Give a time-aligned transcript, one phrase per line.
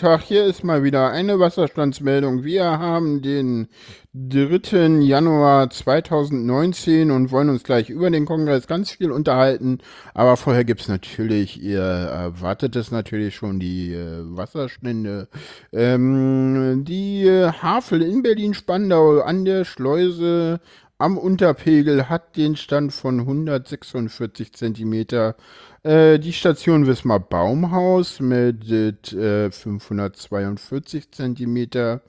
[0.00, 0.22] Tag.
[0.22, 2.42] Hier ist mal wieder eine Wasserstandsmeldung.
[2.42, 3.68] Wir haben den
[4.14, 5.02] 3.
[5.02, 9.80] Januar 2019 und wollen uns gleich über den Kongress ganz viel unterhalten.
[10.14, 15.28] Aber vorher gibt es natürlich, ihr erwartet es natürlich schon, die äh, Wasserstände.
[15.70, 20.60] Ähm, die äh, Havel in Berlin-Spandau an der Schleuse
[21.00, 25.34] am Unterpegel hat den Stand von 146 Zentimeter.
[25.82, 32.02] Äh, die Station Wismar Baumhaus mit äh, 542 Zentimeter.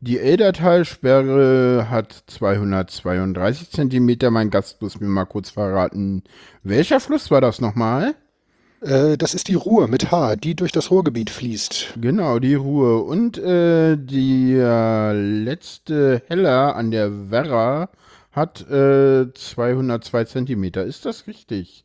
[0.00, 4.30] Die Eldertalsperre hat 232 Zentimeter.
[4.30, 6.22] Mein Gast muss mir mal kurz verraten,
[6.62, 8.14] welcher Fluss war das nochmal?
[8.82, 11.94] Äh, das ist die Ruhr mit H, die durch das Ruhrgebiet fließt.
[12.00, 13.06] Genau, die Ruhr.
[13.06, 17.88] Und äh, die äh, letzte Heller an der Werra
[18.36, 20.84] hat äh, 202 Zentimeter.
[20.84, 21.84] Ist das richtig?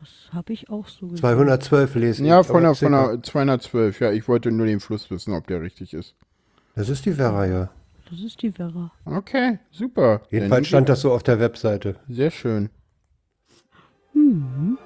[0.00, 1.18] Das habe ich auch so gesehen.
[1.18, 2.26] 212 lesen.
[2.26, 4.00] Ja, von der, von der 212.
[4.00, 6.14] Ja, ich wollte nur den Fluss wissen, ob der richtig ist.
[6.74, 7.70] Das ist die Werra, ja.
[8.08, 8.90] Das ist die Werra.
[9.04, 10.22] Okay, super.
[10.30, 11.96] Jedenfalls stand das so auf der Webseite.
[12.08, 12.70] Sehr schön.
[14.14, 14.78] Mhm.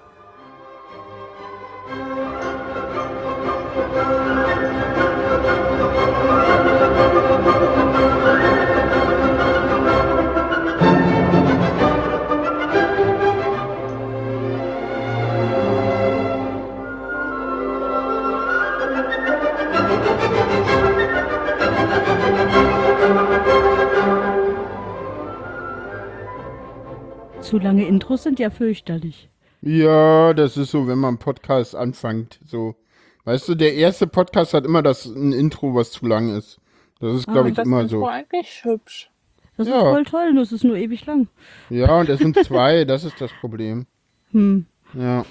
[27.55, 29.29] Zu lange Intros sind ja fürchterlich.
[29.62, 32.40] Ja, das ist so, wenn man einen Podcast anfängt.
[32.45, 32.74] So,
[33.27, 36.58] weißt du, der erste Podcast hat immer das ein Intro, was zu lang ist.
[36.98, 38.08] Das ist, glaube Ah, ich, das immer Intro so.
[38.08, 39.08] eigentlich hübsch.
[39.56, 39.77] Das Ja.
[39.77, 41.29] ist voll toll, nur es ist nur ewig lang.
[41.70, 43.86] Ja, und es sind zwei, das ist das Problem.
[44.33, 44.67] Hm.
[44.95, 45.24] Ja.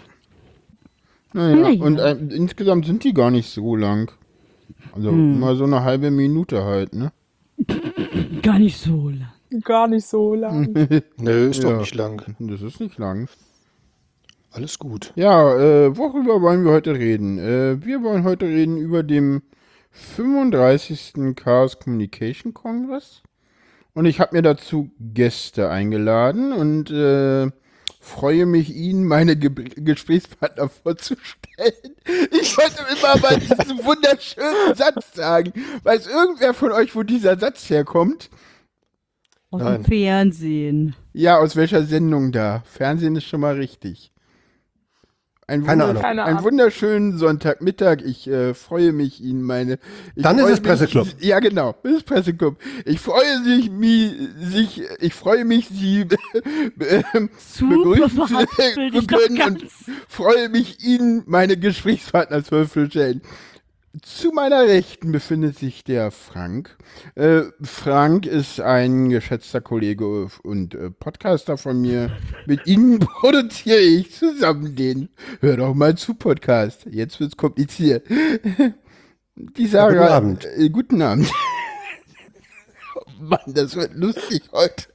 [1.34, 1.84] Naja, Naja.
[1.84, 4.14] und äh, insgesamt sind die gar nicht so lang.
[4.94, 5.42] Also Hm.
[5.42, 7.12] mal so eine halbe Minute halt, ne?
[8.42, 9.33] Gar nicht so lang.
[9.64, 10.74] Gar nicht so lang.
[11.18, 11.72] Nö, ist Ja.
[11.72, 12.36] doch nicht lang.
[12.40, 13.28] Das ist nicht lang.
[14.52, 15.12] Alles gut.
[15.16, 17.40] Ja, äh, worüber wollen wir heute reden?
[17.40, 19.42] Äh, wir wollen heute reden über den
[19.92, 21.36] 35.
[21.36, 23.22] Chaos Communication Congress.
[23.94, 27.52] Und ich habe mir dazu Gäste eingeladen und äh,
[28.00, 31.34] freue mich, Ihnen meine Ge Gesprächspartner vorzustellen.
[32.32, 35.54] Ich wollte immer mal diesen wunderschönen Satz sagen.
[35.84, 38.30] Weiß irgendwer von euch, wo dieser Satz herkommt?
[39.54, 39.84] Aus Nein.
[39.84, 40.96] dem Fernsehen.
[41.14, 42.64] Ja, aus welcher Sendung da?
[42.66, 44.12] Fernsehen ist schon mal richtig.
[45.46, 46.02] Ein, Keine wunder- Ahnung.
[46.02, 46.44] Keine ein Ahnung.
[46.46, 47.98] wunderschönen Sonntagmittag.
[48.04, 49.78] Ich äh, freue mich, Ihnen meine.
[50.16, 51.06] Ich Dann ist freue es Presseclub.
[51.06, 51.76] Mich, ja, genau.
[51.84, 52.58] Es ist Presseclub.
[52.86, 54.10] Ich freue sich, mi,
[54.40, 56.08] sich, ich freue mich, Sie
[57.14, 57.76] ähm, Super
[58.08, 59.66] begrüßen zu können und
[60.08, 63.22] freue mich, Ihnen meine Gesprächspartner vorzustellen.
[64.02, 66.78] Zu meiner Rechten befindet sich der Frank.
[67.14, 72.10] Äh, Frank ist ein geschätzter Kollege und äh, Podcaster von mir.
[72.48, 75.10] Mit Ihnen produziere ich zusammen den
[75.42, 76.88] Hör doch mal zu Podcast.
[76.90, 78.08] Jetzt wird's kompliziert.
[79.36, 79.92] Die Sarah.
[79.92, 80.46] guten Abend.
[80.58, 81.32] Äh, guten Abend.
[82.96, 84.88] oh Mann, das wird lustig heute.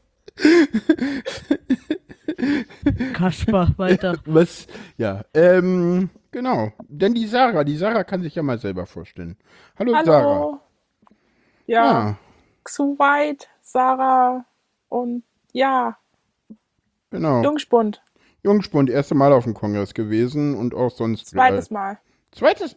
[3.15, 4.19] Kasper, weiter.
[4.27, 4.66] Was?
[4.97, 6.72] Ja, ähm, genau.
[6.89, 9.37] Denn die Sarah, die Sarah kann sich ja mal selber vorstellen.
[9.78, 10.34] Hallo, Sarah.
[10.34, 10.61] Hallo.
[11.66, 12.16] Ja, Ah,
[12.65, 14.44] zu weit, Sarah
[14.89, 15.22] und
[15.53, 15.99] ja,
[17.11, 17.43] genau.
[17.43, 18.03] Jungspund.
[18.43, 21.27] Jungspund, erste Mal auf dem Kongress gewesen und auch sonst.
[21.27, 21.99] Zweites Mal.
[22.33, 22.77] Zweites?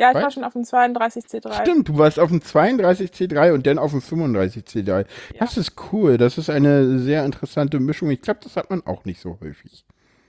[0.00, 1.60] Ja, ich war Zweit- schon auf dem 32C3.
[1.60, 5.04] Stimmt, du warst auf dem 32C3 und dann auf dem 35C3.
[5.38, 6.16] Das ist cool.
[6.16, 8.10] Das ist eine sehr interessante Mischung.
[8.10, 9.84] Ich glaube, das hat man auch nicht so häufig.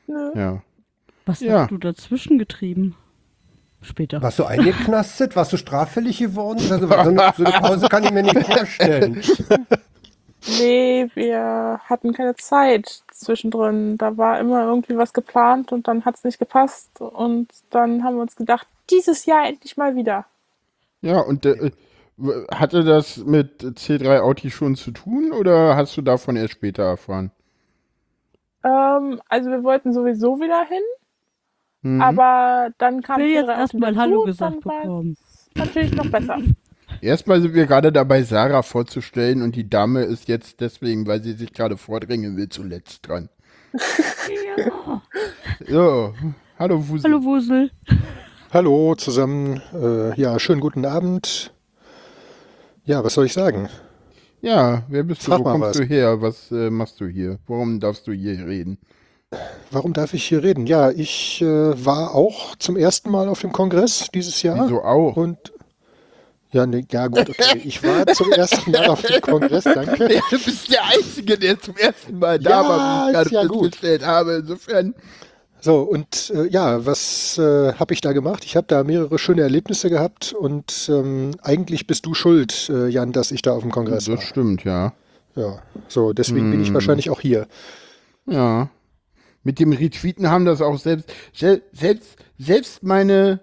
[0.07, 0.31] Nö.
[0.35, 0.62] Ja.
[1.25, 1.62] Was Ja.
[1.62, 2.95] hast du dazwischen getrieben?
[3.81, 4.21] Später.
[4.21, 5.35] Warst du eingeknastet?
[5.35, 6.59] Warst du straffällig geworden?
[6.69, 9.21] Also, so, eine, so eine Pause kann ich mir nicht vorstellen.
[10.45, 13.97] Nee, wir hatten keine Zeit zwischendrin.
[13.97, 16.99] Da war immer irgendwie was geplant und dann hat es nicht gepasst.
[17.01, 20.25] Und dann haben wir uns gedacht, dieses Jahr endlich mal wieder.
[21.01, 21.71] Ja, und äh,
[22.51, 27.31] hatte das mit C3 Audi schon zu tun oder hast du davon erst später erfahren?
[28.63, 30.81] Ähm, also wir wollten sowieso wieder hin,
[31.83, 32.01] Mhm.
[32.01, 35.17] aber dann kam Ich will jetzt erstmal Hallo gesagt dann war bekommen.
[35.17, 36.38] es natürlich noch besser.
[37.01, 41.33] Erstmal sind wir gerade dabei, Sarah vorzustellen und die Dame ist jetzt deswegen, weil sie
[41.33, 43.30] sich gerade vordrängen will, zuletzt dran.
[44.57, 45.01] Ja.
[45.68, 46.13] So,
[46.59, 47.12] hallo Wusel.
[47.12, 47.71] Hallo Wusel.
[48.53, 49.62] Hallo zusammen.
[49.74, 51.51] Äh, ja, schönen guten Abend.
[52.86, 53.68] Ja, was soll ich sagen?
[54.42, 55.31] Ja, wer bist du?
[55.31, 55.77] Sag Wo mal kommst was.
[55.77, 56.21] du her?
[56.21, 57.39] Was äh, machst du hier?
[57.48, 58.77] Warum darfst du hier reden?
[59.71, 60.68] Warum darf ich hier reden?
[60.68, 61.45] Ja, ich äh,
[61.86, 64.65] war auch zum ersten Mal auf dem Kongress dieses Jahr.
[64.65, 65.15] Wieso auch?
[65.15, 65.53] Und
[66.51, 67.62] ja, ne, ja gut, okay.
[67.65, 70.13] Ich war zum ersten Mal auf dem Kongress, danke.
[70.13, 73.25] Ja, du bist der Einzige, der zum ersten Mal da Ja, war, wie ich gerade
[73.30, 73.63] ist ja gut.
[73.75, 74.33] festgestellt habe.
[74.42, 74.95] Insofern,
[75.62, 78.44] So, und äh, ja, was äh, habe ich da gemacht?
[78.45, 83.12] Ich habe da mehrere schöne Erlebnisse gehabt und ähm, eigentlich bist du schuld, äh, Jan,
[83.12, 84.21] dass ich da auf dem Kongress das war.
[84.21, 84.94] stimmt, ja.
[85.36, 86.74] Ja, so, deswegen bin ich Hm.
[86.74, 87.48] wahrscheinlich auch hier.
[88.25, 88.69] Ja.
[89.44, 93.39] Mit dem Retweeten haben das auch selbst, sel- selbst, selbst meine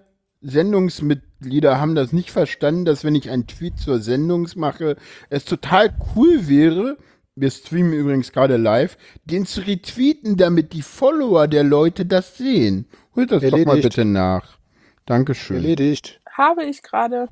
[1.39, 4.97] Sendungsmitglieder haben das nicht verstanden, dass wenn ich einen Tweet zur Sendung mache,
[5.29, 6.97] es total cool wäre,
[7.35, 12.85] wir streamen übrigens gerade live, den zu retweeten, damit die Follower der Leute das sehen.
[13.15, 13.83] Holt das doch mal Erledigt.
[13.83, 14.57] bitte nach.
[15.05, 15.57] Dankeschön.
[15.57, 16.19] Erledigt.
[16.29, 17.29] Habe ich gerade.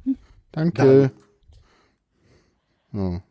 [0.52, 1.12] Danke.
[2.94, 3.22] So.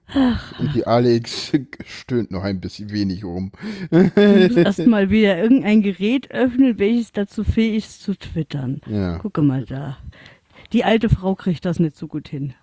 [0.61, 1.53] Und die Alex
[1.85, 3.51] stöhnt noch ein bisschen wenig rum.
[3.91, 8.81] Du musst erst mal wieder irgendein Gerät öffnen, welches dazu fähig ist zu twittern.
[8.87, 9.19] Ja.
[9.19, 9.97] Gucke mal da.
[10.73, 12.55] Die alte Frau kriegt das nicht so gut hin.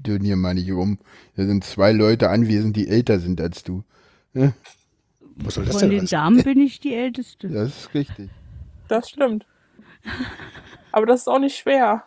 [0.00, 0.98] Stöhn hier mal nicht rum.
[1.36, 3.84] Da sind zwei Leute anwesend, die älter sind als du.
[4.34, 6.08] Was soll das Von denn den heißen?
[6.16, 7.48] Damen bin ich die Älteste.
[7.48, 8.30] Das ist richtig.
[8.88, 9.46] Das stimmt.
[10.90, 12.04] Aber das ist auch nicht schwer.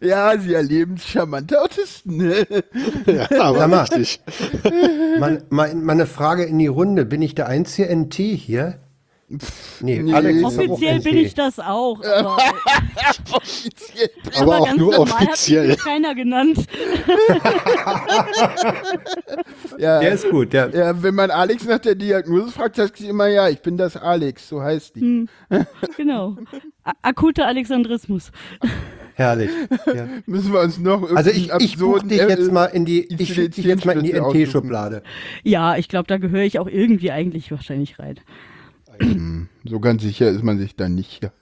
[0.00, 2.16] Ja, sie erleben charmante Autisten.
[2.16, 2.46] ne?
[3.06, 4.20] Ja, aber richtig.
[5.18, 7.04] Mal, mal, mal eine Frage in die Runde.
[7.04, 8.78] Bin ich der einzige NT hier?
[9.80, 10.12] Nee, Nee.
[10.12, 12.02] Alex auch Offiziell bin ich das auch.
[12.04, 12.36] Aber,
[13.32, 14.10] Offiziell.
[14.38, 15.68] Aber auch ganz nur offiziell.
[15.68, 16.58] mich keiner genannt.
[19.78, 20.52] Ja, Der ist gut.
[20.52, 23.76] Der, ja, wenn man Alex nach der Diagnose fragt, sagt sie immer, ja, ich bin
[23.76, 25.00] das Alex, so heißt die.
[25.00, 25.28] Hm,
[25.96, 26.36] genau.
[26.84, 28.30] A akuter Alexandrismus.
[29.14, 29.50] herrlich.
[29.94, 30.08] Ja.
[30.26, 33.34] Müssen wir uns noch Also ich, ich buch absurden, dich jetzt mal in die, ich
[33.34, 35.02] dich jetzt mal in die NT-Schublade.
[35.42, 38.16] Ja, ich glaube, da gehöre ich auch irgendwie eigentlich wahrscheinlich rein.
[39.64, 41.22] So ganz sicher ist man sich dann nicht.
[41.22, 41.32] Ja.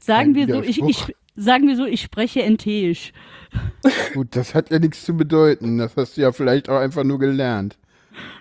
[0.00, 3.12] Sagen wir so, ich, ich, sagen wir so, ich spreche NT-isch.
[4.14, 5.78] Gut, das hat ja nichts zu bedeuten.
[5.78, 7.76] Das hast du ja vielleicht auch einfach nur gelernt.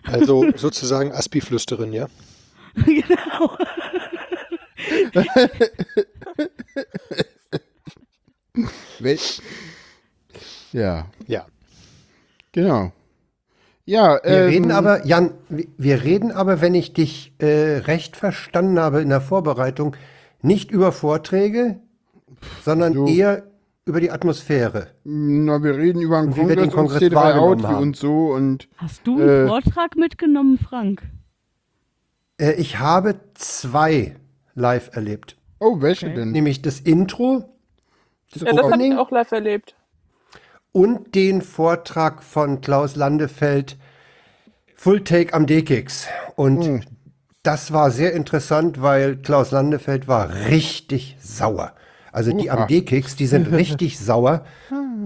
[0.04, 2.08] Also sozusagen Aspi-Flüsterin, ja?
[2.86, 3.58] genau.
[10.74, 11.46] Ja, Ja.
[12.52, 12.92] genau.
[13.88, 18.78] Ja, Wir ähm, reden aber, Jan, wir- reden aber, wenn ich dich äh, recht verstanden
[18.80, 19.96] habe in der Vorbereitung,
[20.42, 21.80] nicht über Vorträge,
[22.66, 23.08] sondern So.
[23.08, 23.44] eher
[23.86, 24.88] über die Atmosphäre.
[25.06, 27.82] Na, wir reden über einen wir den Kongress, und Kongress C3 wahrgenommen Audi haben.
[27.84, 29.48] und so und Hast du einen Äh.
[29.48, 31.02] Vortrag mitgenommen, Frank?
[32.38, 34.18] Äh, ich habe zwei
[34.54, 35.38] live erlebt.
[35.60, 36.16] oh, welche Okay.
[36.16, 36.32] denn?
[36.34, 37.46] Nämlich das Intro,
[38.34, 39.76] das Ja, das habe ich auch live erlebt.
[40.78, 43.78] Und den Vortrag von Klaus Landefeld,
[44.76, 46.06] Full Take am D-Kicks.
[46.36, 46.82] Und Hm.
[47.42, 51.74] das war sehr interessant, weil Klaus Landefeld war richtig sauer.
[52.12, 52.68] Also die am.
[52.68, 54.46] D-Kicks, die sind richtig sauer,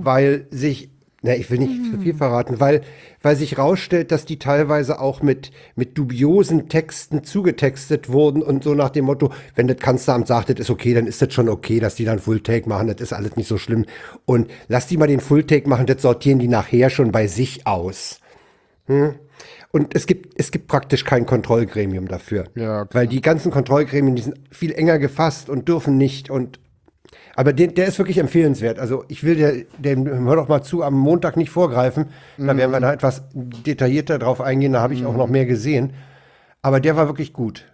[0.02, 0.90] weil sich,
[1.24, 2.82] na, ich will nicht zu viel verraten, weil,
[3.22, 8.74] weil sich rausstellt, dass die teilweise auch mit, mit dubiosen Texten zugetextet wurden und so
[8.74, 11.80] nach dem Motto, wenn das Kanzleramt sagt, das ist okay, dann ist das schon okay,
[11.80, 13.86] dass die dann Full Take machen, das ist alles nicht so schlimm.
[14.26, 17.68] Und lass die mal den Full Take machen, das sortieren die nachher schon bei sich
[17.68, 18.20] aus.
[18.88, 19.14] Hm?
[19.72, 22.46] Und es gibt, es gibt praktisch kein Kontrollgremium dafür.
[22.56, 26.60] Ja, weil die ganzen Kontrollgremien, die sind viel enger gefasst und dürfen nicht und
[27.42, 28.78] aber der, der ist wirklich empfehlenswert.
[28.78, 32.06] Also ich will dir, dem, hör doch mal zu, am Montag nicht vorgreifen.
[32.38, 32.84] Da werden wir Mhm.
[32.84, 34.74] da etwas detaillierter drauf eingehen.
[34.74, 35.94] Da habe ich auch noch mehr gesehen.
[36.62, 37.66] Aber der war wirklich gut.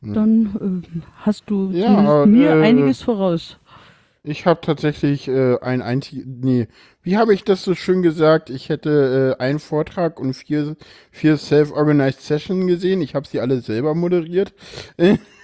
[0.00, 3.58] Dann äh, hast du Ja, zumindest mir äh, einiges voraus.
[4.22, 6.68] Ich habe tatsächlich äh, ein einziges, nee,
[7.02, 8.48] wie habe ich das so schön gesagt?
[8.48, 10.76] Ich hätte äh, einen Vortrag und vier,
[11.10, 13.02] vier Self-Organized Sessions gesehen.
[13.02, 14.54] Ich habe sie alle selber moderiert.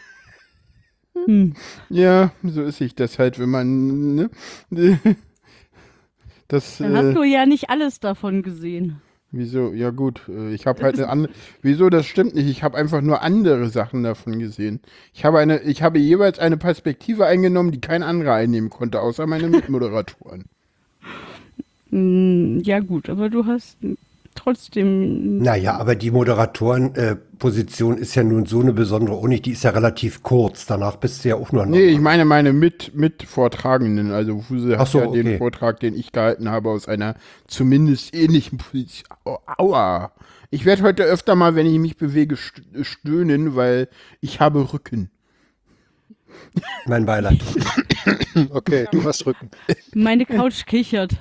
[1.25, 1.55] Hm.
[1.89, 4.31] Ja, so ist ich das halt, wenn man, ne?
[6.49, 9.03] Das, Dann äh, hast du ja nicht alles davon gesehen.
[9.31, 9.73] wieso?
[9.73, 11.33] Ja gut, äh, ich habe halt eine andere,
[11.63, 12.49] wieso, das stimmt nicht.
[12.49, 14.81] Ich habe einfach nur andere Sachen davon gesehen.
[15.13, 19.27] Ich habe eine, ich habe jeweils eine Perspektive eingenommen, die kein anderer einnehmen konnte, außer
[19.27, 20.45] meine Mitmoderatoren.
[21.91, 23.79] Hm, ja gut, aber du hast
[24.37, 25.39] trotzdem...
[25.39, 29.47] Naja, aber die Moderatorenposition ist ja nun so eine besondere auch nicht.
[29.47, 30.67] Die ist ja relativ kurz.
[30.67, 34.13] Danach bist du ja auch nur ein Nee, ich meine meine mit, mit Vortragenden.
[34.13, 35.39] Also Fuse hat so, ja den okay.
[35.39, 37.17] Vortrag, den ich gehalten habe, aus einer
[37.49, 39.09] zumindest ähnlichen Position.
[39.25, 40.13] Au- Aua.
[40.51, 43.89] Ich werde heute öfter mal, wenn ich mich bewege, st- stöhnen, weil
[44.21, 45.11] ich habe Rücken.
[46.87, 47.39] Mein Beileid.
[48.51, 49.51] Okay, du hast Rücken.
[49.95, 51.13] Meine Couch kichert.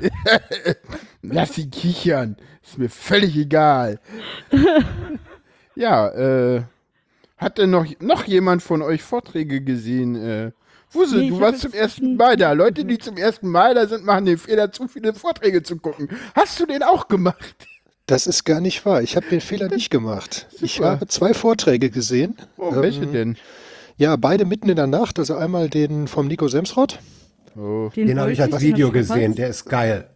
[1.22, 2.38] Lass sie kichern.
[2.64, 4.00] Ist mir völlig egal.
[5.76, 6.64] ja, äh,
[7.38, 10.16] hat denn noch, noch jemand von euch Vorträge gesehen?
[10.16, 10.52] Äh,
[10.92, 12.54] Wuse, Nee, du ich warst zum ersten Mal da.
[12.54, 16.10] Leute, die zum ersten Mal da sind, machen den Fehler, zu viele Vorträge zu gucken.
[16.34, 17.56] Hast du den auch gemacht?
[18.08, 19.02] Das ist gar nicht wahr.
[19.02, 20.48] Ich habe den Fehler nicht gemacht.
[20.62, 20.92] Ich Super.
[20.92, 22.38] habe zwei Vorträge gesehen.
[22.58, 23.38] Oh, Ähm, welche denn?
[23.98, 25.20] Ja, beide mitten in der Nacht.
[25.20, 27.00] Also einmal den vom Nico Semsrott,
[27.58, 27.90] Oh.
[27.96, 30.10] Den habe ich als Video gesehen, der ist geil.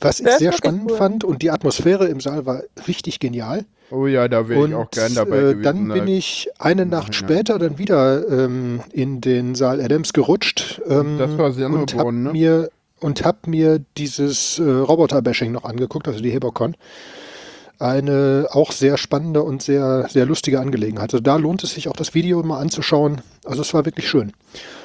[0.00, 0.96] was ich sehr spannend cool.
[0.96, 1.22] fand.
[1.22, 3.66] Und die Atmosphäre im Saal war richtig genial.
[3.90, 5.62] oh ja, da wäre ich auch gern dabei äh, gewesen.
[5.64, 7.12] dann bin Da- ich eine Nacht Ja.
[7.12, 10.80] später dann wieder ähm, in den Saal Adams gerutscht.
[10.88, 12.32] Ähm, Das war und hab ne?
[12.32, 12.70] mir
[13.00, 16.74] und hab mir dieses äh, Roboter-Bashing noch angeguckt, also die Hebocon.
[17.80, 21.12] Eine auch sehr spannende und sehr, sehr lustige Angelegenheit.
[21.14, 23.20] Also da lohnt es sich auch das Video mal anzuschauen.
[23.44, 24.32] Also es war wirklich schön.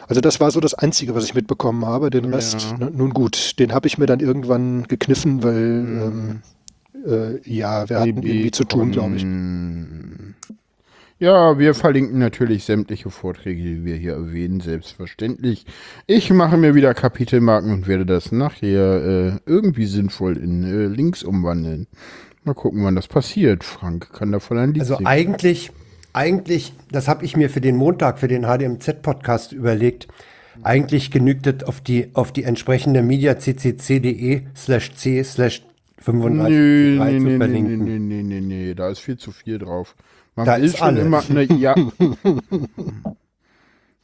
[0.07, 2.09] Also das war so das Einzige, was ich mitbekommen habe.
[2.11, 2.89] Den Rest, Ja.
[2.91, 6.41] nun gut, den habe ich mir dann irgendwann gekniffen, weil ähm,
[7.05, 9.25] äh, ja, wir hatten irgendwie zu tun, glaube ich.
[11.19, 15.65] Ja, wir verlinken natürlich sämtliche Vorträge, die wir hier erwähnen, selbstverständlich.
[16.05, 21.23] Ich mache mir wieder Kapitelmarken und werde das nachher äh, irgendwie sinnvoll in äh, Links
[21.23, 21.87] umwandeln.
[22.45, 23.63] Mal gucken, wann das passiert.
[23.63, 25.07] Frank kann davon ein Lied Also singen.
[25.07, 25.71] eigentlich,
[26.13, 30.07] eigentlich, das habe ich mir für den Montag, für den HDMZ-Podcast überlegt.
[30.61, 35.63] Eigentlich genügt es auf die, auf die entsprechende mediaccc.de slash c slash
[35.99, 37.83] 35 Nee, zu nee, nee, nee, nee, verlinken.
[37.85, 39.95] nee, nee, nee, nee, da ist viel zu viel drauf.
[40.35, 41.05] Man Da ist schon alles.
[41.05, 41.75] immer, ne, ja.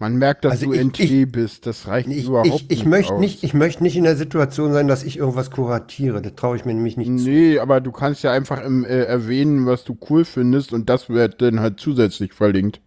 [0.02, 1.66] Man merkt, dass Also du ich- NT ich- bist.
[1.66, 3.20] Das reicht Ich, überhaupt ich, nicht ich, möchte aus.
[3.20, 6.22] nicht, ich möchte nicht in der Situation sein, dass ich irgendwas kuratiere.
[6.22, 7.30] Das traue ich mir nämlich nicht zu.
[7.30, 11.10] Nee, aber du kannst ja einfach im, äh, erwähnen, was du cool findest und das
[11.10, 12.80] wird dann halt zusätzlich verlinkt.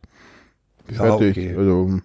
[0.91, 1.37] Ja, Fertig.
[1.37, 1.55] okay.
[1.55, 2.01] Also,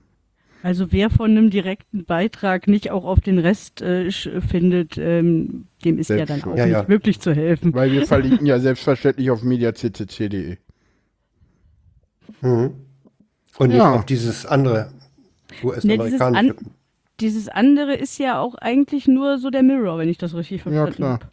[0.62, 6.00] Also wer von einem direkten Beitrag nicht auch auf den Rest äh, findet, ähm, dem
[6.00, 6.88] ist ja dann auch Ja, nicht ja.
[6.90, 7.74] wirklich zu helfen.
[7.74, 10.58] weil wir verlinken ja selbstverständlich auf mediaccc.de.
[12.42, 12.72] Mhm.
[13.58, 13.94] Und nicht Ja.
[13.94, 14.92] auf dieses andere
[15.63, 16.24] US-amerikanische.
[16.24, 16.56] an-
[17.20, 20.86] Dieses andere ist ja auch eigentlich nur so der Mirror, wenn ich das richtig Ja,
[20.86, 21.20] verstanden klar.
[21.20, 21.27] habe.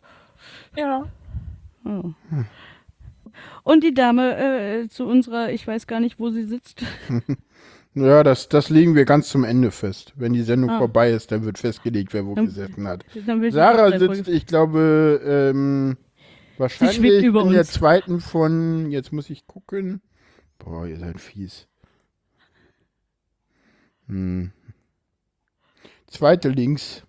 [0.76, 1.04] Ja.
[1.86, 2.10] Oh.
[3.62, 6.82] Und die Dame äh, zu unserer, ich weiß gar nicht, wo sie sitzt.
[7.96, 10.14] Ja, das, das legen wir ganz zum Ende fest.
[10.16, 10.78] Wenn die Sendung Ah.
[10.78, 13.04] vorbei ist, dann wird festgelegt, wer wo Dann- gesessen hat.
[13.50, 15.96] Sarah sitzt, ich glaube, ähm,
[16.58, 20.00] wahrscheinlich in der zweiten von, jetzt muss ich gucken.
[20.58, 21.68] Boah, ihr seid fies.
[24.08, 24.52] Hm.
[26.06, 27.02] Zweite links.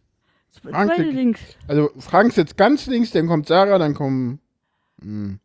[0.61, 1.41] Frank- Zweite links.
[1.67, 4.39] Also Frank sitzt ganz links, dann kommt Sarah, dann kommen
[5.01, 5.39] hm,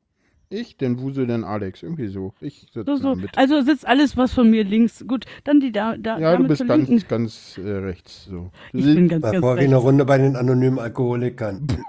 [0.50, 1.83] ich, dann Wusel, dann Alex.
[1.83, 2.35] Irgendwie so.
[2.40, 3.14] Ich sitze So, so.
[3.14, 3.38] Mitte.
[3.38, 5.04] Also sitzt alles was von mir links.
[5.07, 7.09] Gut, dann die da, da Ja, du bist ganz, Linken.
[7.09, 8.25] ganz äh, rechts.
[8.25, 8.50] So.
[8.73, 9.83] Du Ich sitzt- bin ganz, ganz wie eine rechts.
[9.85, 11.66] Runde bei den anonymen Alkoholikern.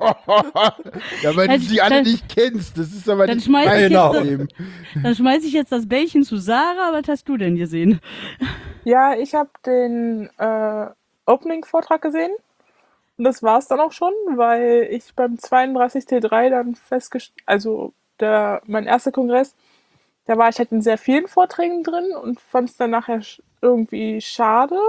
[1.21, 2.77] ja, weil du sie alle nicht kennst.
[2.77, 4.47] Das ist aber dann nicht schmeiß mein jetzt- Problem.
[5.03, 6.91] Dann schmeiße ich jetzt das Bällchen zu Sarah.
[6.93, 7.99] Was hast du denn gesehen?
[8.83, 10.85] Ja, ich habe den äh,
[11.25, 12.31] Opening-Vortrag gesehen.
[13.17, 18.61] Und das war es dann auch schon, weil ich beim 32T3 dann festgestellt, also der,
[18.65, 19.55] mein erster Kongress,
[20.25, 23.21] da war ich halt in sehr vielen Vorträgen drin und fand es dann nachher
[23.61, 24.79] irgendwie schade,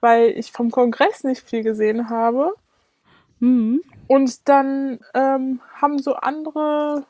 [0.00, 2.54] weil ich vom Kongress nicht viel gesehen habe.
[3.40, 3.82] Mhm.
[4.08, 7.04] Und dann ähm, haben so andere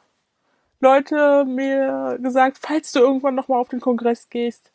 [0.81, 4.71] Leute mir gesagt, falls du irgendwann nochmal auf den Kongress gehst,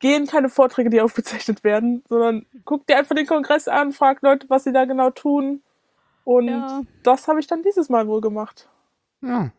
[0.00, 4.50] gehen keine Vorträge, die aufgezeichnet werden, sondern guck dir einfach den Kongress an, frag Leute,
[4.50, 5.62] was sie da genau tun.
[6.24, 6.82] Und Ja.
[7.02, 8.68] das habe ich dann dieses Mal wohl gemacht.
[9.22, 9.52] Ja.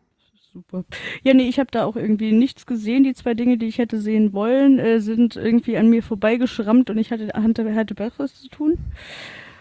[0.52, 0.84] Super.
[1.24, 3.02] Ja, nee, ich habe da auch irgendwie nichts gesehen.
[3.02, 6.98] Die zwei Dinge, die ich hätte sehen wollen, äh, sind irgendwie an mir vorbeigeschrammt und
[6.98, 8.78] ich hatte, hatte, hatte Besseres zu tun.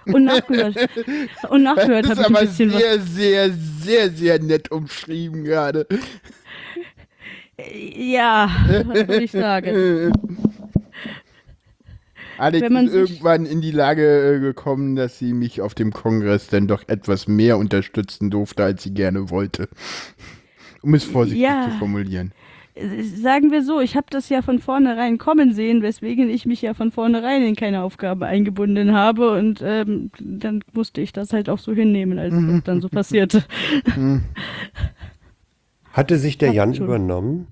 [0.06, 0.76] Und nachgehört.
[1.50, 2.80] und nachgehört habe ich ein bisschen was.
[2.80, 5.88] sehr, sehr, sehr, sehr nett umschrieben gerade.
[7.96, 8.50] Ja,
[8.86, 10.12] was soll ich sagen?
[12.38, 15.92] Alex Wenn man ist irgendwann in die Lage äh, gekommen, dass sie mich auf dem
[15.94, 19.70] Kongress dann doch etwas mehr unterstützen durfte, als sie gerne wollte.
[20.82, 21.70] Um es vorsichtig Ja.
[21.72, 22.32] zu formulieren.
[23.22, 26.74] Sagen wir so, ich habe das ja von vornherein kommen sehen, weswegen ich mich ja
[26.74, 31.60] von vornherein in keine Aufgabe eingebunden habe und ähm, dann musste ich das halt auch
[31.60, 33.44] so hinnehmen, als das dann so passierte.
[35.94, 36.86] Hatte sich der Jan schon.
[36.88, 37.48] übernommen?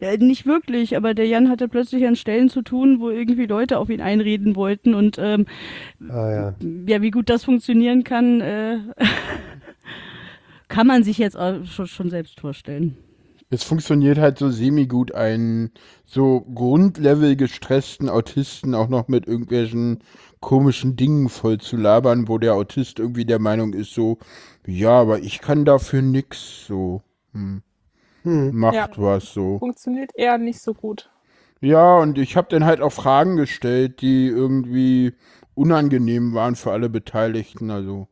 [0.00, 3.78] Äh, nicht wirklich, aber der Jan hatte plötzlich an Stellen zu tun, wo irgendwie Leute
[3.78, 5.46] auf ihn einreden wollten und ähm,
[6.08, 6.54] Ah ja.
[6.86, 8.78] ja, wie gut das funktionieren kann, äh,
[10.68, 12.96] kann man sich jetzt auch schon, schon selbst vorstellen.
[13.50, 15.72] Es funktioniert halt so semi-gut, einen
[16.06, 19.98] so Grundlevel gestressten Autisten auch noch mit irgendwelchen
[20.40, 24.18] komischen Dingen voll zu labern, wo der Autist irgendwie der Meinung ist, so,
[24.66, 27.02] ja, aber ich kann dafür nix, so,
[27.32, 27.62] hm,
[28.22, 28.50] Hm.
[28.56, 28.88] macht Ja.
[28.96, 29.58] was, so.
[29.58, 31.10] Funktioniert eher nicht so gut.
[31.60, 35.14] Ja, und ich habe dann halt auch Fragen gestellt, die irgendwie
[35.54, 37.70] unangenehm waren für alle Beteiligten.
[37.70, 38.08] Also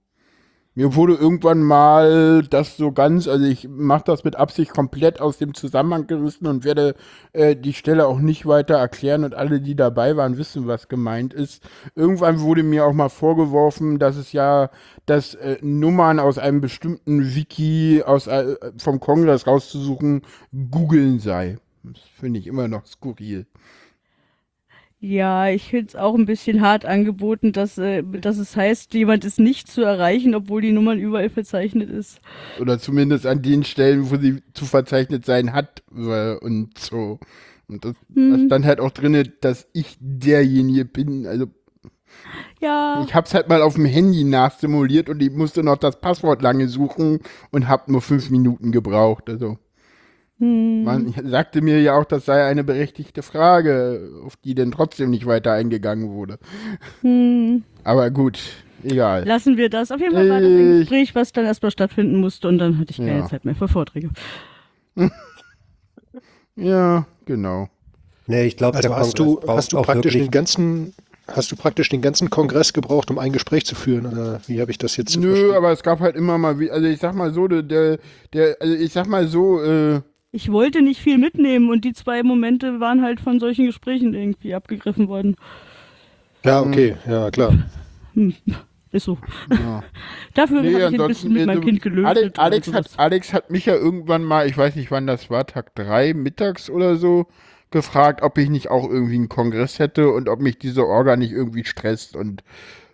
[0.75, 5.39] mir wurde irgendwann mal das so ganz, also ich mache das mit Absicht komplett aus
[5.39, 6.95] dem Zusammenhang gerissen und werde
[7.33, 11.35] äh, die Stelle auch nicht weiter erklären und alle, die dabei waren, wissen, was gemeint
[11.35, 11.69] ist.
[11.97, 14.71] Irgendwann wurde mir auch mal vorgeworfen, dass es ja,
[15.07, 20.23] dass äh, Nummern aus einem bestimmten Wiki aus, äh, vom Kongress rauszusuchen,
[20.71, 21.59] googeln sei.
[21.83, 23.47] Das finde ich immer noch skurril.
[25.02, 29.25] Ja, ich finde es auch ein bisschen hart angeboten, dass, äh, dass es heißt, jemand
[29.25, 32.21] ist nicht zu erreichen, obwohl die Nummern überall verzeichnet ist.
[32.61, 37.19] Oder zumindest an den Stellen, wo sie zu verzeichnet sein hat und so.
[37.66, 38.47] Und das, da Hm.
[38.47, 41.26] stand halt auch drin, dass ich derjenige bin.
[41.26, 41.47] Also
[42.61, 46.42] Ja, ich hab's halt mal auf dem Handy nachsimuliert und ich musste noch das Passwort
[46.42, 49.30] lange suchen und hab nur fünf Minuten gebraucht.
[49.30, 49.57] Also
[50.40, 50.82] hm.
[50.85, 55.26] man sagte mir ja auch, das sei eine berechtigte Frage, auf die denn trotzdem nicht
[55.26, 56.38] weiter eingegangen wurde.
[57.02, 57.62] Hm.
[57.85, 58.40] Aber gut,
[58.82, 59.25] egal.
[59.26, 59.92] Lassen wir das.
[59.92, 62.90] Auf jeden Fall war das ein Gespräch, was dann erstmal stattfinden musste und dann hatte
[62.90, 63.26] ich keine Ja.
[63.26, 64.11] Zeit mehr für Vorträge.
[66.56, 67.68] Ja, genau.
[68.26, 70.94] Nee, ich glaube, Also hast du, hast du auch praktisch wirklich den ganzen,
[71.26, 74.06] hast du praktisch den ganzen Kongress gebraucht, um ein Gespräch zu führen?
[74.06, 75.54] Oder wie habe ich das jetzt zu Nö, verstehen?
[75.56, 77.99] aber es gab halt immer mal wie, also ich sag mal so, der, der,
[78.32, 80.00] der also ich sag mal so, äh,
[80.32, 84.54] Ich wollte nicht viel mitnehmen und die zwei Momente waren halt von solchen Gesprächen irgendwie
[84.54, 85.37] abgegriffen worden.
[86.44, 87.52] Ja, okay, ja, klar.
[88.14, 88.34] Hm.
[88.93, 89.19] Ist so.
[89.50, 89.82] ja.
[90.34, 92.06] Dafür Nee, habe ich ein bisschen mit meinem also, Kind gelöst.
[92.06, 95.47] Alex, Alex, hat, Alex hat mich ja irgendwann mal, ich weiß nicht wann das war,
[95.47, 97.26] Tag 3 mittags oder so,
[97.71, 101.32] gefragt, ob ich nicht auch irgendwie einen Kongress hätte und ob mich diese Orga nicht
[101.32, 102.16] irgendwie stresst.
[102.16, 102.43] Und,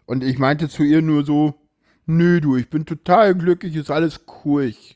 [0.05, 1.55] und ich meinte zu ihr nur so,
[2.05, 4.64] nö du, ich bin total glücklich, ist alles cool.
[4.64, 4.96] Ich,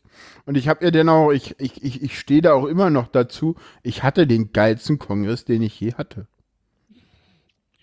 [0.51, 3.55] und ich habe dann auch, ich, ich, ich, ich stehe da auch immer noch dazu,
[3.85, 6.27] ich hatte den geilsten Kongress, den ich je hatte.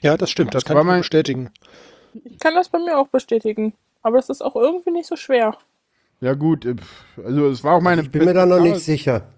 [0.01, 1.49] Ja, das stimmt, das kann War ich bestätigen.
[2.25, 3.73] Ich kann das bei mir auch bestätigen.
[4.01, 5.57] Aber es ist auch irgendwie nicht so schwer.
[6.19, 6.75] Ja gut, äh,
[7.23, 9.29] also es war auch meine Ich bin mir da noch nicht sicher.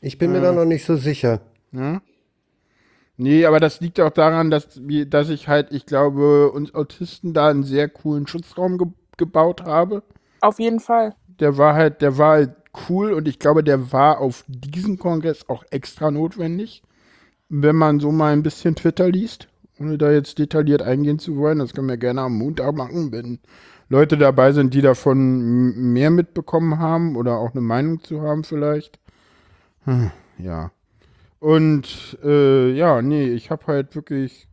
[0.00, 1.40] Ich bin mir da noch nicht so sicher.
[1.72, 2.00] Ja?
[3.16, 7.48] Nee, aber das liegt auch daran, dass, dass ich halt, ich glaube, uns Autisten da
[7.48, 10.04] einen sehr coolen Schutzraum ge gebaut habe.
[10.40, 11.16] Auf jeden Fall.
[11.40, 12.50] Der war halt, der war halt
[12.88, 16.82] cool und ich glaube, der war auf diesem Kongress auch extra notwendig.
[17.48, 21.58] Wenn man so mal ein bisschen Twitter liest, ohne da jetzt detailliert eingehen zu wollen,
[21.58, 23.38] das können wir gerne am Montag machen, wenn
[23.88, 28.98] Leute dabei sind, die davon mehr mitbekommen haben oder auch eine Meinung zu haben vielleicht.
[29.84, 30.72] Hm, ja.
[31.38, 34.48] Und äh, ja, nee, ich habe halt wirklich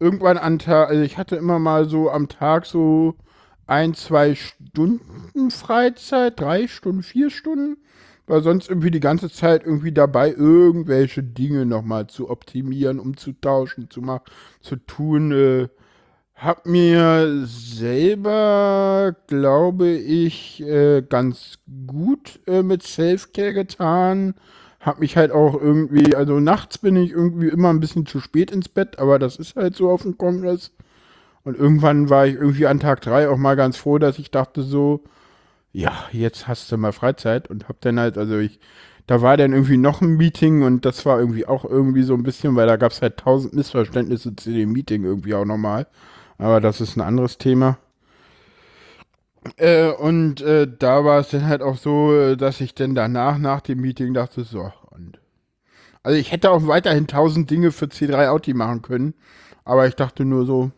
[0.00, 3.14] irgendwann an Tag, also ich hatte immer mal so am Tag so
[3.70, 7.76] ein, zwei Stunden Freizeit, drei Stunden, vier Stunden,
[8.26, 14.02] war sonst irgendwie die ganze Zeit irgendwie dabei, irgendwelche Dinge nochmal zu optimieren, umzutauschen, zu
[14.02, 14.24] machen,
[14.60, 15.32] zu tun.
[15.32, 15.68] Äh,
[16.34, 24.34] hab mir selber, glaube ich, äh, ganz gut äh, mit Selfcare getan.
[24.80, 28.50] Hab mich halt auch irgendwie, also nachts bin ich irgendwie immer ein bisschen zu spät
[28.50, 30.72] ins Bett, aber das ist halt so auf dem Kongress.
[31.44, 34.62] Und irgendwann war ich irgendwie an Tag drei auch mal ganz froh, dass ich dachte
[34.62, 35.02] so,
[35.72, 38.60] ja, jetzt hast du mal Freizeit und hab dann halt, also ich,
[39.06, 42.22] da war dann irgendwie noch ein Meeting und das war irgendwie auch irgendwie so ein
[42.22, 45.86] bisschen, weil da gab es halt tausend Missverständnisse zu dem Meeting irgendwie auch nochmal.
[46.38, 47.78] Aber das ist ein anderes Thema.
[49.56, 53.60] Äh, und äh, da war es dann halt auch so, dass ich dann danach, nach
[53.60, 55.18] dem Meeting dachte, so, und.
[56.02, 59.14] Also ich hätte auch weiterhin tausend Dinge für C3 Audi machen können,
[59.64, 60.70] aber ich dachte nur so,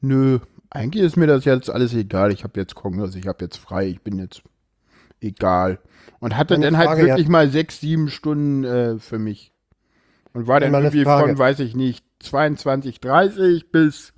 [0.00, 0.38] nö,
[0.70, 2.32] eigentlich ist mir das jetzt alles egal.
[2.32, 4.42] Ich habe jetzt Kongress, ich habe jetzt frei, ich bin jetzt
[5.20, 5.78] egal.
[6.20, 7.08] Und hatte Eine dann halt Frage, ja.
[7.08, 9.52] wirklich mal sechs, sieben Stunden äh, für mich.
[10.32, 11.28] Und war dann irgendwie Frage.
[11.28, 14.12] von, weiß ich nicht, 22.30 bis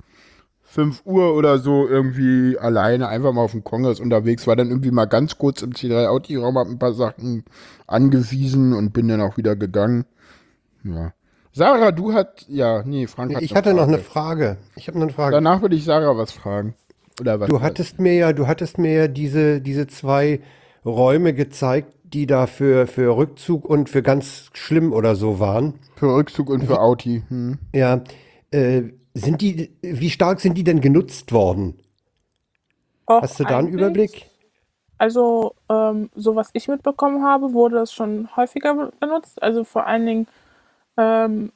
[0.62, 4.46] 5 Uhr oder so irgendwie alleine einfach mal auf dem Kongress unterwegs.
[4.46, 7.44] War dann irgendwie mal ganz kurz im C3 Audi-Raum, hab ein paar Sachen
[7.86, 10.04] angewiesen und bin dann auch wieder gegangen.
[10.84, 11.12] Ja.
[11.52, 14.56] Sarah, du hast, ja, nee, Frank hat Ich hatte noch eine Frage.
[14.76, 15.34] Ich habe noch eine Frage.
[15.34, 16.74] Danach würde ich Sarah was fragen.
[17.20, 17.48] Oder was?
[17.48, 20.40] Du hattest mir ja, du hattest mir ja diese, diese zwei
[20.84, 25.74] Räume gezeigt, die da für, für Rückzug und für ganz schlimm oder so waren.
[25.96, 27.22] für Rückzug und für Audi.
[27.28, 27.58] Hm.
[27.74, 28.02] Ja,
[28.52, 28.82] äh,
[29.14, 31.74] sind die, wie stark sind die denn genutzt worden?
[33.06, 34.26] Auch Hast du da einen Überblick?
[34.98, 39.42] Also, ähm, so was ich mitbekommen habe, wurde das schon häufiger be- benutzt.
[39.42, 40.26] Also vor allen Dingen
[40.96, 41.52] ähm,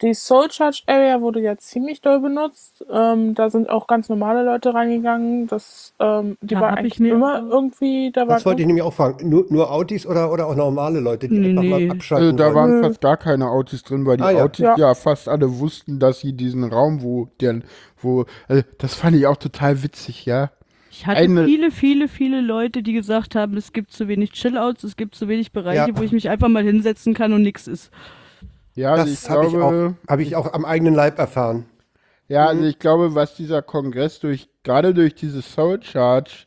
[0.00, 2.84] die Soul Charge Area wurde ja ziemlich doll benutzt.
[2.90, 5.46] Ähm, da sind auch ganz normale Leute reingegangen.
[5.46, 8.62] Das, ähm, die Da war hab ich eigentlich immer auch- irgendwie, da war Das wollte
[8.62, 9.28] ich nämlich auch fragen.
[9.28, 11.68] Nur, nur Autis oder, oder auch normale Leute, die Nee, einfach nee.
[11.70, 12.54] mal Also abschalten da wollen?
[12.56, 12.82] waren Nö.
[12.88, 14.42] fast gar keine Autis drin, weil die Ah, ja.
[14.44, 14.76] Autis ja.
[14.76, 14.94] Ja.
[14.96, 17.60] fast alle wussten, dass sie diesen Raum, wo der,
[18.00, 20.50] wo, also das fand ich auch total witzig, ja.
[20.90, 24.82] Ich hatte Eine- viele, viele, viele Leute, die gesagt haben, es gibt zu wenig Chillouts,
[24.82, 25.96] es gibt zu wenig Bereiche, Ja.
[25.96, 27.92] wo ich mich einfach mal hinsetzen kann und nix ist.
[28.74, 31.66] Ja, also ich Das habe ich, glaube, auch- hab ich auch am eigenen Leib erfahren.
[32.28, 36.46] ja, also ich glaube, was dieser Kongress durch, gerade durch diese Soul Charge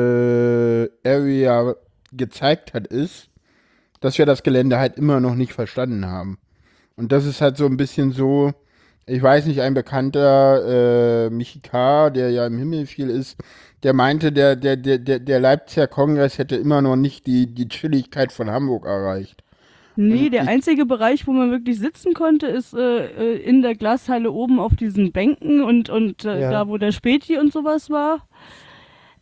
[0.00, 1.74] äh, Area
[2.12, 3.28] gezeigt hat, ist,
[4.00, 6.38] dass wir das Gelände halt immer noch nicht verstanden haben.
[6.96, 8.52] Und das ist halt so ein bisschen so,
[9.06, 13.36] ich weiß nicht, ein bekannter äh, Michi K., der ja im Himmel viel ist,
[13.82, 17.68] der meinte, der, der, der, der, der Leipziger Kongress hätte immer noch nicht die, die
[17.68, 19.42] Chilligkeit von Hamburg erreicht.
[20.08, 24.30] Nee, der einzige Bereich, wo man wirklich sitzen konnte, ist äh, äh, in der Glashalle
[24.32, 26.50] oben auf diesen Bänken und, und äh, Ja.
[26.50, 28.26] da, wo der Späti und sowas war.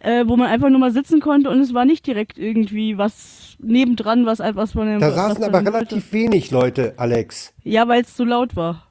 [0.01, 3.57] Äh, wo man einfach nur mal sitzen konnte und es war nicht direkt irgendwie was
[3.61, 5.01] nebendran, was etwas von dem.
[5.01, 7.53] Da saßen aber relativ wenig Leute, Alex.
[7.64, 8.85] Ja, weil es zu laut war.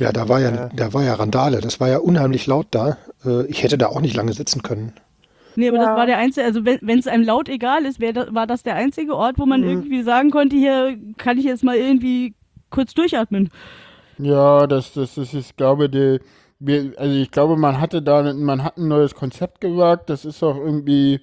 [0.00, 0.68] Ja, da war ja, Ja.
[0.74, 1.60] da war ja Randale.
[1.60, 2.96] Das war ja unheimlich laut da.
[3.26, 4.94] Äh, ich hätte da auch nicht lange sitzen können.
[5.56, 5.86] Nee, aber Ja.
[5.86, 8.62] das war der einzige, also wenn es einem laut egal ist, wär da, war das
[8.62, 9.68] der einzige Ort, wo man Mhm.
[9.68, 12.34] irgendwie sagen konnte, hier kann ich jetzt mal irgendwie
[12.70, 13.50] kurz durchatmen.
[14.18, 16.20] Ja, das, das, das ist, glaube die,
[16.58, 20.08] wir, also ich glaube, man hatte da, man hat ein neues Konzept gewagt.
[20.10, 21.20] Das ist auch irgendwie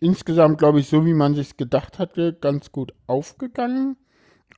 [0.00, 3.96] insgesamt, glaube ich, so wie man sich gedacht hatte, ganz gut aufgegangen.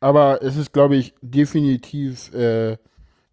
[0.01, 2.77] Aber es ist, glaube ich, definitiv äh,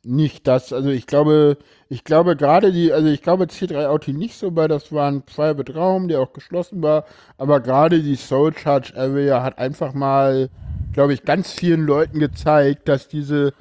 [0.03, 0.73] nicht das.
[0.73, 1.57] Also ich glaube,
[1.89, 5.23] ich glaube gerade die, also ich glaube C3 Auto nicht so, weil das war ein
[5.23, 7.05] Private Raum, der auch geschlossen war.
[7.37, 10.49] Aber gerade die Soul Charge Area hat einfach mal,
[10.93, 13.53] glaube ich, ganz vielen Leuten gezeigt, dass diese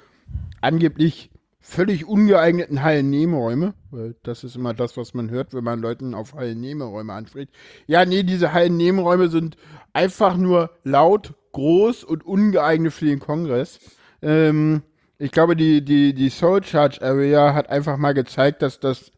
[0.61, 6.15] angeblich völlig ungeeigneten Hallennebenräume, weil das ist immer das, was man hört, wenn man Leuten
[6.15, 7.53] auf Hallennebenräume anspricht.
[7.87, 9.59] Ja, nee, diese Hallennebenräume sind
[9.93, 13.81] einfach nur laut, groß und ungeeignet für den Kongress.
[14.23, 14.83] Ähm,
[15.19, 19.11] ich glaube, die, die, die Soul Charge Area hat einfach mal gezeigt, dass das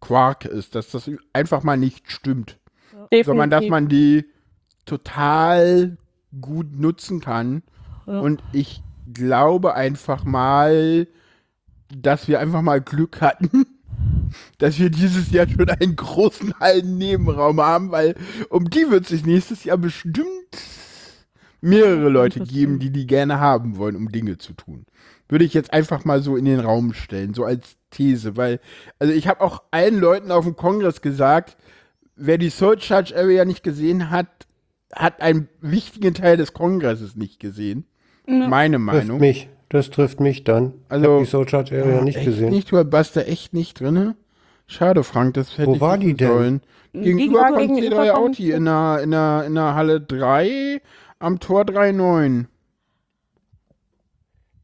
[0.00, 2.58] Quark ist, dass das einfach mal nicht stimmt
[3.24, 3.70] sondern dass definitiv.
[3.70, 4.24] man die
[4.86, 5.96] total
[6.40, 7.62] gut nutzen kann.
[8.06, 8.20] Ja.
[8.20, 8.82] Und ich
[9.12, 11.06] glaube einfach mal,
[11.94, 13.66] dass wir einfach mal Glück hatten,
[14.58, 18.16] dass wir dieses Jahr schon einen großen Hallennebenraum haben, weil
[18.48, 20.26] um die wird sich nächstes Jahr bestimmt
[21.62, 24.84] mehrere Leute geben, die die gerne haben wollen, um Dinge zu tun.
[25.28, 28.60] Würde ich jetzt einfach mal so in den Raum stellen, so als These, weil,
[28.98, 31.56] also ich habe auch allen Leuten auf dem Kongress gesagt,
[32.16, 34.26] wer die Soul Charge Area nicht gesehen hat,
[34.94, 37.86] hat einen wichtigen Teil des Kongresses nicht gesehen.
[38.28, 38.46] Ja.
[38.48, 39.20] Meine Trifft Meinung.
[39.20, 39.48] mich.
[39.70, 40.74] Das trifft mich dann.
[40.90, 42.50] Also- ich habe die Soul Charge Area nicht echt gesehen.
[42.50, 44.14] Nicht, du warst da echt nicht drin?
[44.66, 46.28] Schade, Frank, das hätte Wo ich war die denn?
[46.28, 46.60] sollen.
[46.92, 50.82] Gegenüber Ja, von gegenüber C3 von Auti in der, in, der, in der Halle 3
[51.22, 52.46] am Tor 3.9.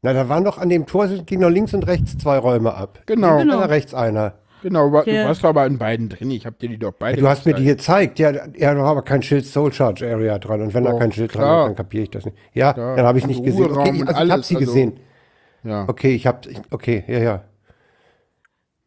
[0.01, 2.73] Na, da waren doch an dem Tor, sind- gehen noch links und rechts zwei Räume
[2.73, 2.99] ab.
[3.05, 3.57] Genau, Genau.
[3.57, 4.35] Einer rechts einer.
[4.61, 4.87] genau.
[4.89, 6.31] Du warst aber in beiden drin.
[6.31, 8.15] Ich habe dir die doch beide Du hast mir die gezeigt.
[8.15, 8.19] gezeigt.
[8.55, 10.61] Ja, ja, da war aber kein Schild Soul Charge Area dran.
[10.61, 11.61] Und wenn da Doch, kein Schild dran klar.
[11.63, 12.37] ist, dann kapiere ich das nicht.
[12.53, 12.95] Ja, Klar.
[12.95, 13.65] dann habe ich nicht gesehen.
[13.65, 14.99] Ruheraum Okay, und also ich habe sie also- gesehen.
[15.63, 15.85] Ja.
[15.89, 16.39] Okay, ich habe,
[16.71, 17.43] okay, ja, ja.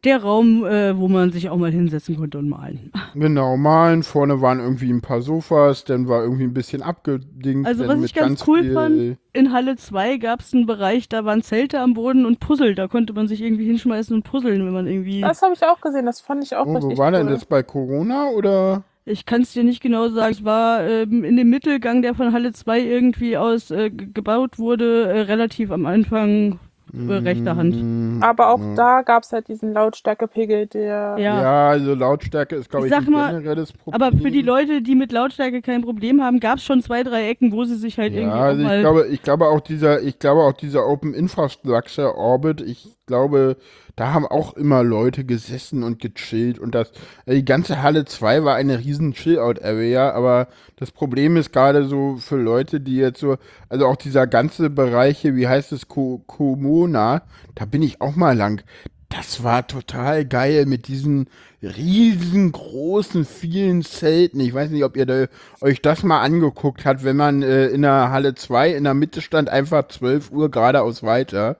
[0.03, 2.91] Der Raum, äh, wo man sich auch mal hinsetzen konnte und malen.
[3.15, 4.03] Genau, malen.
[4.03, 7.65] Vorne waren irgendwie ein paar Sofas, dann war irgendwie ein bisschen abgedingt.
[7.65, 11.23] Also was ich ganz cool viel- fand, in Halle 2 gab es einen Bereich, da
[11.25, 12.75] waren Zelte am Boden und Puzzle.
[12.75, 15.21] Da konnte man sich irgendwie hinschmeißen und puzzeln, wenn man irgendwie.
[15.21, 17.17] Das habe ich auch gesehen, das fand ich auch Oh, richtig wo war cool.
[17.19, 18.83] denn das bei Corona oder?
[19.05, 20.31] Ich kann es dir nicht genau sagen.
[20.31, 25.07] Es war ähm, in dem Mittelgang, der von Halle 2 irgendwie aus äh, gebaut wurde,
[25.07, 26.59] äh, relativ am Anfang
[26.93, 27.75] äh, rechter Hand.
[27.75, 28.75] Mm, Aber auch ja.
[28.75, 31.41] da gab es halt diesen Lautstärkepegel, der Ja.
[31.41, 34.01] Ja, also Lautstärke ist, glaube Ich ich, sag ein mal, generelles Problem.
[34.01, 37.27] Aber für die Leute, die mit Lautstärke kein Problem haben, gab es schon zwei, drei
[37.29, 38.75] Ecken, wo sie sich halt Ja, irgendwie also auch mal.
[38.77, 43.57] ich glaube, ich glaube auch dieser, ich glaube auch dieser Open Infrastructure Orbit, ich glaube,
[43.95, 46.91] da haben auch immer Leute gesessen und gechillt und das,
[47.25, 52.17] äh, die ganze Halle 2 war eine riesen Chill-Out-Area, aber das Problem ist gerade so
[52.17, 53.37] für Leute, die jetzt so,
[53.69, 57.23] also auch dieser ganze Bereich hier, wie heißt es, Ko Komona,
[57.55, 58.63] da bin ich auch mal lang.
[59.09, 61.27] Das war total geil mit diesen
[61.61, 64.39] riesengroßen, vielen Zelten.
[64.39, 65.27] Ich weiß nicht, ob ihr da,
[65.61, 69.21] euch das mal angeguckt habt, wenn man äh, in der Halle 2 in der Mitte
[69.21, 71.57] stand, einfach 12 Uhr geradeaus weiter.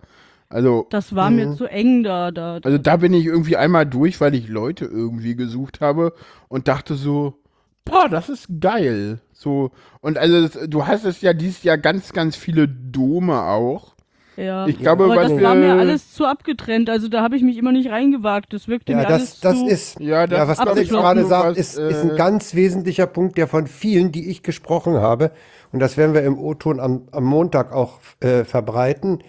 [0.54, 2.30] Also, das war mir zu eng da.
[2.30, 2.68] da, da.
[2.68, 6.14] also da bin ich irgendwie einmal durch, weil ich Leute irgendwie gesucht habe
[6.48, 7.40] und dachte so,
[7.86, 9.20] boah, das ist geil.
[9.32, 13.96] So, und also das, du hast es ja dieses Jahr ganz, ganz viele Dome auch.
[14.38, 14.68] Ja.
[14.68, 16.90] Ich glaube, aber was das war mir alles zu abgetrennt.
[16.90, 18.54] Also da habe ich mich immer nicht reingewagt.
[18.54, 19.68] Das wirkte Ja, mir alles das, das zu.
[19.68, 22.16] ist, Ja, ja, das was ist, glaub Alex gerade sagt, was, ist, ist ein äh,
[22.16, 25.32] ganz wesentlicher Punkt, der von vielen, die ich gesprochen habe,
[25.72, 29.20] und das werden wir im O-Ton am, am Montag auch äh, verbreiten,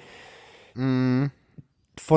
[0.76, 1.30] von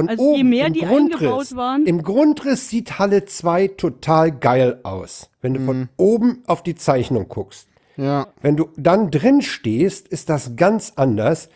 [0.10, 4.32] Also je oben mehr im die Grundriss, eingebaut waren- im Grundriss sieht Halle 2 total
[4.32, 5.66] geil aus, wenn du Mhm.
[5.66, 7.68] von oben auf die Zeichnung guckst.
[7.96, 11.50] Ja, Wenn du dann drin stehst, ist das ganz anders,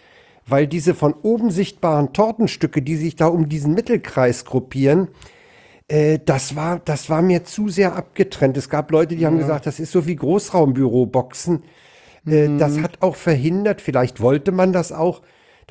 [0.47, 5.09] weil diese von oben sichtbaren Tortenstücke, die sich da um diesen Mittelkreis gruppieren,
[5.87, 8.57] äh, das, war, das war mir zu sehr abgetrennt.
[8.57, 11.63] Es gab Leute, die haben gesagt, das ist so wie Großraumbüroboxen.
[12.25, 15.21] Äh, Das hat auch verhindert, vielleicht wollte man das auch,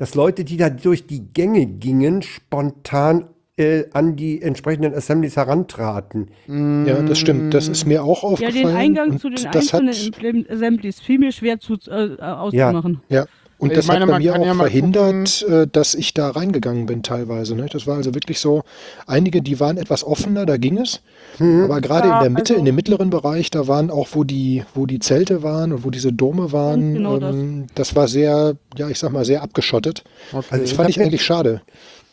[0.01, 6.31] dass Leute, die da durch die Gänge gingen, spontan äh, an die entsprechenden Assemblies herantraten.
[6.47, 7.53] Ja, das stimmt.
[7.53, 8.65] Das ist mir auch ja, aufgefallen.
[8.65, 13.01] den Eingang und zu den einzelnen hat, Assemblies fiel mir schwer zu, äh, auszumachen.
[13.09, 13.27] Ja,
[13.61, 16.87] und Ich das meine, hat bei mir auch ja verhindert, äh, dass ich da reingegangen
[16.87, 17.55] bin teilweise.
[17.55, 17.67] Ne?
[17.71, 18.63] Das war also wirklich so,
[19.05, 21.01] einige, die waren etwas offener, da ging es.
[21.39, 24.23] Aber gerade Ja, in der Mitte, also- in dem mittleren Bereich, da waren auch, wo
[24.23, 27.35] die, wo die Zelte waren und wo diese Dome waren, genau das.
[27.35, 27.95] ähm, das.
[27.95, 30.03] war sehr, ja, ich sag mal, sehr abgeschottet.
[30.33, 30.45] okay.
[30.49, 31.61] Das ich fand ich eigentlich schade.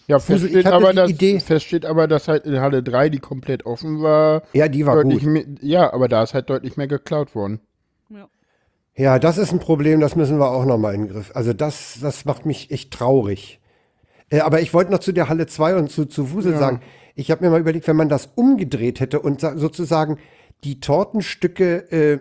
[0.07, 3.19] ja, feststeht hatte aber, die dass, Idee- feststeht aber, dass halt in Halle 3, die
[3.19, 5.23] komplett offen war, Ja, die war gut.
[5.23, 7.61] mehr, ja, aber da ist halt deutlich mehr geklaut worden.
[8.99, 11.31] Ja, das ist ein Problem, das müssen wir auch nochmal in den Griff.
[11.35, 13.61] Also das, das macht mich echt traurig.
[14.29, 16.59] Äh, aber ich wollte noch zu der Halle 2 und zu, zu Wusel Ja.
[16.59, 16.81] sagen,
[17.15, 20.19] ich habe mir mal überlegt, wenn man das umgedreht hätte und sa- sozusagen
[20.65, 22.19] die Tortenstücke äh,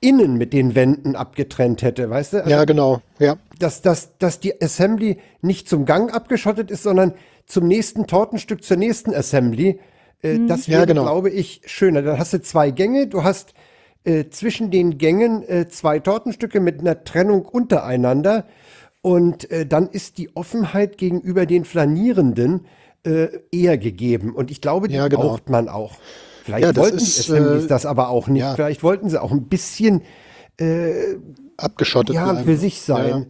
[0.00, 2.36] innen mit den Wänden abgetrennt hätte, weißt du?
[2.38, 3.02] Also, Ja, genau.
[3.18, 7.14] Ja, dass, dass, dass die Assembly nicht zum Gang abgeschottet ist, sondern
[7.46, 9.80] zum nächsten Tortenstück, zur nächsten Assembly.
[10.22, 11.02] Äh, Das Ja, wäre, genau.
[11.02, 12.02] glaube ich, schöner.
[12.02, 13.54] Dann hast du zwei Gänge, du hast
[14.06, 18.44] äh, zwischen den Gängen äh, zwei Tortenstücke mit einer Trennung untereinander
[19.02, 22.66] und äh, dann ist die Offenheit gegenüber den Flanierenden
[23.04, 24.32] äh, eher gegeben.
[24.34, 25.22] Und ich glaube, die Ja, genau.
[25.22, 25.96] braucht man auch.
[26.44, 28.42] Vielleicht Ja, wollten ist, die Assemblies äh, das aber auch nicht.
[28.42, 28.54] ja.
[28.54, 30.02] Vielleicht wollten sie auch ein bisschen
[31.58, 33.26] abgeschottet ja, für sich sein.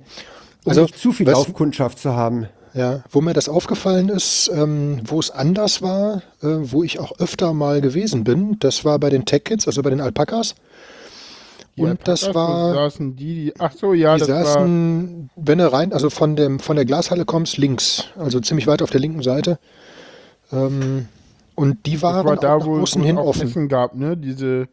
[0.65, 2.49] Um Also, nicht zu viel Laufkundschaft zu haben.
[2.77, 7.19] Ja, wo mir das aufgefallen ist, ähm, wo es anders war, äh, wo ich auch
[7.19, 10.55] öfter mal gewesen bin, das war bei den Tech Kids, also bei den Alpakas.
[11.77, 14.45] Die Und das Alpakas, war- wo saßen die, die, ach so, ja, Die das war,
[14.45, 18.83] saßen, wenn du rein, also von, dem, von der Glashalle kommst, links, also ziemlich weit
[18.83, 19.59] auf der linken Seite.
[20.53, 21.09] Ähm,
[21.55, 23.49] und die das waren war da, wo nach es außen hin offen.
[23.49, 24.69] Essen gab, ne, diese,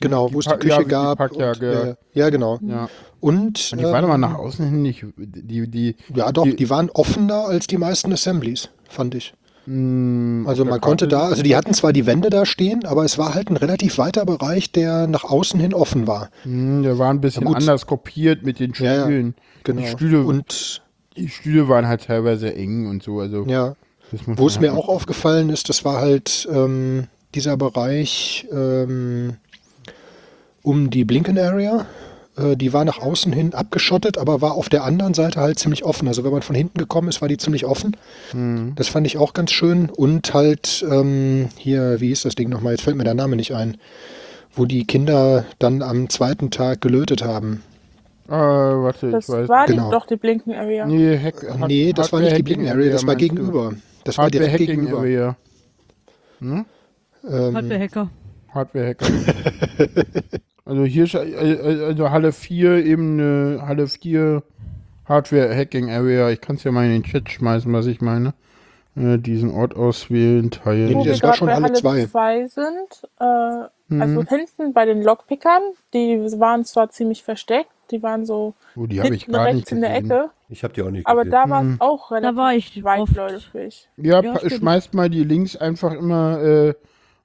[0.00, 1.18] Genau, die wo es die Küche ja, die gab.
[1.18, 1.80] Packjacke.
[1.80, 2.58] und, äh, ja, genau.
[2.62, 2.88] ja.
[3.26, 6.70] Und, die waren aber ähm, nach außen hin nicht, die, die, Ja, doch, die- die
[6.70, 9.34] waren offener als die meisten Assemblies, fand ich.
[9.66, 13.18] mh, Also man konnte da, also die hatten zwar die Wände da stehen, aber es
[13.18, 16.30] war halt ein relativ weiter Bereich, der nach außen hin offen war.
[16.44, 19.34] Mh, der war ein bisschen anders kopiert mit den Ja, ja, Stühlen.
[19.64, 19.80] Genau.
[19.82, 20.82] Die Stühle, Und
[21.16, 23.74] die Stühle waren halt teilweise eng und so, also, ja,
[24.26, 29.34] wo es mir halt auch aufgefallen ist, das war halt ähm, dieser Bereich ähm,
[30.62, 31.86] um die Blinken Area.
[32.36, 35.84] Äh, die war nach außen hin abgeschottet, aber war auf der anderen Seite halt ziemlich
[35.84, 36.08] offen.
[36.08, 37.96] Also wenn man von hinten gekommen ist, war die ziemlich offen.
[38.32, 38.74] Mhm.
[38.76, 39.90] Das fand ich auch ganz schön.
[39.90, 42.72] Und halt ähm, hier, wie hieß das Ding nochmal?
[42.72, 43.76] Jetzt fällt mir der Name nicht ein.
[44.54, 47.62] Wo die Kinder dann am zweiten Tag gelötet haben.
[48.28, 49.48] Äh, warte, Das ich weiß.
[49.48, 49.84] war genau.
[49.86, 50.86] die, doch die Blinken Area.
[50.86, 53.34] Nee, Hack, Hack, nee, das war nicht die Hardware Blinken Area, das war meinst du?
[53.34, 53.72] gegenüber.
[54.04, 54.98] Das war Hardware direkt Hacking gegenüber.
[54.98, 55.36] Area.
[56.40, 56.64] Ne?
[57.28, 58.10] Ähm, Hardware-Hacker.
[58.52, 59.06] Hardware Hacker.
[60.66, 64.42] also hier ist, äh, also Halle 4 eben eine Halle 4
[65.06, 66.30] Hardware Hacking Area.
[66.30, 68.34] Ich kann es ja mal in den Chat schmeißen, was ich meine.
[68.96, 70.88] Äh, diesen Ort auswählen, teilen.
[70.88, 72.06] Nee, Wo das wir war gerade schon Halle Halle zwei.
[72.06, 73.70] 2 sind, äh, also
[74.20, 74.26] Mhm.
[74.26, 75.62] hinten bei den Lockpickern,
[75.94, 79.94] die waren zwar ziemlich versteckt, die waren so Oh, die hinten rechts in der.
[79.94, 81.32] Ecke, Ich habe die auch nicht aber gesehen.
[81.44, 81.76] da war es Mhm.
[81.80, 83.16] auch relativ war ich oft.
[83.16, 83.88] weitläufig.
[83.96, 86.74] Ja, Ja, schmeißt mal die Links einfach immer äh,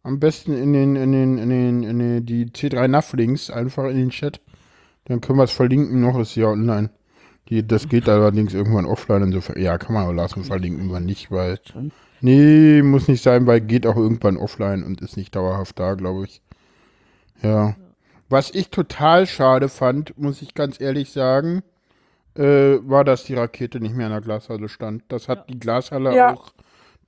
[0.04, 3.86] am besten in den, in den, in den, in den, die C3 NAV Links einfach
[3.86, 4.42] in den Chat.
[5.06, 6.90] Dann können wir es verlinken noch, ist ja online.
[7.50, 11.32] Die, das geht allerdings irgendwann offline, insofern, ja, kann man aber lassen, verlinken wir nicht,
[11.32, 11.60] weil,
[12.22, 16.26] nee, muss nicht sein, weil geht auch irgendwann offline und ist nicht dauerhaft da, glaube
[16.26, 16.42] ich.
[17.42, 17.76] Ja.
[18.30, 21.64] Was ich total schade fand, muss ich ganz ehrlich sagen,
[22.36, 25.04] äh, war, dass die Rakete nicht mehr in der Glashalle stand.
[25.10, 26.34] Das hat die Glashalle Ja.
[26.34, 26.54] auch,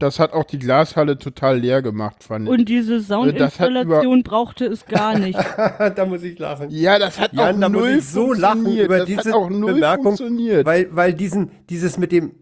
[0.04, 2.52] das hat auch die Glashalle total leer gemacht, fand ich.
[2.52, 5.40] Und diese Soundinstallation brauchte es gar nicht.
[5.96, 6.70] da muss ich lachen.
[6.70, 9.34] Ja, das hat Jan, auch da muss null ich so lachen über das diese hat
[9.34, 10.66] auch null Bemerkung, funktioniert.
[10.66, 12.34] weil, weil diesen, dieses mit dem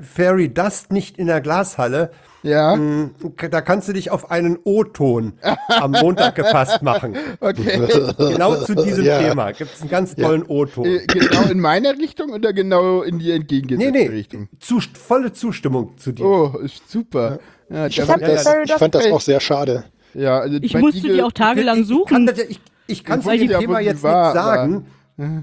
[0.00, 2.10] Fairy Dust nicht in der Glashalle.
[2.42, 3.10] Ja, Hm,
[3.50, 5.34] Da kannst du dich auf einen O-Ton
[5.68, 7.14] am Montag gefasst machen.
[7.40, 7.80] okay.
[8.16, 9.18] Genau zu diesem Ja.
[9.18, 10.86] Thema gibt es einen ganz tollen O-Ton.
[10.86, 14.48] Äh, genau in meine Richtung oder genau in die Nee, entgegengesetzte nee, Richtung?
[14.58, 16.24] zu, volle Zustimmung zu dir.
[16.24, 17.40] Oh, ist super.
[17.68, 19.84] Ja, Ich fand, das, ich fand das auch sehr schade.
[20.14, 22.26] ja, also Ich musste Igel- die auch tagelang Ich kann, suchen.
[22.26, 24.86] das, ja- ich, ich kann zu dem ja, Thema jetzt war, nichts sagen,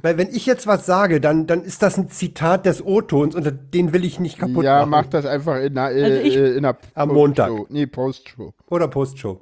[0.01, 3.51] weil wenn ich jetzt was sage, dann, dann ist das ein Zitat des O-Tons und
[3.73, 4.89] den will ich nicht kaputt Ja, machen.
[4.89, 7.13] mach das einfach in einer, äh, Also ich- äh, in einer Am Postshow.
[7.13, 7.51] Montag.
[7.71, 8.53] Nee, Postshow.
[8.69, 9.41] Oder Postshow.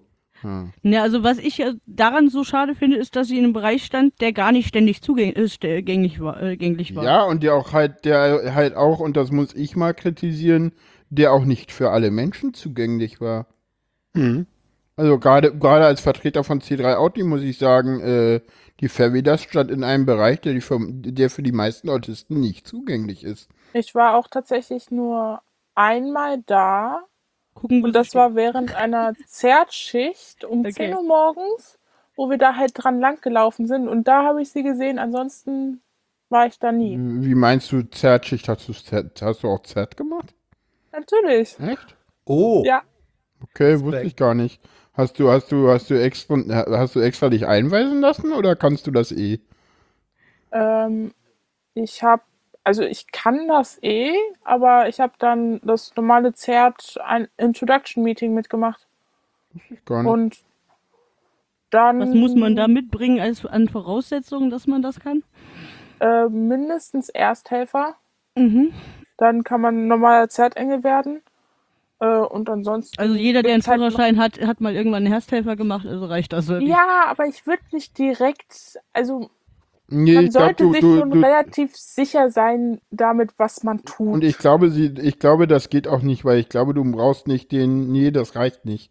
[0.84, 3.84] Ja, also was ich ja daran so schade finde, ist, dass sie in einem Bereich
[3.84, 7.04] stand, der gar nicht ständig zugänglich war, äh, gänglich war.
[7.04, 10.74] Ja, und der auch halt, der halt auch, und das muss ich mal kritisieren,
[11.10, 13.48] der auch nicht für alle Menschen zugänglich war.
[14.14, 14.46] Mhm.
[14.98, 18.42] Also gerade gerade als Vertreter von C3 Audi muss ich sagen, äh,
[18.82, 22.68] die Favidas stand in einem Bereich, der, die für, der für die meisten Autisten nicht
[22.68, 23.50] zugänglich ist.
[23.74, 25.42] Ich war auch tatsächlich nur
[25.76, 27.04] einmal da
[27.54, 28.20] Gucken, und das steht.
[28.20, 30.74] war während einer Zertschicht um Okay.
[30.74, 31.80] 10 Uhr morgens,
[32.16, 35.82] wo wir da halt dran lang gelaufen sind und da habe ich sie gesehen, ansonsten
[36.30, 36.98] war ich da nie.
[37.00, 38.50] Wie meinst du Zertschicht?
[38.50, 40.34] Hast du, Z, hast du auch Z gemacht?
[40.92, 41.58] Natürlich.
[41.60, 41.96] Echt?
[42.26, 42.84] Oh, Ja.
[43.42, 43.86] Okay, Respekt.
[43.86, 44.62] wusste ich gar nicht.
[44.98, 46.38] Hast du, hast du, hast du extra,
[46.78, 49.40] hast du extra dich einweisen lassen oder kannst du das eh?
[50.52, 51.12] Ähm,
[51.74, 52.24] ich habe,
[52.64, 54.14] also ich kann das eh,
[54.46, 58.88] aber ich habe dann das normale Zert ein Introduction Meeting mitgemacht
[59.86, 60.12] Gar nicht.
[60.12, 60.38] und
[61.72, 65.24] dann Was muss man da mitbringen als an Voraussetzungen, dass man das kann?
[66.00, 67.96] Äh, mindestens Ersthelfer.
[68.36, 68.72] Mhm.
[69.18, 71.22] Dann kann man normaler Zertengel werden.
[72.00, 73.00] Äh, und ansonsten.
[73.00, 76.34] Also jeder, der einen halt Führerschein hat, hat mal irgendwann einen Ersthelfer gemacht, also reicht
[76.34, 76.48] das.
[76.48, 76.70] wirklich.
[76.70, 78.80] Ja, aber ich würde nicht direkt.
[78.94, 79.30] Also
[79.88, 84.16] Nee, man sollte du, sich du, schon du, relativ sicher sein damit, was man tut.
[84.16, 87.28] und ich glaube, sie, ich glaube, das geht auch nicht, weil ich glaube, du brauchst
[87.28, 88.90] nicht den, nee, das reicht nicht.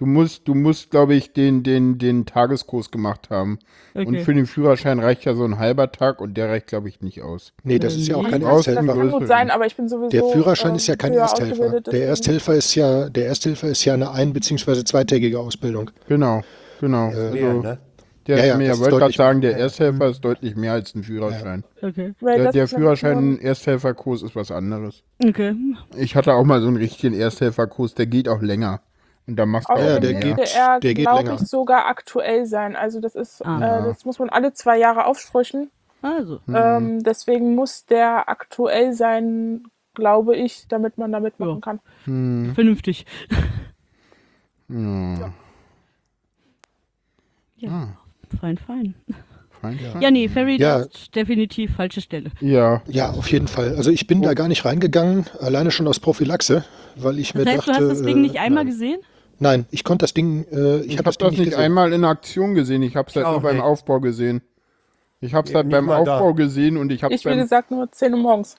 [0.00, 3.58] Du musst, du musst, glaube ich, den, den, den Tageskurs gemacht haben.
[3.92, 4.20] Und Okay.
[4.20, 7.20] für den Führerschein reicht ja so ein halber Tag und der reicht, glaube ich, nicht
[7.20, 7.52] aus.
[7.64, 8.98] Nee, das ist ja auch Nee, kein brauchst das Ersthelfer.
[8.98, 10.08] kann gut sein, aber ich bin sowieso.
[10.08, 11.80] Der Führerschein ähm, ist ja kein Ersthelfer.
[11.82, 14.84] Der Ersthelfer ist ja, der Ersthelfer ist ja eine ein- bzw.
[14.84, 15.90] zweitägige Ausbildung.
[16.08, 16.40] Genau,
[16.80, 17.10] genau.
[17.10, 17.78] Äh, mehr, also, ne?
[18.26, 19.58] der, Ja, ja, mehr, wollte gerade sagen, der.
[19.58, 21.62] Ersthelfer ist deutlich mehr als ein Führerschein.
[21.82, 22.14] Okay.
[22.22, 25.02] Der, der ist nämlich Führerschein, nur- Ersthelferkurs ist was anderes.
[25.22, 25.54] Okay.
[25.94, 28.80] Ich hatte auch mal so einen richtigen Ersthelferkurs, der geht auch länger.
[29.30, 31.40] Und da machst du auch Ja, der geht- müsste er, der geht glaube länger.
[31.40, 32.74] ich, sogar aktuell sein.
[32.74, 33.78] Also das ist, Ah.
[33.80, 35.70] äh, das muss man alle zwei Jahre auffrischen.
[36.02, 36.40] Also.
[36.46, 36.56] Mhm.
[36.56, 39.64] Ähm, deswegen muss der aktuell sein,
[39.94, 41.60] glaube ich, damit man da mitmachen Ja.
[41.60, 41.80] kann.
[42.06, 43.06] Hm, Vernünftig.
[44.68, 45.32] ja.
[47.56, 47.88] Ja.
[48.40, 48.94] Fein, fein.
[49.60, 50.00] Fein, fein.
[50.00, 50.78] Ja, nee, Ferry, Ja.
[50.78, 52.30] das ist definitiv falsche Stelle.
[52.40, 53.76] Ja, Ja, auf jeden Fall.
[53.76, 56.64] Also ich bin da gar nicht reingegangen, alleine schon aus Prophylaxe,
[56.96, 57.80] weil ich mir Das heißt, dachte.
[57.80, 58.72] du hast das Ding äh, nicht einmal nein.
[58.72, 59.00] gesehen?
[59.40, 61.58] Nein, ich konnte das Ding, äh, ich, ich habe habe das nicht gesehen.
[61.58, 62.82] einmal in Aktion gesehen.
[62.82, 63.64] Ich habe es halt nur beim nicht.
[63.64, 64.42] Aufbau gesehen.
[65.20, 66.16] Ich habe es halt nicht beim mal da.
[66.16, 68.56] Aufbau gesehen und ich habe es Ich, wie gesagt, nur 10 Uhr morgens.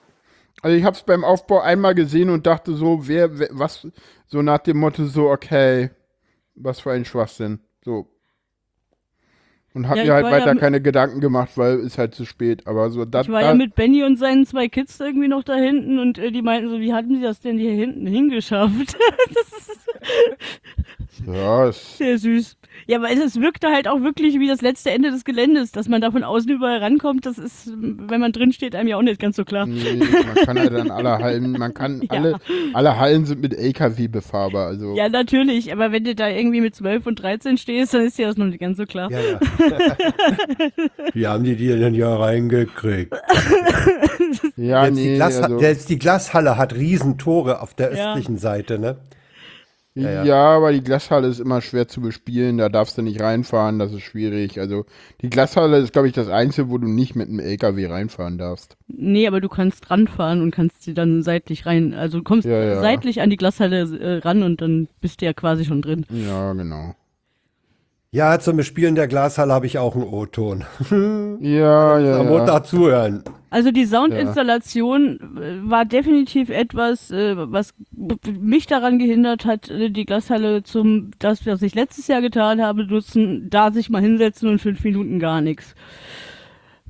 [0.62, 3.88] also ich habe es beim Aufbau einmal gesehen und dachte so, wer, wer, was,
[4.28, 5.92] so nach dem Motto so, okay,
[6.56, 8.08] was für ein Schwachsinn, so.
[9.74, 12.26] Und habe Ja, mir halt ja weiter mit- keine Gedanken gemacht, weil ist halt zu
[12.26, 12.68] spät.
[12.68, 15.56] Aber so, das, Ich war ja mit Benny und seinen zwei Kids irgendwie noch da
[15.56, 18.96] hinten und äh, die meinten so, wie hatten sie das denn hier hinten hingeschafft?
[19.34, 19.80] das ist
[21.26, 22.58] ja, es, sehr süß.
[22.88, 26.02] Ja, aber es, wirkte halt auch wirklich wie das letzte Ende des Geländes, dass man
[26.02, 27.26] da von außen überall rankommt.
[27.26, 29.68] Das ist, wenn man drin steht, einem ja auch nicht ganz so klar.
[29.68, 32.18] nee, man kann halt an alle Hallen, man kann, Ja.
[32.18, 32.40] alle,
[32.74, 34.96] alle Hallen sind mit LKW befahrbar, also.
[34.96, 38.28] Ja, natürlich, aber wenn du da irgendwie mit 12 und 13 stehst, dann ist dir
[38.28, 39.12] das noch nicht ganz so klar.
[39.12, 39.40] Ja, ja.
[41.14, 43.14] Wie haben die die denn ja reingekriegt?
[44.56, 48.14] Ja, die nee, Glas, also, selbst die Glashalle hat Riesentore auf der Ja.
[48.14, 48.98] östlichen Seite, ne?
[49.94, 50.44] ja, ja.
[50.56, 54.04] aber die Glashalle ist immer schwer zu bespielen, da darfst du nicht reinfahren, das ist
[54.04, 54.58] schwierig.
[54.60, 54.86] Also
[55.22, 58.78] die Glashalle ist, glaube ich, das Einzige, wo du nicht mit einem LKW reinfahren darfst.
[58.88, 61.94] Nee, aber du kannst ranfahren und kannst sie dann seitlich rein.
[61.94, 62.82] Also du kommst Ja, ja.
[62.82, 66.06] seitlich an die Glashalle äh, ran und dann bist du ja quasi schon drin.
[66.10, 66.96] Ja, genau.
[68.14, 70.66] Ja, zum Bespielen der Glashalle habe ich auch einen O-Ton.
[71.40, 72.32] Ja, ja, Am ja.
[72.32, 73.24] Montag zuhören.
[73.50, 77.74] Also die Soundinstallation äh, war definitiv etwas, äh, was
[78.40, 82.86] mich daran gehindert hat, äh, die Glashalle zum, das, was ich letztes Jahr getan habe,
[82.86, 85.74] nutzen, da sich mal hinsetzen und fünf Minuten gar nichts.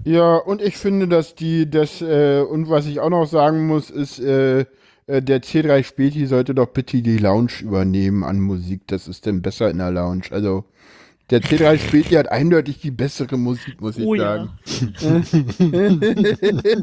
[0.03, 3.91] Ja, und ich finde, dass die, das, äh, und was ich auch noch sagen muss,
[3.91, 4.65] ist, äh,
[5.05, 8.81] äh, der C3 Späti sollte doch bitte die Lounge übernehmen an Musik.
[8.87, 10.23] Das ist denn besser in der Lounge.
[10.31, 10.65] Also,
[11.31, 14.47] der C3 Späti hat eindeutig die bessere Musik, muss ich Oh ja.
[14.65, 15.01] sagen.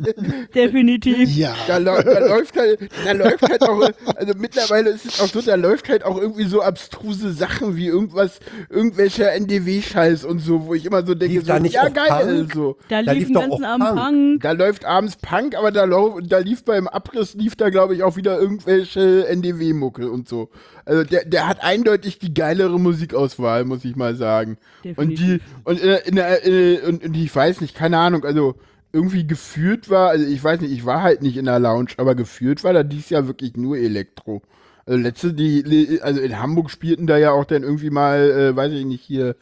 [0.55, 1.29] Definitiv.
[1.37, 1.55] Ja.
[1.67, 5.55] Da, da läuft halt, da läuft halt auch, also mittlerweile ist es auch so, da
[5.55, 8.41] läuft halt auch irgendwie so abstruse Sachen wie irgendwas,
[8.71, 12.09] irgendwelcher NDW-Scheiß und so, wo ich immer so denke, Lief so, da nicht ja geil,
[12.09, 12.55] Punk?
[12.55, 12.77] so.
[12.89, 13.99] Da, Da lief lief den ganzen Abend Punk.
[13.99, 14.43] Punk.
[14.43, 18.17] Da läuft abends Punk, aber da, da lief beim Abriss, lief da glaube ich auch
[18.17, 20.49] wieder irgendwelche NDW-Mucke und so.
[20.85, 24.38] Also der, der hat eindeutig die geilere Musikauswahl, muss ich mal sagen.
[24.47, 25.43] Und die, Definitiv.
[25.65, 28.55] und, in der, in der, in, und, und ich weiß nicht, keine Ahnung, also
[28.93, 32.15] irgendwie gefühlt war, also ich weiß nicht, ich war halt nicht in der Lounge, aber
[32.15, 34.43] gefühlt war da dies Jahr wirklich nur Elektro.
[34.87, 38.73] Also letzte, die, also in Hamburg spielten da ja auch dann irgendwie mal, äh, weiß
[38.73, 39.37] ich nicht, hier,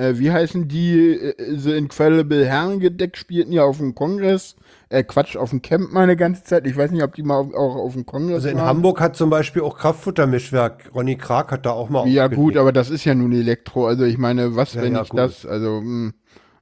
[0.00, 4.56] äh, wie heißen die, äh, The Incredible Herrengedeck spielten ja auf dem Kongress,
[4.88, 6.66] äh, Quatsch, auf dem Camp mal eine ganze Zeit.
[6.66, 8.66] Ich weiß nicht, ob die mal auf, auch auf dem Kongress Also in waren.
[8.66, 12.72] Hamburg hat zum Beispiel auch Kraftfuttermischwerk, Ronny Krag hat da auch mal Ja, gut, aber
[12.72, 13.86] das ist ja nun Elektro.
[13.86, 15.18] Also ich meine, was, Ja, wenn ja, ich gut.
[15.20, 16.14] das, also, hm,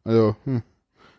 [0.05, 0.63] also, hm.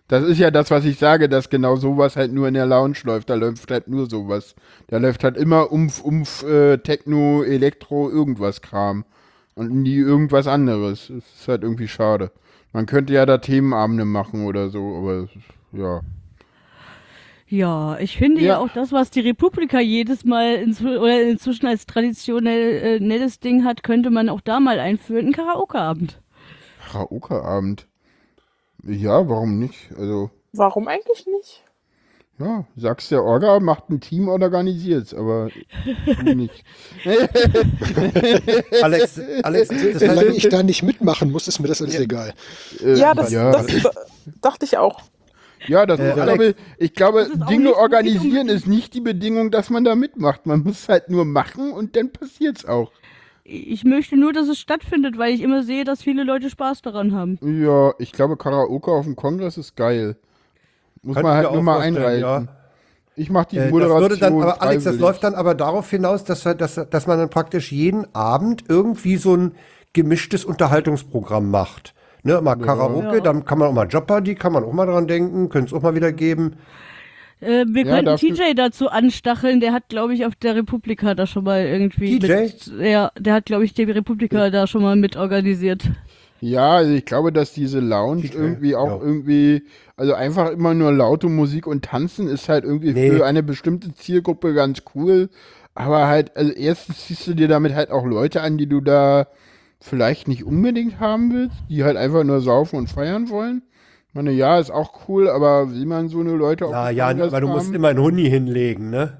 [0.10, 2.98] Das ist ja das, was ich sage, dass genau sowas halt nur in der Lounge
[3.04, 3.30] läuft.
[3.30, 4.56] Da läuft halt nur sowas.
[4.88, 9.06] Da läuft halt immer Umf, Umf, äh, Techno, Elektro, irgendwas Kram.
[9.60, 11.08] Und nie irgendwas anderes.
[11.14, 12.32] Das ist halt irgendwie schade.
[12.72, 15.44] Man könnte ja da Themenabende machen oder so, aber es ist-
[15.74, 16.00] ja.
[17.48, 18.48] Ja, ich finde ja.
[18.48, 18.58] Ja.
[18.60, 23.66] auch das, was die Republika jedes Mal inzw oder inzwischen als traditionell äh, nettes Ding
[23.66, 25.28] hat, könnte man auch da mal einführen.
[25.28, 26.22] Ein Karaoke-Abend.
[26.92, 27.88] Karaoke-Abend.
[28.84, 29.90] Ja, warum nicht?
[29.98, 31.64] Also, Warum eigentlich nicht?
[32.40, 35.50] Ja, sagst der Orga, macht ein Team und organisiert's, aber
[36.24, 36.64] du nicht.
[38.82, 42.34] Alex, Alex, das Solange heißt, ich da nicht mitmachen muss, ist mir das alles egal.
[42.84, 43.52] Äh, Ja, das, ja.
[43.52, 43.68] das
[44.42, 45.02] dachte ich auch.
[45.68, 46.38] Ja, das Äh, ich Alex.
[46.38, 50.46] glaube, ich glaube, ist Dinge nicht organisieren ist nicht die Bedingung, dass man da mitmacht.
[50.46, 52.92] Man muss es halt nur machen und dann passiert's auch.
[53.44, 57.14] Ich möchte nur, dass es stattfindet, weil ich immer sehe, dass viele Leute Spaß daran
[57.14, 57.40] haben.
[57.42, 60.16] Ja, ich glaube, Karaoke auf dem Kongress ist geil.
[61.04, 62.22] Muss Kann man halt nur auch mal einreichen.
[62.22, 62.44] ja.
[63.16, 64.02] Ich mache die Äh, das Moderation.
[64.02, 67.18] würde dann, aber Alex, das läuft dann aber darauf hinaus, dass, wir, dass, dass man
[67.20, 69.52] dann praktisch jeden Abend irgendwie so ein
[69.94, 71.94] gemischtes Unterhaltungsprogramm macht.
[72.24, 73.22] Ne, mal Karaoke, Ja.
[73.22, 75.82] dann kann man auch mal Jeopardy, kann man auch mal dran denken, können es auch
[75.82, 76.58] mal wieder geben.
[77.42, 81.26] Äh, wir Ja, könnten TJ dazu anstacheln, der hat, glaube ich, auf der Republika da
[81.26, 82.34] schon mal irgendwie TJ?
[82.34, 82.68] mit.
[82.82, 85.84] Ja, der hat, glaube ich, die Republika da schon mal mit organisiert.
[86.42, 89.06] Ja, also ich glaube, dass diese Lounge DJ, irgendwie auch ja.
[89.06, 89.64] irgendwie,
[89.98, 93.12] also einfach immer nur laute Musik und Tanzen ist halt irgendwie Nee.
[93.12, 95.30] für eine bestimmte Zielgruppe ganz cool.
[95.76, 99.28] Aber halt, also erstens ziehst du dir damit halt auch Leute an, die du da
[99.80, 103.64] vielleicht nicht unbedingt haben willst, die halt einfach nur saufen und feiern wollen.
[104.08, 107.28] Ich meine, ja, ist auch cool, aber will man so eine Leute dem ja, Kongress
[107.28, 109.20] aber du musst immer einen Huni hinlegen, ne?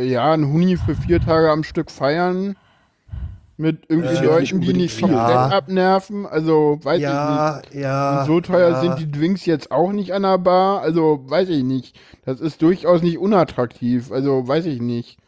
[0.00, 2.56] Ja, ein Huni für vier Tage am Stück feiern.
[3.56, 5.10] Mit irgendwie Äh, nicht Leuten, die nicht viel.
[5.10, 5.48] Ja.
[5.48, 6.26] abnerven.
[6.26, 7.10] Also, weiß ich nicht.
[7.10, 8.20] Ja, ja.
[8.20, 8.80] Und so teuer ja.
[8.80, 10.80] sind die Drinks jetzt auch nicht an der Bar.
[10.80, 11.98] Also, weiß ich nicht.
[12.24, 14.10] Das ist durchaus nicht unattraktiv.
[14.10, 15.18] Also, weiß ich nicht.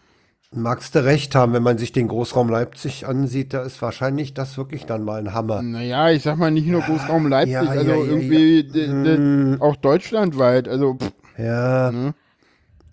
[0.56, 4.56] Magst du recht haben, wenn man sich den Großraum Leipzig ansieht, da ist wahrscheinlich das
[4.56, 5.62] wirklich dann mal ein Hammer.
[5.62, 9.16] Naja, ich sag mal nicht nur Großraum Leipzig, ja, also ja, ja, irgendwie ja.
[9.18, 9.56] Mm.
[9.60, 10.68] auch deutschlandweit.
[10.68, 12.14] Also, pff, Ja, ne?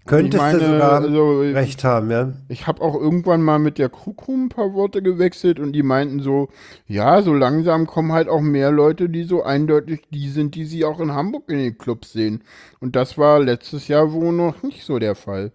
[0.06, 2.34] Könntest ich meine, du sogar also, recht haben, ja.
[2.50, 6.22] Ich habe auch irgendwann mal mit der Crewcrew ein paar Worte gewechselt und die meinten
[6.22, 6.50] so,
[6.88, 10.86] ja, so langsam kommen halt auch mehr Leute, die so eindeutig die sind, die sie
[10.86, 12.44] auch in Hamburg in den Clubs sehen.
[12.80, 15.52] Und das war letztes Jahr wohl noch nicht so der Fall.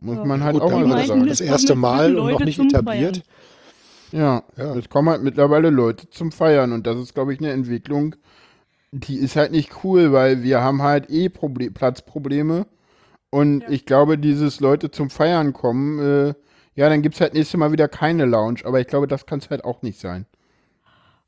[0.00, 0.24] Muss Ja.
[0.24, 1.26] man halt Gut, auch mal das sagen.
[1.26, 3.22] das erste Mal und noch nicht etabliert.
[4.12, 4.74] Ja, Ja.
[4.76, 8.16] es kommen halt mittlerweile Leute zum Feiern und das ist, glaube ich, eine Entwicklung,
[8.92, 12.66] die ist halt nicht cool, weil wir haben halt eh Proble Platzprobleme
[13.30, 16.34] und ich glaube, dieses Leute zum Feiern kommen, äh,
[16.74, 19.38] ja, dann gibt es halt nächstes Mal wieder keine Lounge, aber ich glaube, das kann
[19.38, 20.26] es halt auch nicht sein.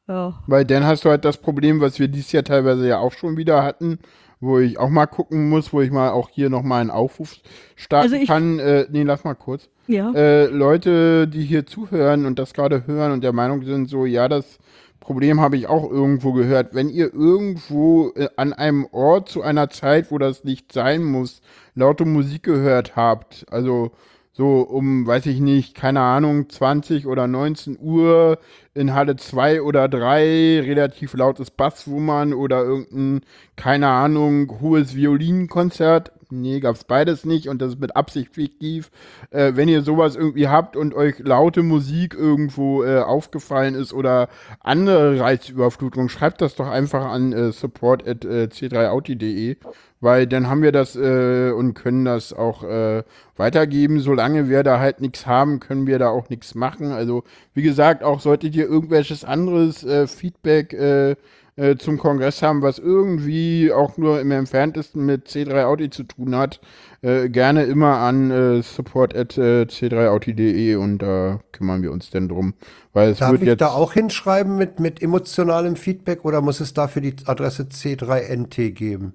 [0.06, 0.38] Ja.
[0.46, 3.36] Weil dann hast du halt das Problem, was wir dieses Jahr teilweise ja auch schon
[3.36, 3.98] wieder hatten,
[4.40, 7.36] wo ich auch mal gucken muss, wo ich mal auch hier nochmal einen Aufruf
[7.76, 8.58] starten Also ich- kann.
[8.58, 9.68] Äh, nee, lass mal kurz.
[9.86, 10.12] Ja.
[10.12, 14.28] Äh, Leute, die hier zuhören und das gerade hören und der Meinung sind, so, ja,
[14.28, 14.58] das
[15.00, 16.74] Problem habe ich auch irgendwo gehört.
[16.74, 21.40] Wenn ihr irgendwo äh, an einem Ort zu einer Zeit, wo das nicht sein muss,
[21.78, 23.92] laute Musik gehört habt, also
[24.32, 28.38] so um, weiß ich nicht, keine Ahnung, 20 oder 19 Uhr
[28.74, 33.22] in Halle 2 oder 3, relativ lautes Basswummern oder irgendein,
[33.56, 38.90] keine Ahnung, hohes Violinkonzert, Nee, gab's beides nicht und das ist mit Absicht fiktiv.
[39.30, 44.28] Äh, wenn ihr sowas irgendwie habt und euch laute Musik irgendwo äh, aufgefallen ist oder
[44.60, 49.56] andere Reizüberflutung, schreibt das doch einfach an äh, support.c3auti.de,
[50.00, 53.02] weil dann haben wir das äh, und können das auch äh,
[53.36, 54.00] weitergeben.
[54.00, 56.92] Solange wir da halt nichts haben, können wir da auch nichts machen.
[56.92, 57.24] Also,
[57.54, 61.16] wie gesagt, auch solltet ihr irgendwelches anderes äh, Feedback äh,
[61.58, 66.36] äh, zum Kongress haben, was irgendwie auch nur im entferntesten mit C3 Audi zu tun
[66.36, 66.60] hat,
[67.02, 72.54] äh, gerne immer an äh, support.c3audi.de und da kümmern wir uns denn drum.
[72.92, 73.60] Weil es Darf wird ich jetzt.
[73.60, 79.14] da auch hinschreiben mit, mit emotionalem Feedback oder muss es dafür die Adresse C3NT geben?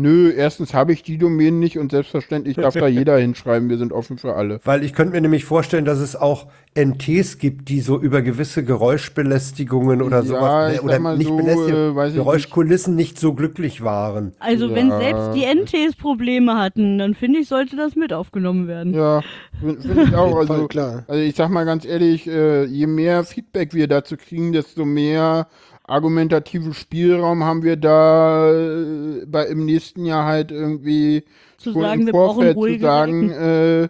[0.00, 3.68] Nö, erstens habe ich die Domänen nicht und selbstverständlich darf da jeder hinschreiben.
[3.68, 4.58] Wir sind offen für alle.
[4.64, 8.64] Weil ich könnte mir nämlich vorstellen, dass es auch NTs gibt, die so über gewisse
[8.64, 14.32] Geräuschbelästigungen oder Ja, sowas ich oder nicht so, äh, Geräuschkulissen nicht so glücklich waren.
[14.38, 14.98] Also wenn Ja.
[15.00, 18.94] selbst die NTs Probleme hatten, dann finde ich, sollte das mit aufgenommen werden.
[18.94, 19.20] Ja,
[19.60, 20.36] finde find ich auch.
[20.36, 21.04] Also, klar.
[21.08, 25.48] also ich sag mal ganz ehrlich, äh, je mehr Feedback wir dazu kriegen, desto mehr
[25.90, 31.24] argumentativen Spielraum haben wir da äh, bei, im nächsten Jahr halt irgendwie
[31.58, 33.88] Zu sagen, im wir brauchen Vorfeld zu sagen, äh, äh,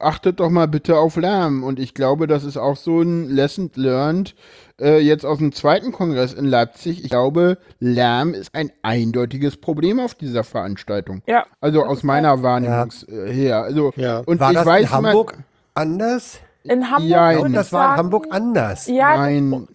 [0.00, 1.62] achtet doch mal bitte auf Lärm.
[1.62, 4.34] Und ich glaube, das ist auch so ein Lesson learned
[4.80, 7.04] äh, jetzt aus dem zweiten Kongress in Leipzig.
[7.04, 11.22] Ich glaube, Lärm ist ein eindeutiges Problem auf dieser Veranstaltung.
[11.26, 11.44] Ja.
[11.60, 13.62] Also aus meiner Wahrnehmung äh, her.
[13.62, 14.18] Also, Ja.
[14.26, 15.38] und War ich das weiß in Hamburg
[15.74, 16.40] anders?
[16.64, 17.10] In Hamburg.
[17.10, 18.86] Ja, ich Das war in Hamburg anders.
[18.86, 19.68] Ja, Nein,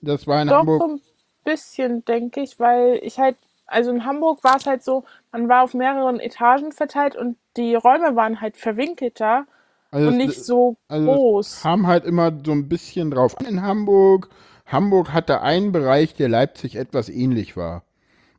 [0.00, 0.80] das war in doch Hamburg.
[0.80, 1.00] so ein
[1.44, 3.36] bisschen, denke ich, weil ich halt,
[3.66, 7.74] also in Hamburg war es halt so, man war auf mehreren Etagen verteilt und die
[7.74, 9.46] Räume waren halt verwinkelter
[9.92, 11.62] Also und nicht so also groß.
[11.62, 14.28] kam halt immer so ein bisschen drauf an in Hamburg.
[14.66, 17.84] Hamburg hatte einen Bereich, der Leipzig etwas ähnlich war.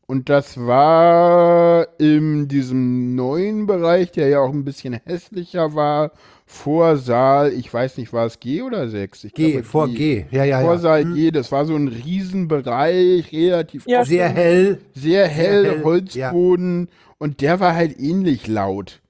[0.07, 6.11] Und das war in diesem neuen Bereich, der ja auch ein bisschen hässlicher war,
[6.51, 9.23] Vorsaal, ich weiß nicht, war es G oder 6?
[9.23, 10.25] Ich G, glaube, vor G.
[10.31, 10.61] Ja, ja, ja.
[10.61, 14.79] Vorsaal G, das war so ein Riesenbereich, relativ Ja, Sehr hell.
[14.93, 19.01] sehr hell, hell, Holzboden und der war halt ähnlich laut.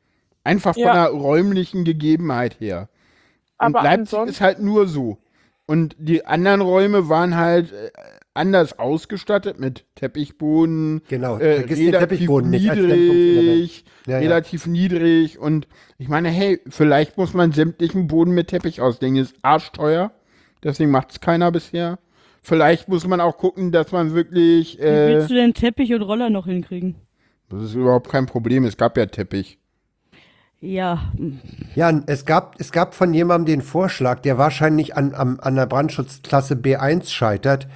[0.43, 0.93] Einfach von Ja.
[0.93, 2.89] der räumlichen Gegebenheit her.
[3.57, 5.17] Und Aber Leipzig ansonsten- ist halt nur so.
[5.65, 7.89] Und die anderen Räume waren halt äh,
[8.33, 11.01] anders ausgestattet mit Teppichboden.
[11.07, 13.45] Genau, äh, relativ Teppichboden nicht als Dämpfungselement.
[13.47, 14.19] niedrig, Ja, ja.
[14.19, 15.39] relativ niedrig.
[15.39, 15.67] Und
[15.97, 19.17] ich meine, hey, vielleicht muss man sämtlichen Boden mit Teppich auslegen.
[19.17, 20.11] Ist arschteuer.
[20.63, 21.99] Deswegen macht es keiner bisher.
[22.43, 24.77] Vielleicht muss man auch gucken, dass man wirklich.
[24.79, 26.95] Wie Äh, willst du denn Teppich und Roller noch hinkriegen?
[27.49, 28.63] das ist überhaupt kein Problem.
[28.63, 29.57] Es gab ja Teppich.
[30.63, 31.11] Ja,
[31.75, 35.65] Ja, es gab, es gab von jemandem den Vorschlag, der wahrscheinlich an, an, an der
[35.65, 37.67] Brandschutzklasse B1 scheitert,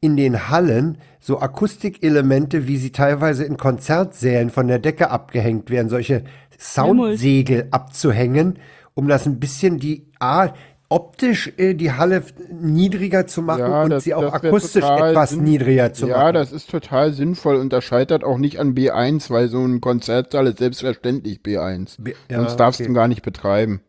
[0.00, 5.88] in den Hallen so Akustikelemente, wie sie teilweise in Konzertsälen von der Decke abgehängt werden,
[5.88, 6.24] solche
[6.58, 8.58] Soundsegel abzuhängen,
[8.94, 10.48] um das ein bisschen die A,
[10.88, 12.22] optisch äh, die Halle
[12.52, 16.34] niedriger zu machen Ja, und das- sie auch akustisch etwas niedriger zu ja, machen.
[16.34, 20.48] das ist total sinnvoll und das scheitert auch nicht an B1, weil so ein Konzertsaal
[20.48, 21.96] ist selbstverständlich B1.
[22.02, 22.92] B- ja, Sonst darfst du okay.
[22.92, 23.80] ihn gar nicht betreiben.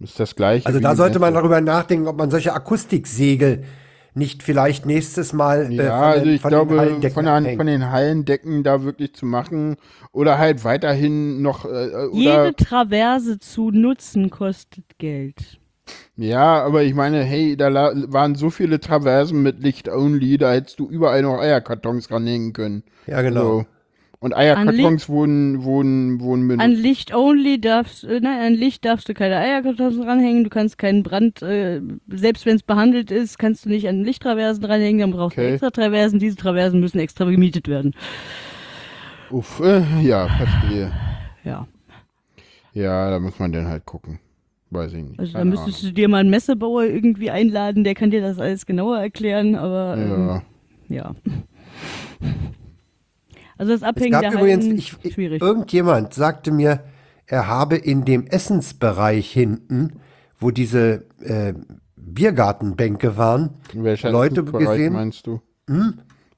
[0.00, 0.64] Das ist das Gleiche.
[0.66, 3.64] Also da sollte man darüber nachdenken, ob man solche Akustiksegel
[4.18, 7.24] nicht vielleicht nächstes Mal äh, Ja, von also den- ich von den glaube, Hallendecken von,
[7.24, 9.76] der, von den Hallendecken da wirklich zu machen
[10.12, 15.58] oder halt weiterhin noch äh, oder jede Traverse zu nutzen kostet Geld.
[16.16, 20.78] Ja, aber ich meine, hey, da waren so viele Traversen mit Licht only, da hättest
[20.80, 22.82] du überall noch Eierkartons ranhängen können.
[23.06, 23.60] Ja, genau.
[23.60, 23.66] So.
[24.20, 26.64] Und Eierkartons wurden, wurden, wurden benutzt.
[26.64, 30.76] An Licht only darfst, äh, nein, an Licht darfst du keine Eierkartons ranhängen, du kannst
[30.76, 35.10] keinen Brand, äh, selbst wenn es behandelt ist, kannst du nicht an Lichttraversen ranhängen, dann
[35.12, 35.52] brauchst du Okay.
[35.52, 37.94] extra Traversen, diese Traversen müssen extra gemietet werden.
[39.30, 40.90] Uff, äh, ja, verstehe.
[41.44, 41.68] Ja,
[42.74, 44.18] Ja, da muss man dann halt gucken.
[44.70, 45.18] Weiß ich nicht.
[45.20, 48.66] also da müsstest du dir mal einen Messebauer irgendwie einladen, der kann dir das alles
[48.66, 50.42] genauer erklären, aber Ahnung.
[50.88, 50.96] ähm, Ja.
[50.96, 51.14] ja.
[53.58, 55.42] Also das Es Abhängen gab der übrigens, ich, ich, schwierig.
[55.42, 56.80] irgendjemand sagte mir,
[57.26, 60.00] er habe in dem Essensbereich hinten,
[60.40, 61.52] wo diese äh,
[61.96, 64.92] Biergartenbänke waren, Welcher Leute Essensbereich gesehen.
[64.94, 65.40] meinst du?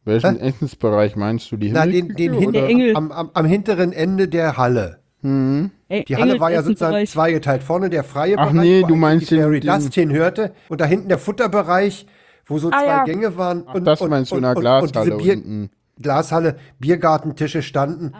[0.05, 0.49] Welchen Hä?
[0.49, 1.57] Essensbereich meinst du?
[1.57, 2.97] Die na, den, den hinten Engel.
[2.97, 4.99] am, am, am hinteren Ende der Halle.
[5.23, 7.63] Ey, Die Halle war ja sozusagen zweigeteilt.
[7.63, 10.53] Vorne der freie Ach Bereich, nee, wo du meinst die den- Fairy den- Dust hinhörte.
[10.71, 12.07] Und da hinten der Futterbereich,
[12.47, 13.05] wo so Ah, zwei ja.
[13.05, 13.65] Gänge waren.
[13.67, 15.71] Ach, und, das und, meinst du in und, der und, Glashalle und diese Bier, unten.
[16.01, 18.13] Glashalle, Biergartentische standen.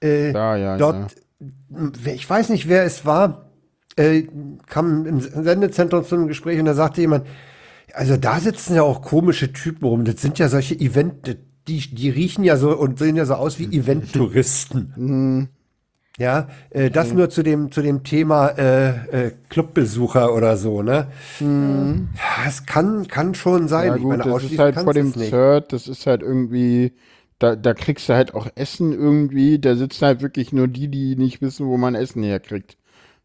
[0.00, 1.14] Äh, Da, ja, dort,
[2.06, 3.50] ich weiß nicht, wer es war,
[3.96, 4.22] äh,
[4.66, 7.26] kam im Sendezentrum zu einem Gespräch und da sagte jemand,
[7.92, 10.04] also da sitzen ja auch komische Typen rum.
[10.04, 13.58] Das sind ja solche Event, die, die riechen ja so und sehen ja so aus
[13.58, 15.48] wie Event-Touristen.
[16.18, 18.88] Ja, äh, das nur zu dem, zu dem Thema äh,
[19.28, 21.06] äh, Clubbesucher oder so, ne?
[21.40, 23.88] Ja, es kann, kann schon sein.
[23.88, 25.14] Ja Ich gut, meine, das ist halt vor dem.
[25.14, 26.92] Third, das ist halt irgendwie,
[27.40, 31.16] da, da kriegst du halt auch Essen irgendwie, da sitzen halt wirklich nur die, die
[31.16, 32.76] nicht wissen, wo man Essen herkriegt.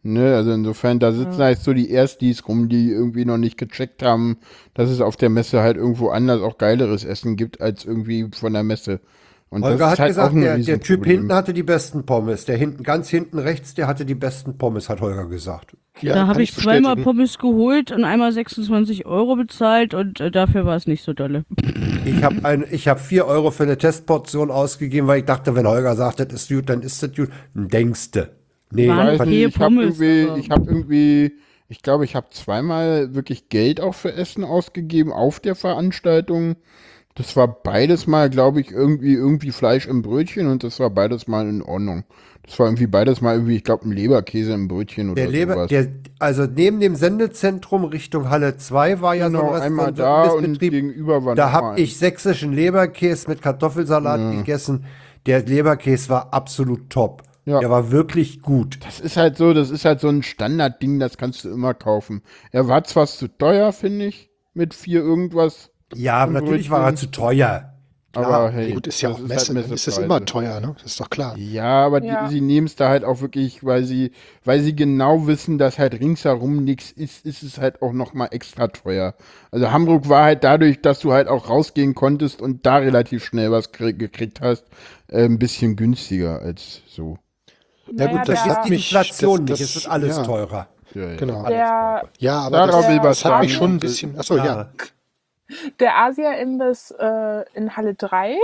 [0.03, 4.03] Ne, also insofern, da sitzen halt so die Erstis rum, die irgendwie noch nicht gecheckt
[4.03, 4.37] haben,
[4.75, 8.53] dass es auf der Messe halt irgendwo anders auch geileres Essen gibt, als irgendwie von
[8.53, 8.99] der Messe.
[9.55, 12.43] Und Holger hat halt gesagt, der, der Typ hinten hatte die besten Pommes.
[12.43, 15.77] Der hinten, ganz hinten rechts, der hatte die besten Pommes, hat Holger gesagt.
[16.01, 17.03] Ja, da habe ich zweimal bestätigen.
[17.05, 21.45] Pommes geholt und einmal 26 Euro bezahlt und äh, dafür war es nicht so dolle.
[22.07, 25.67] Ich habe ein, ich habe vier Euro für eine Testportion ausgegeben, weil ich dachte, wenn
[25.67, 27.29] Holger sagt, das ist gut, dann ist das gut.
[27.55, 28.29] Denkste.
[28.71, 31.33] Nee, nicht, okay ich habe irgendwie, ich habe irgendwie,
[31.67, 36.57] ich glaube, ich habe zweimal wirklich Geld auch für Essen ausgegeben auf der Veranstaltung.
[37.17, 41.27] Das war beides mal, glaube ich, irgendwie irgendwie Fleisch im Brötchen und das war beides
[41.27, 42.03] mal in Ordnung.
[42.43, 45.53] Das war irgendwie beides mal irgendwie, ich glaube, ein Leberkäse im Brötchen oder der Leber,
[45.53, 45.69] sowas.
[45.69, 45.87] der,
[46.19, 50.59] also neben dem Sendezentrum Richtung Halle 2 war ja so genau, ein einmal da und
[50.59, 54.85] gegenüber war Da noch habe ich sächsischen Leberkäse mit Kartoffelsalat gegessen.
[55.25, 57.23] Der Leberkäse war absolut top.
[57.45, 57.59] Ja.
[57.59, 58.79] Der war wirklich gut.
[58.85, 62.23] Das ist halt so, das ist halt so ein Standardding, das kannst du immer kaufen.
[62.51, 67.07] Er war zwar zu teuer, finde ich, mit vier irgendwas, Ja, natürlich war er zu
[67.07, 67.71] teuer.
[68.11, 68.25] Klar.
[68.33, 70.05] aber hey, Gut, ist ja das auch halt Messe, dann ist es Messepreise.
[70.05, 70.73] immer teuer, ne?
[70.81, 71.37] Das ist doch klar.
[71.37, 72.23] Ja, aber Ja.
[72.27, 74.11] Die, sie nehmen es da halt auch wirklich, weil sie,
[74.45, 78.69] weil sie genau wissen, dass halt ringsherum nichts ist, ist es halt auch nochmal extra
[78.69, 79.15] teuer.
[79.51, 83.51] Also Hamburg war halt dadurch, dass du halt auch rausgehen konntest und da relativ schnell
[83.51, 84.63] was krie- gekriegt hast,
[85.09, 87.17] äh, ein bisschen günstiger als so.
[87.91, 90.23] Ja, gut, das Das ist die Inflation das- nicht, das- es wird alles ja.
[90.23, 90.67] teurer.
[90.93, 91.15] Ja, ja.
[91.17, 91.45] Genau.
[91.47, 94.17] Der, Ja, aber Darauf das, will was das hat mich schon ein bisschen.
[94.17, 94.69] Achso, ja.
[95.79, 98.37] Der Asia-Imbiss äh, in Halle 3,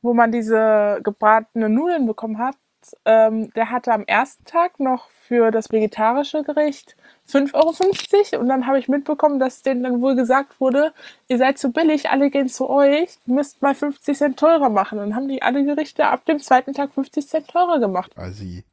[0.00, 2.56] wo man diese gebratene Nudeln bekommen hat,
[3.04, 6.96] ähm, der hatte am ersten Tag noch für das vegetarische Gericht
[7.28, 10.92] 5,50 Euro und dann habe ich mitbekommen, dass denen dann wohl gesagt wurde,
[11.28, 14.98] ihr seid zu billig, alle gehen zu euch, müsst mal 50 Cent teurer machen.
[14.98, 18.12] Und dann haben die alle Gerichte ab dem zweiten Tag 50 Cent teurer gemacht.
[18.16, 18.64] Assi.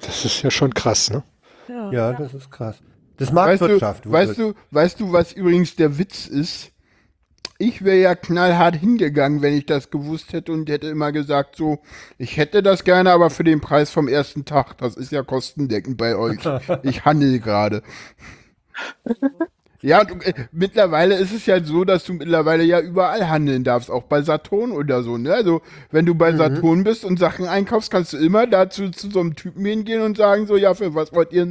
[0.00, 1.22] Das ist ja schon krass, ne?
[1.68, 1.90] Ja.
[1.90, 2.80] Ja, das ist krass.
[3.20, 4.10] Das ist Weißt du, Marktwirtschaft.
[4.10, 6.70] weißt du, weißt du, was übrigens der Witz ist?
[7.58, 11.80] Ich wäre ja knallhart hingegangen, wenn ich das gewusst hätte und hätte immer gesagt, so,
[12.16, 14.78] ich hätte das gerne, aber für den Preis vom ersten Tag.
[14.78, 16.38] Das ist ja kostendeckend bei euch.
[16.82, 17.82] Ich handel gerade.
[19.82, 23.90] Ja, du, äh, mittlerweile ist es ja so, dass du mittlerweile ja überall handeln darfst,
[23.90, 25.32] auch bei Saturn oder so, ne?
[25.32, 29.20] Also, wenn du bei Saturn bist und Sachen einkaufst, kannst du immer dazu zu so
[29.20, 31.46] einem Typen hingehen und sagen so, ja, für was wollt ihr,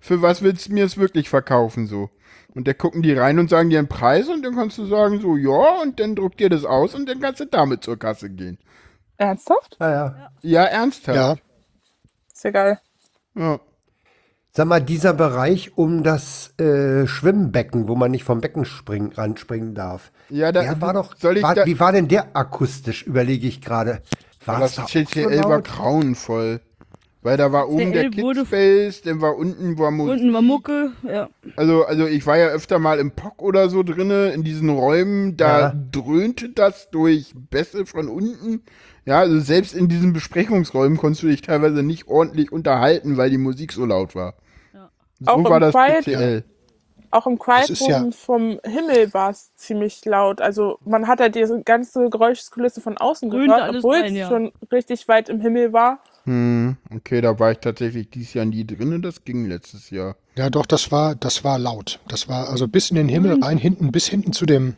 [0.00, 2.08] für was willst du mir es wirklich verkaufen, so?
[2.54, 5.20] Und da gucken die rein und sagen dir einen Preis und dann kannst du sagen
[5.20, 8.30] so, ja, und dann druckt dir das aus und dann kannst du damit zur Kasse
[8.30, 8.58] gehen.
[9.18, 9.76] Ernsthaft?
[9.78, 10.30] Ja, ja.
[10.42, 11.16] Ja, ernsthaft.
[11.16, 11.36] Ja.
[12.32, 12.80] Ist ja geil.
[13.34, 13.60] Ja.
[14.58, 19.76] Sag mal, dieser Bereich um das äh, Schwimmbecken, wo man nicht vom Becken springen, ranspringen
[19.76, 20.10] darf.
[20.30, 21.14] Ja, da- der war doch.
[21.16, 24.02] soll ich war, da- wie war denn der akustisch, überlege ich gerade.
[24.44, 24.98] War Das da so
[25.48, 26.60] war grauenvoll.
[27.22, 30.14] Weil da war oben der wurde- Kidspace, dann war unten war Musik.
[30.14, 31.28] Unten war Mucke, ja.
[31.54, 35.36] Also, also ich war ja öfter mal im POC oder so drinne, in diesen Räumen,
[35.36, 35.74] da Ja.
[35.92, 38.62] dröhnte das durch Bässe von unten.
[39.04, 43.38] Ja, also selbst in diesen Besprechungsräumen konntest du dich teilweise nicht ordentlich unterhalten, weil die
[43.38, 44.34] Musik so laut war.
[45.20, 46.44] So Auch war im das Quiet- CCL.
[47.10, 50.42] Auch im Quiet ist ja- Room vom Himmel war es ziemlich laut.
[50.42, 54.28] Also man hat ja diese ganze Geräuschkulisse von außen Dröhnt gehört, obwohl rein, es ja.
[54.28, 56.00] schon richtig weit im Himmel war.
[56.24, 60.16] Hm, okay, da war ich tatsächlich dieses Jahr nie drinne, das ging letztes Jahr.
[60.36, 61.98] Ja, doch, das war, das war laut.
[62.08, 64.76] Das war also bis in den Himmel rein, hinten, bis hinten zu dem.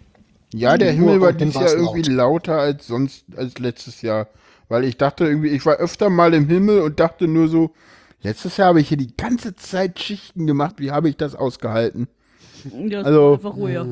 [0.55, 2.47] Ja, der Himmel war dieses Jahr irgendwie laut.
[2.47, 4.29] lauter als sonst, als letztes Jahr.
[4.69, 7.73] Weil ich dachte irgendwie, ich war öfter mal im Himmel und dachte nur so,
[8.23, 12.09] letztes Jahr habe ich hier die ganze Zeit Schichten gemacht, wie habe ich das ausgehalten?
[12.75, 13.87] ja Also- einfach ruhiger.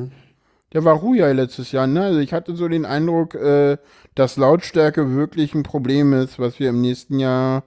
[0.73, 2.03] Der war ruhiger letztes Jahr, ne?
[2.03, 3.77] Also ich hatte so den Eindruck, äh,
[4.13, 7.63] dass Lautstärke wirklich ein Problem ist, was wir im nächsten Jahr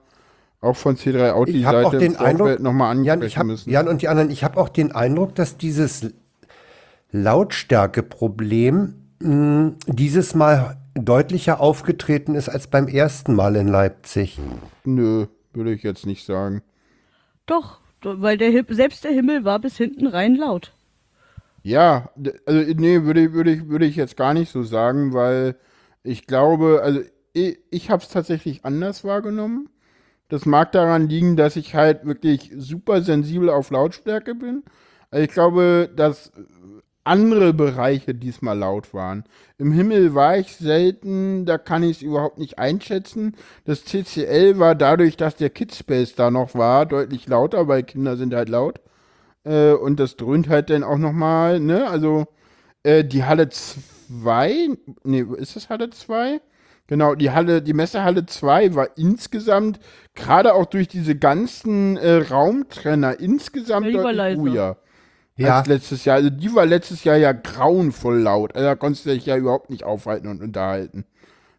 [0.61, 3.69] auch von C3 Audi Ich auch Seite den Eindruck, nochmal Jan, ansprechen ich hab, müssen.
[3.69, 6.13] Jan und die anderen, ich habe auch den Eindruck, dass dieses
[7.11, 14.39] Lautstärkeproblem mh, dieses Mal deutlicher aufgetreten ist als beim ersten Mal in Leipzig.
[14.85, 15.25] Nö,
[15.55, 16.63] würde ich jetzt nicht sagen.
[17.45, 20.73] Doch, weil der selbst der Himmel war bis hinten rein laut.
[21.63, 22.09] Ja,
[22.45, 25.55] also nee, würde, ich- würde, ich, würde ich jetzt gar nicht so sagen, weil
[26.03, 27.01] ich glaube, also
[27.33, 29.69] ich, ich habe es tatsächlich anders wahrgenommen.
[30.29, 34.63] Das mag daran liegen, dass ich halt wirklich super sensibel auf Lautstärke bin.
[35.11, 36.31] Also ich glaube, dass
[37.03, 39.25] andere Bereiche diesmal laut waren.
[39.57, 43.35] Im Himmel war ich selten, da kann ich es überhaupt nicht einschätzen.
[43.65, 48.33] Das CCL war dadurch, dass der Kidspace da noch war, deutlich lauter, weil Kinder sind
[48.33, 48.79] halt laut.
[49.43, 51.87] Äh, und das dröhnt halt dann auch nochmal, ne?
[51.87, 52.27] Also
[52.83, 54.69] äh, die Halle 2,
[55.03, 56.39] nee, ist das Halle 2?
[56.87, 59.79] Genau, die Halle, die Messehalle 2 war insgesamt,
[60.15, 64.77] gerade auch durch diese ganzen äh, Raumtrenner, insgesamt deutlich ruhiger
[65.35, 66.17] Ja, als letztes Jahr.
[66.17, 68.55] Also die war letztes Jahr ja grauenvoll laut.
[68.55, 71.05] Also da konntest du dich ja überhaupt nicht aufhalten und unterhalten.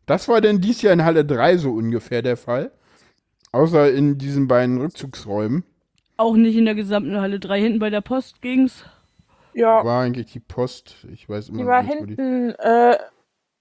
[0.06, 2.70] Das war denn dieses Jahr in Halle 3 so ungefähr der Fall.
[3.52, 5.64] Außer in diesen beiden Rückzugsräumen.
[6.16, 7.60] Auch nicht in der gesamten Halle 3.
[7.60, 8.84] Hinten bei der Post ging's.
[9.54, 11.06] Ja, War eigentlich die Post.
[11.12, 12.14] Ich weiß immer die war nicht, wo die.
[12.16, 12.98] hinten äh,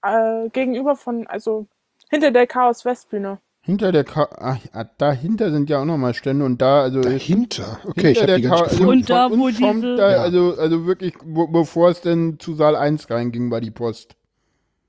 [0.02, 1.66] äh, gegenüber von, also
[2.10, 3.38] hinter der Chaos Westbühne.
[3.66, 7.78] Hinter der Ka Ach, ja, dahinter sind ja auch nochmal Stände und da, also Dahinter.
[7.86, 8.88] Okay, ich hinter habe die nicht also.
[8.88, 10.22] Und da, wo diese- Da, Ja.
[10.22, 14.16] also, also wirklich, wo, bevor es denn zu Saal 1 reinging, war die Post.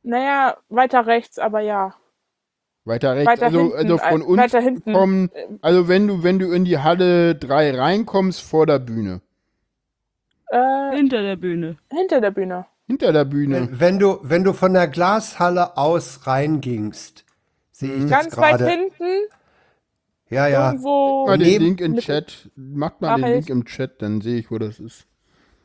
[0.04, 1.96] Naja, weiter rechts, aber ja.
[2.84, 4.94] Weiter rechts, Weiter also, hinten, also von äh, uns weiter hinten.
[4.94, 5.30] kommen,
[5.62, 9.22] also wenn du, wenn du in die Halle 3 reinkommst, vor der Bühne.
[10.50, 11.78] Äh, Hinter der Bühne.
[11.92, 12.66] hinter der Bühne.
[12.88, 13.56] Hinter der Bühne.
[13.72, 17.25] wenn, wenn du, wenn du von der Glashalle aus reingingst,
[17.78, 19.28] sehe ich das Ganz weit hinten,
[20.30, 20.68] Ja, ja.
[20.72, 21.26] irgendwo.
[21.28, 22.50] Mal den neben- Link im Chat.
[22.56, 25.06] Macht mal den Link im Chat, dann sehe ich, wo das ist.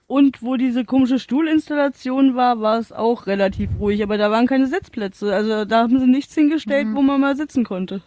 [0.07, 4.03] Und wo diese komische Stuhlinstallation war, war es auch relativ ruhig.
[4.03, 5.33] Aber da waren keine Sitzplätze.
[5.33, 6.97] Also da haben sie nichts hingestellt, Mhm.
[6.97, 8.03] wo man mal sitzen konnte.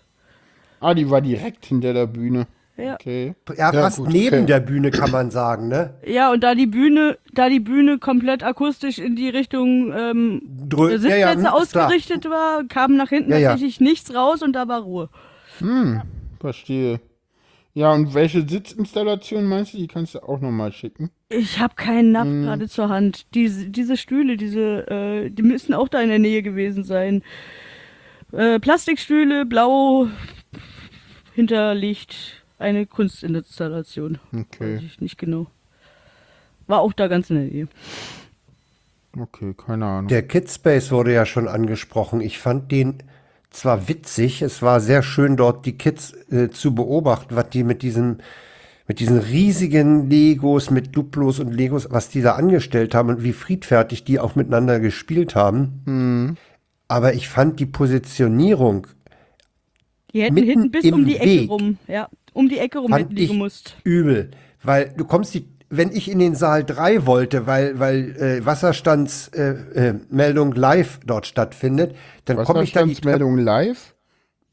[0.82, 2.46] Ah, die war direkt hinter der Bühne.
[2.76, 2.96] Ja.
[2.96, 3.36] Okay.
[3.50, 4.46] Ja, Ja, fast gut, neben okay.
[4.48, 5.94] der Bühne kann man sagen, ne?
[6.06, 11.00] Ja, und da die Bühne, da die Bühne komplett akustisch in die Richtung ähm, der
[11.00, 13.50] Sitzplätze ja, ja, hm, ausgerichtet war, kam nach hinten Ja, ja.
[13.52, 15.10] tatsächlich nichts raus und da war Ruhe.
[15.60, 16.02] Hm,
[16.40, 17.00] verstehe.
[17.76, 19.78] Ja, und welche Sitzinstallation meinst du?
[19.78, 21.10] Die kannst du auch nochmal schicken.
[21.30, 22.44] Ich habe keinen Napf Mhm.
[22.44, 23.34] gerade zur Hand.
[23.36, 27.24] Diese, diese Stühle, diese, äh, die müssen auch da in der Nähe gewesen sein.
[28.32, 30.08] Äh, Plastikstühle, blau,
[31.34, 34.20] hinterlegt eine Kunstinstallation.
[34.34, 35.48] Okay, Weiß ich nicht genau.
[36.68, 37.68] War auch da ganz in der Nähe.
[39.20, 40.08] okay, keine Ahnung.
[40.08, 42.22] Der Kidspace wurde ja schon angesprochen.
[42.22, 43.04] Ich fand den
[43.50, 47.82] zwar witzig, es war sehr schön dort die Kids äh, zu beobachten, was die mit
[47.84, 48.18] diesem
[48.86, 53.32] mit diesen riesigen Legos, mit Duplos und Legos, was die da angestellt haben und wie
[53.32, 56.36] friedfertig die auch miteinander gespielt haben.
[56.90, 58.88] Aber ich fand die Positionierung
[60.14, 61.50] Die hätten Mitten hinten bis im um die Ecke Weg.
[61.50, 61.78] rum.
[61.88, 63.78] Ja, um die Ecke rum fand hätten die ich gemusst.
[63.84, 64.32] übel,
[64.64, 70.54] weil du kommst die wenn ich in den Saal 3 wollte, weil, weil äh, Wasserstandsmeldung
[70.54, 73.96] äh, äh, live dort stattfindet, dann komme ich da die Treppe, Wasserstandsmeldung live?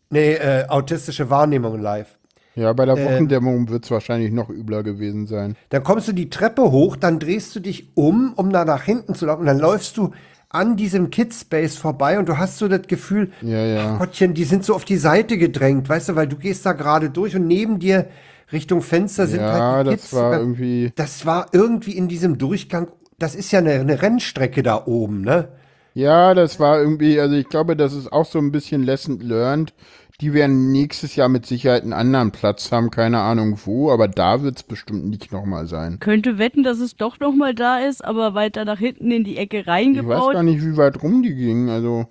[0.08, 2.18] nee, äh, autistische Wahrnehmung live.
[2.54, 3.04] Ja, bei der Ähm.
[3.04, 5.56] Wochendämmerung wird es wahrscheinlich noch übler gewesen sein.
[5.68, 9.14] Dann kommst du die Treppe hoch, dann drehst du dich um, um da nach hinten
[9.14, 10.12] zu laufen, und dann läufst du
[10.50, 13.98] an diesem Kidspace vorbei und du hast so das Gefühl, Ja, ja.
[13.98, 17.10] Gottchen, die sind so auf die Seite gedrängt, weißt du, weil du gehst da gerade
[17.10, 18.08] durch und neben dir
[18.52, 20.12] Richtung Fenster sind Ja, halt die das Kids.
[20.12, 20.92] war irgendwie.
[20.96, 22.88] das war irgendwie in diesem Durchgang,
[23.18, 25.48] das ist ja eine, eine Rennstrecke da oben, ne?
[25.94, 29.74] Ja, das war irgendwie, also ich glaube, das ist auch so ein bisschen Lesson learned.
[30.20, 34.42] Die werden nächstes Jahr mit Sicherheit einen anderen Platz haben, keine Ahnung wo, aber da
[34.42, 35.98] wird es bestimmt nicht nochmal sein.
[35.98, 39.38] Könnte wetten, dass es doch noch mal da ist, aber weiter nach hinten in die
[39.38, 40.32] Ecke Ich weiß reingebaut.
[40.34, 42.06] gar nicht, wie weit rum die gingen, also.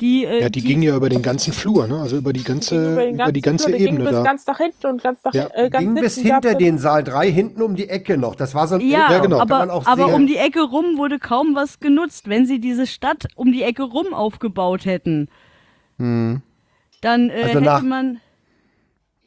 [0.00, 1.98] Die, äh, Ja, die ging ja über den ganzen Flur, ne?
[2.00, 4.22] Also über die ganze, Über, über die ganze Flur, die Ebene ging bis da.
[4.24, 5.48] ganz nach hinten und ganz nach Ja.
[5.54, 8.34] äh, ganz Ging bis hinter den Saal 3, hinten um die Ecke noch.
[8.34, 9.38] Das war so ein Ja, Ja, genau.
[9.38, 10.14] kann man aber, auch aber sehen.
[10.14, 12.28] um die Ecke rum wurde kaum was genutzt.
[12.28, 15.28] Wenn sie diese Stadt um die Ecke rum aufgebaut hätten,
[15.98, 16.42] Hm.
[17.00, 18.20] Dann äh, Also hätte nach- man.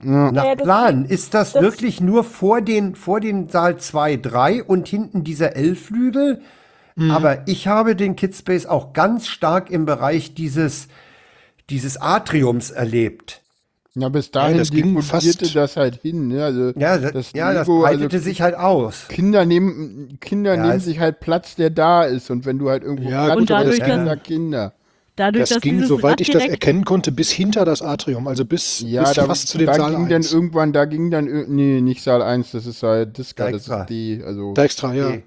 [0.04, 0.32] Ja.
[0.32, 4.16] Nach Ja, das- Plan ist das, das- wirklich nur vor den, vor den Saal 2,
[4.18, 6.42] 3 und hinten dieser L-Flügel.
[6.96, 7.12] Mhm.
[7.12, 10.88] Aber ich habe den Kidspace auch ganz stark im Bereich dieses,
[11.70, 13.42] dieses Atriums erlebt.
[13.96, 16.44] Ja, bis dahin das ging diffundierte fast- das halt hin, ne?
[16.46, 19.08] Also Ja, das, ja, das Lego, breitete also sich halt aus.
[19.10, 22.30] Kinder nehmen, Kinder Ja, nehmen sich halt Platz, der da ist.
[22.30, 24.74] Und wenn du halt irgendwo Ja, Platz hast, das- Kinder, Kinder.
[25.20, 28.80] Dadurch, Das dass ging, soweit ich das erkennen konnte, bis hinter das Atrium, also bis,
[28.80, 30.10] Ja, bis da, fast zu dem da Saal ging 1.
[30.30, 33.86] dann irgendwann, da ging dann, nee, nicht Saal 1, das ist Saal Disca, das ist
[33.90, 35.18] die, also, Da extra, ja.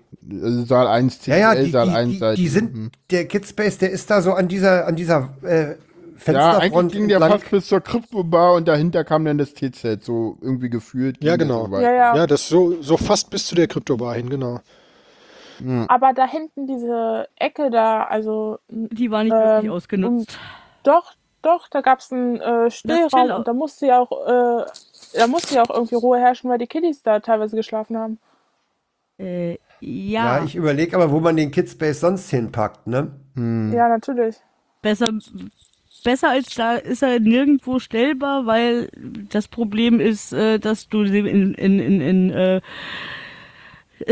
[0.43, 2.91] Also Saal 1, Ja, CCL, ja, die, Saal die, 1 die, die sind, Mhm.
[3.11, 7.09] der Kidspace, der ist da so an dieser, an dieser äh, Ja, eigentlich Fensterfront ging
[7.09, 11.23] der fast bis zur Kryptobar und dahinter kam dann das T-Zelt, so irgendwie gefühlt.
[11.23, 11.67] Ja, genau.
[11.67, 11.75] So.
[11.81, 12.17] Ja, ja.
[12.17, 14.61] Ja, das so, so fast bis zu der Kryptobar hin, genau.
[15.89, 20.39] Aber da hinten diese Ecke da, also Die war nicht Ähm, wirklich ausgenutzt.
[20.83, 24.65] doch, doch, da gab es einen äh, Stillraum und da musste ja auch, äh,
[25.19, 28.19] da musste ja auch irgendwie Ruhe herrschen, weil die Kiddies da teilweise geschlafen haben.
[29.19, 33.13] Äh, Ja, ja, ich überlege aber, wo man den Kidspace sonst hinpackt, ne?
[33.37, 34.37] Ja, natürlich.
[34.81, 35.13] besser,
[36.05, 38.89] besser als da ist er nirgendwo stellbar, weil
[39.31, 42.61] das Problem ist, äh, dass du sie in, in, in, in äh,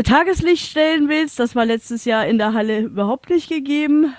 [0.03, 1.39] Tageslicht stellen willst.
[1.39, 4.13] Das war letztes Jahr in der Halle überhaupt nicht gegeben.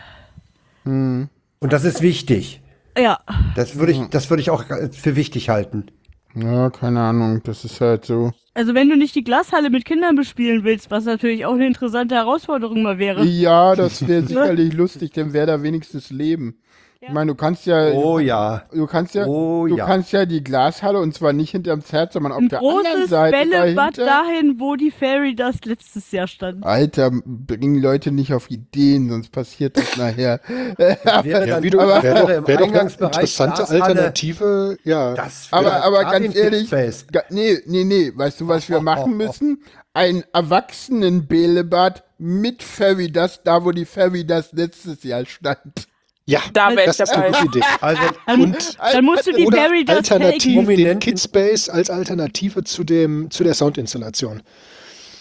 [0.84, 1.28] Und
[1.60, 2.60] das ist wichtig.
[2.98, 3.20] Ja,
[3.56, 5.86] Das würde ich, das würde ich auch für wichtig halten.
[6.34, 8.32] Ja, keine Ahnung, das ist halt so.
[8.54, 12.14] also wenn du nicht die Glashalle mit Kindern bespielen willst, was natürlich auch eine interessante
[12.14, 13.22] Herausforderung mal wäre.
[13.24, 16.56] Ja, das wäre sicherlich lustig, denn wäre da wenigstens Leben.
[17.04, 18.62] Ich meine, du kannst ja, Oh ja.
[18.72, 19.86] du kannst ja, Oh du ja.
[19.86, 23.10] kannst ja die Glashalle und zwar nicht hinterm Zert, sondern auf Ein der anderen großes
[23.10, 26.64] Seite Bällebad dahin, wo die Fairy Dust letztes Jahr stand.
[26.64, 30.38] Alter, bringen Leute nicht auf Ideen, sonst passiert das nachher.
[30.76, 33.82] Wäre Ja, wie du, aber- wäre doch, im wär doch eine interessante Glashalle.
[33.82, 34.78] Alternative.
[34.84, 38.80] Ja, Das Aber, wäre aber ganz ehrlich, ga, nee, nee, nee, weißt du, was wir
[38.80, 39.60] machen müssen?
[39.92, 45.88] Ein Erwachsenen-Bällebad mit Fairy Dust, da wo die Fairy Dust letztes Jahr stand.
[46.26, 47.42] Ja Da wäre ich das ist eine dabei.
[47.44, 47.66] gute Idee.
[47.80, 48.02] Also,
[48.42, 49.58] Und Dann musst du die Dust
[49.88, 54.42] alternativ den Kidspace als Alternative zu dem zu der Soundinstallation.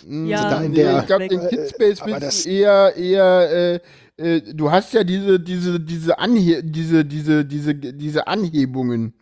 [0.09, 3.79] Ja, da in Nee, der- ich glaube, den äh, Kidspace aber willst eher, eher,
[4.17, 9.13] äh, äh, du hast ja diese, diese, diese, Anhe diese, diese, diese, diese Anhebungen.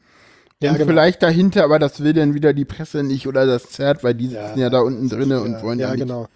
[0.62, 0.90] Ja, und genau.
[0.90, 4.28] vielleicht dahinter, aber das will dann wieder die Presse nicht oder das Zert, weil die
[4.30, 6.02] Ja, sitzen ja da unten drinne und ja, wollen ja, ja nicht.
[6.06, 6.28] genau.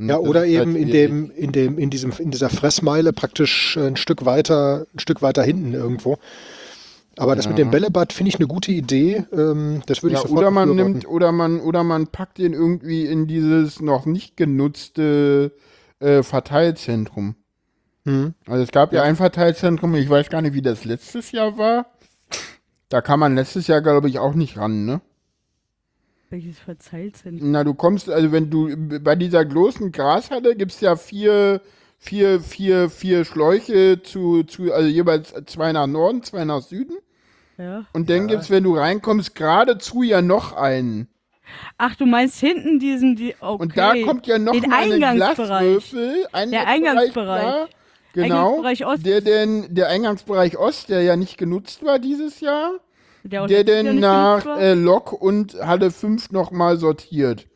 [0.00, 4.24] Ja, oder eben in dem, in dem, in diesem, in dieser Fressmeile praktisch ein Stück
[4.24, 6.18] weiter, ein Stück weiter hinten irgendwo.
[7.16, 9.24] Aber das mit dem Bällebad finde ich eine gute Idee.
[9.32, 12.52] Ähm, das würde Ja, ich sofort oder man nimmt, oder man, oder man packt den
[12.52, 15.52] irgendwie in dieses noch nicht genutzte
[15.98, 17.34] äh, Verteilzentrum.
[18.04, 18.34] Hm.
[18.46, 19.02] Also es gab ja.
[19.02, 21.86] ein Verteilzentrum, ich weiß gar nicht, wie das letztes Jahr war.
[22.88, 25.00] Da kam man letztes Jahr, glaube ich, auch nicht ran, ne?
[26.30, 27.50] Welches Verzeihzentrum?
[27.50, 31.62] Na, du kommst, also wenn du bei dieser großen Grashalle gibt es ja vier,
[31.98, 36.96] vier, vier, vier Schläuche zu, zu, also jeweils zwei nach Norden, zwei nach Süden.
[37.56, 37.86] Ja.
[37.92, 41.08] Und dann gibt's, wenn du reinkommst, geradezu ja noch einen.
[41.78, 43.62] Ach, du meinst hinten diesen, die, okay.
[43.62, 45.60] Und da kommt ja noch Den mal ein Eingangsbereich.
[45.60, 46.26] Glaswürfel.
[46.50, 47.40] Der Eingangsbereich.
[47.40, 47.68] klar.
[48.12, 48.58] Genau.
[48.58, 49.06] Eingangsbereich Ost.
[49.06, 52.72] Der denn, der Eingangsbereich Ost, der ja nicht genutzt war dieses Jahr,
[53.24, 57.46] der, der denn nach äh, Lok und Halle 5 nochmal sortiert.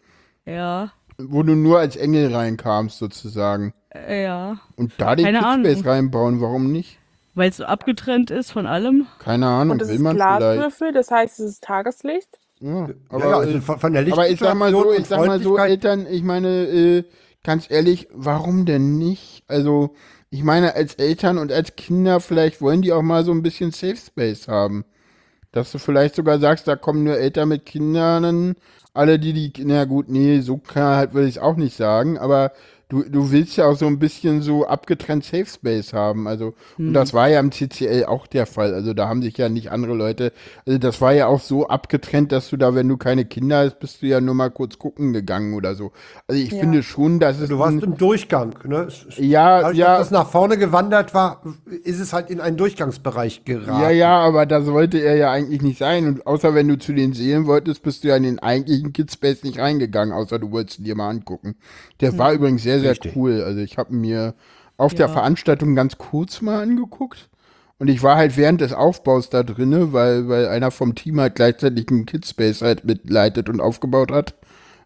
[0.45, 3.75] ja, Wo du nur als Engel reinkamst, sozusagen.
[3.95, 4.59] äh, ja.
[4.77, 5.83] Und da den Ahnung.
[5.85, 6.99] reinbauen, warum nicht?
[7.35, 9.07] Weil es so abgetrennt ist von allem.
[9.19, 10.39] Keine Ahnung, Und das will ist man vielleicht.
[10.39, 12.29] Glaswürfel, das heißt, es ist Tageslicht.
[12.61, 15.07] Ja, aber aber, ja, also äh, von, von der aber ich sag mal so, ich
[15.07, 17.05] sag mal so, und Eltern, ich meine, äh,
[17.43, 19.43] ganz ehrlich, warum denn nicht?
[19.49, 19.95] Also,
[20.31, 23.73] ich meine, als Eltern und als Kinder, vielleicht wollen die auch mal so ein bisschen
[23.73, 24.85] Safe Space haben.
[25.53, 28.55] Dass du vielleicht sogar sagst, da kommen nur Eltern mit Kindern,
[28.95, 32.19] alle, die die, na gut, nee, so kann halt will ich es auch nicht sagen,
[32.19, 32.53] aber
[32.93, 36.29] du, du willst ja auch so ein bisschen so abgetrennt Safe Space haben.
[36.29, 38.75] Also, und das war ja im CCL auch der Fall.
[38.75, 40.33] Also da haben sich ja nicht andere Leute,
[40.67, 43.79] also das war ja auch so abgetrennt, dass du da, wenn du keine Kinder hast,
[43.81, 45.93] bist du ja nur mal kurz gucken gegangen oder so.
[46.29, 46.61] Also ich Ja.
[46.61, 48.89] finde schon, dass es Du warst ein- im Durchgang, ne?
[49.17, 51.41] Ja, Dadurch, ja, dass das nach vorne gewandert war,
[51.85, 53.81] ist es halt in einen Durchgangsbereich geraten.
[53.83, 56.07] Ja, ja, aber da sollte er ja eigentlich nicht sein.
[56.07, 59.45] Und außer wenn du zu den Seelen wolltest, bist du ja in den eigentlichen Kidspace
[59.45, 61.57] nicht reingegangen, außer du wolltest ihn dir mal angucken.
[62.01, 63.17] Der war übrigens sehr, sehr Richtig.
[63.17, 63.43] cool.
[63.43, 64.35] Also ich habe mir
[64.77, 65.13] auf der Ja.
[65.13, 67.29] Veranstaltung ganz kurz mal angeguckt.
[67.79, 71.35] Und ich war halt während des Aufbaus da drinne, weil, weil einer vom Team halt
[71.35, 74.35] gleichzeitig einen Kidspace halt mitleitet und aufgebaut hat.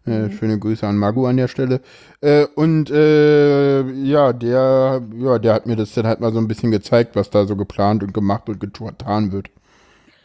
[0.05, 1.81] Äh, schöne Grüße an Magu an der Stelle.
[2.21, 6.47] Äh, und äh, ja, der, ja, der hat mir das dann halt mal so ein
[6.47, 9.49] bisschen gezeigt, was da so geplant und gemacht und getan wird.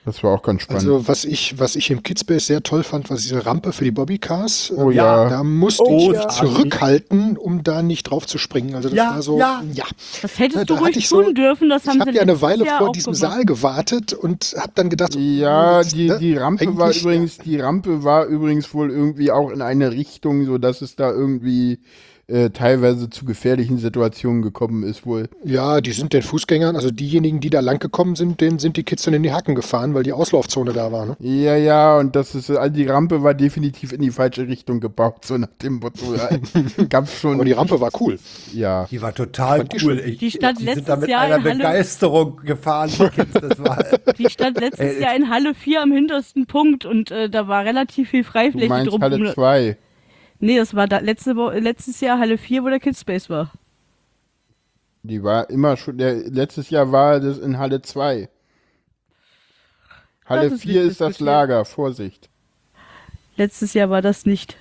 [0.05, 0.83] Das war auch ganz spannend.
[0.83, 3.93] Also was ich, was ich im Kidspace sehr toll fand, war diese Rampe für die
[3.93, 4.73] Bobbycars.
[4.77, 5.29] oh ja.
[5.29, 6.29] Da musste Oh, ich ja.
[6.29, 8.75] zurückhalten, um da nicht drauf zu springen.
[8.75, 9.63] Also das Ja, war so, ja.
[9.73, 9.85] ja.
[10.21, 12.17] Das hättest du da hatte ruhig ich so- tun dürfen, das haben Ich habe sie
[12.17, 13.33] ja eine Weile Jahr vor diesem gemacht.
[13.33, 17.61] Saal gewartet und habe dann gedacht, so, Ja, die, ne, die Rampe war übrigens, die
[17.61, 21.79] Rampe war übrigens wohl irgendwie auch in eine Richtung, so dass es da irgendwie
[22.33, 25.29] äh, teilweise zu gefährlichen Situationen gekommen ist wohl.
[25.45, 28.83] Ja, die sind den Fußgängern, also diejenigen, die da lang gekommen sind, denen sind die
[28.85, 31.05] Kids dann in die Hacken gefahren, weil die Auslaufzone da war.
[31.07, 31.17] Ne?
[31.21, 35.25] Ja, ja, und das ist, also die Rampe war definitiv in die falsche Richtung gebaut,
[35.25, 36.15] so nach dem Motto.
[36.89, 37.35] Gab's schon.
[37.35, 38.19] Aber die Rampe war cool.
[38.55, 38.87] ja.
[38.91, 39.99] Die war total die cool.
[40.05, 42.91] Ich, Die stand die sind letztes da mit Jahr einer in Halle- Begeisterung gefahren.
[42.99, 43.85] Die Kids, das war,
[44.19, 48.11] Die stand letztes Jahr in Halle 4 am hintersten Punkt und äh, da war relativ
[48.11, 49.03] viel Du Freifläche meinst drum.
[49.03, 49.77] Halle 2.
[50.43, 53.53] Nee, das war da letzte Wo letztes Jahr Halle 4, wo der Kidspace war.
[55.05, 58.29] Die war immer schon, der, letztes Jahr war das in Halle 2.
[60.27, 61.21] Halle Das ist 4 nicht ist das.
[61.21, 62.29] Lager, Vorsicht.
[63.37, 64.57] Letztes Jahr war das nicht.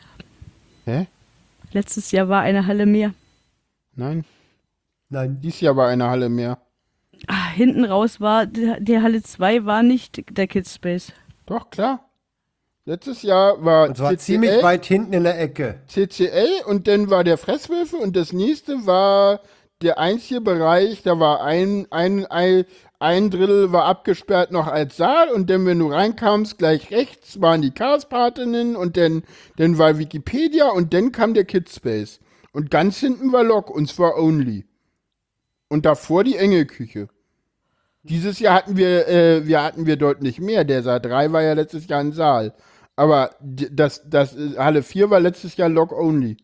[0.86, 1.08] Hä?
[1.72, 3.16] Letztes Jahr war eine Halle mehr.
[3.96, 4.24] Nein,
[5.10, 5.40] Nein.
[5.42, 6.60] dies Jahr war eine Halle mehr.
[7.26, 11.12] Ah, hinten raus war, der, der Halle 2 war nicht der Kids Space.
[11.48, 12.11] Doch, klar.
[12.92, 15.80] Letztes Jahr war Und zwar CCL, ziemlich weit hinten in der Ecke.
[15.88, 19.40] CCL und dann war der Fresswürfel und das nächste war
[19.82, 22.66] der einzige Bereich, da war ein, ein, ein,
[23.00, 27.62] ein Drittel war abgesperrt noch als Saal und dann, wenn du reinkamst, gleich rechts waren
[27.62, 29.24] die Chaospatinnen und dann,
[29.56, 32.20] dann war Wikipedia und dann kam der Kidspace.
[32.52, 34.66] Und ganz hinten war Lok und zwar Only.
[35.70, 37.08] Und davor die Engelküche.
[38.04, 40.66] Dieses Jahr hatten wir, äh, wir hatten wir deutlich mehr.
[40.66, 42.54] Der Saal 3 war ja letztes Jahr ein Saal.
[43.02, 46.38] Aber das, das Halle 4 war letztes Jahr Log Only.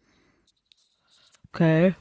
[1.53, 1.93] Okay.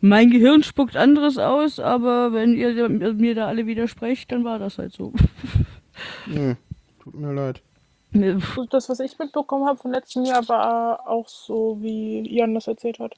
[0.00, 4.78] Mein Gehirn spuckt anderes aus, aber wenn ihr mir da alle widersprecht, dann war das
[4.78, 5.12] halt so.
[6.26, 6.56] Nee,
[7.00, 7.62] tut mir leid.
[8.70, 12.98] Das, was ich mitbekommen habe von letztem Jahr, war auch so, wie Jan das erzählt
[12.98, 13.14] hat.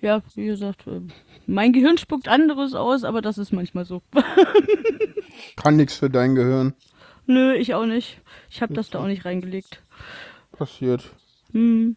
[0.00, 1.02] Ja, wie gesagt, äh,
[1.46, 4.00] mein Gehirn spuckt anderes aus, aber das ist manchmal so.
[5.56, 6.72] Kann nix für dein Gehirn.
[7.26, 8.22] Nö, ich auch nicht.
[8.54, 9.82] Ich habe das da auch nicht reingelegt.
[10.52, 11.10] Passiert.
[11.50, 11.96] Hm.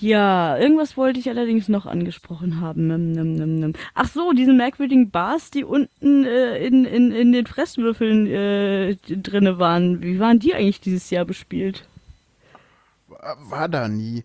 [0.00, 3.74] Ja, irgendwas wollte ich allerdings noch angesprochen haben.
[3.92, 9.58] Ach so, diese merkwürdigen Bars, die unten äh, in, in, in den Fresswürfeln äh, drinne
[9.58, 10.00] waren.
[10.02, 11.86] Wie waren die eigentlich dieses Jahr bespielt?
[13.08, 14.24] War, war da nie.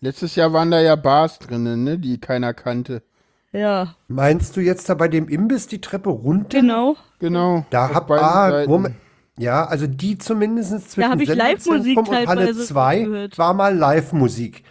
[0.00, 3.02] Letztes Jahr waren da ja Bars drinnen, ne, die keiner kannte.
[3.50, 6.50] Ja, Meinst du jetzt da bei dem Imbiss die Treppe runter?
[6.50, 6.94] genau.
[7.18, 7.66] Genau.
[7.70, 8.64] Da hab ah.
[8.68, 8.94] Moment.
[9.38, 13.38] Ja, also die zumindest zwischen hab ich Senderzentrum Live-Musik und Halle teilweise 2 gehört.
[13.38, 14.64] war mal Live-Musik.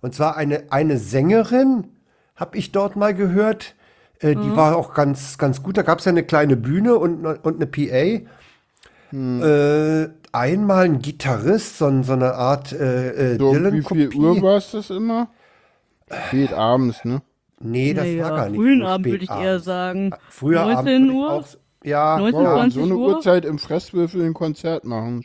[0.00, 1.88] Und zwar eine, eine Sängerin,
[2.36, 3.74] habe ich dort mal gehört.
[4.20, 4.42] Äh, Mhm.
[4.42, 5.76] Die war auch ganz, ganz gut.
[5.76, 8.26] Da gab es ja eine kleine Bühne und, ne- und eine PA.
[9.10, 9.42] Hm.
[9.42, 14.08] Äh, einmal ein Gitarrist, so, so eine Art äh, äh, So, wie Dylan-Kopie.
[14.08, 15.28] viel Uhr war es das immer?
[16.28, 17.22] Spät abends, ne?
[17.60, 19.64] Nee, das naja, war gar nicht frühen Abend würde ich eher abends.
[19.64, 20.10] sagen.
[20.28, 21.44] Früher 19 Abend Uhr?
[21.88, 22.54] Ja, 19, ja.
[22.54, 23.08] 20 so eine Uhr?
[23.08, 25.24] Uhrzeit im Fresswürfel ein Konzert machen.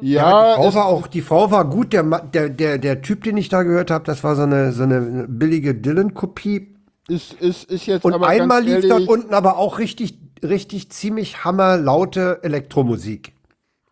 [0.00, 1.92] Ja, Ja, die Frau war auch, die Frau war gut.
[1.92, 4.82] Der, der, der, der Typ, den ich da gehört habe, das war so eine, so
[4.82, 6.74] eine billige Dylan-Kopie.
[7.08, 11.44] ist, ist, ist jetzt Und aber einmal lief dort unten aber auch richtig, richtig ziemlich
[11.44, 13.34] hammerlaute Elektromusik.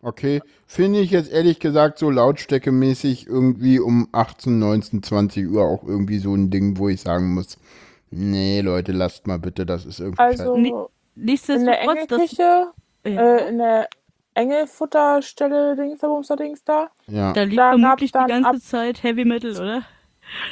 [0.03, 5.83] Okay, finde ich jetzt ehrlich gesagt so lautstärkemäßig irgendwie um 18, 19, 20 Uhr auch
[5.83, 7.59] irgendwie so ein Ding, wo ich sagen muss,
[8.09, 10.57] nee, Leute, lasst mal bitte, das ist irgendwie Also
[11.15, 12.71] Nee, in der Nichtsdestotrotz, das, Engelküche,
[13.05, 13.87] ja, äh, in der
[14.33, 16.89] Engelfutterstelle, Dings, da, Bumster, Dings da.
[17.07, 17.33] ja.
[17.33, 19.83] da lief da vermutlich die ganze ab- Zeit Heavy Metal, oder?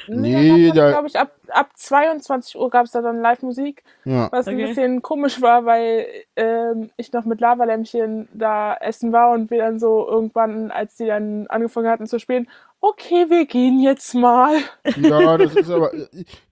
[0.07, 4.29] Nee, da- glaube ich, ab, ab 22 Uhr gab es da dann Live-Musik, ja.
[4.31, 4.67] was ein Okay.
[4.67, 9.79] bisschen komisch war, weil ähm, ich noch mit Lavalämpchen da essen war und wir dann
[9.79, 12.47] so irgendwann, als die dann angefangen hatten zu spielen,
[12.81, 14.55] okay, wir gehen jetzt mal.
[14.95, 15.91] Ja, das ist aber,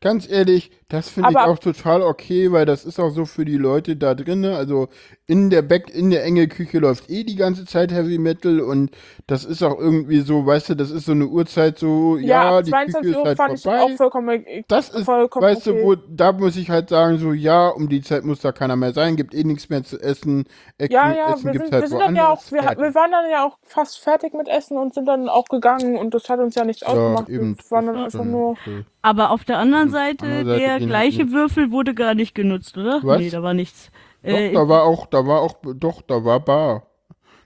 [0.01, 3.57] ganz ehrlich, das finde ich auch total okay, weil das ist auch so für die
[3.57, 4.53] Leute da drinnen.
[4.53, 4.89] Also
[5.25, 8.91] in der Back, in der enge Küche läuft eh die ganze Zeit Heavy Metal und
[9.27, 12.61] das ist auch irgendwie so, weißt du, das ist so eine Uhrzeit so, ja, ab
[12.61, 13.81] die Küche 22 ist Uhr halt fand ich vorbei.
[13.81, 15.77] auch vollkommen, Das ist, vollkommen weißt okay.
[15.79, 18.75] du, wo, da muss ich halt sagen, so, ja, um die Zeit muss da keiner
[18.75, 20.45] mehr sein, gibt eh nichts mehr zu essen.
[20.77, 22.51] Essen, Ja, ja, Essen wir gibt's sind, halt wir sind dann ja auch, woanders.
[22.51, 25.97] wir, wir waren dann ja auch fast fertig mit Essen und sind dann auch gegangen
[25.97, 27.29] und das hat uns ja nichts ausgemacht.
[27.29, 27.57] eben.
[27.57, 28.51] Wir waren dann Das einfach ist nur.
[28.51, 28.85] okay.
[29.01, 32.77] Aber auf der anderen Seite, anderen Seite der gleiche halt Würfel wurde gar nicht genutzt,
[32.77, 33.03] oder?
[33.03, 33.19] Was?
[33.19, 33.91] Nee, da war nichts.
[34.25, 36.87] Doch, Äh, da war auch, da war auch, doch, da war Bar.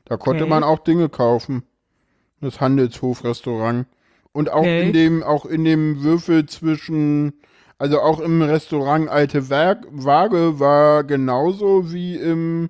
[0.06, 0.50] Da konnte Okay.
[0.50, 1.64] man auch Dinge kaufen.
[2.42, 3.88] Das Handelshofrestaurant.
[4.34, 4.84] Und auch Okay.
[4.88, 7.34] in dem, auch in dem Würfel zwischen,
[7.78, 12.70] also auch im Restaurant Alte Werk, Waage war genauso wie im,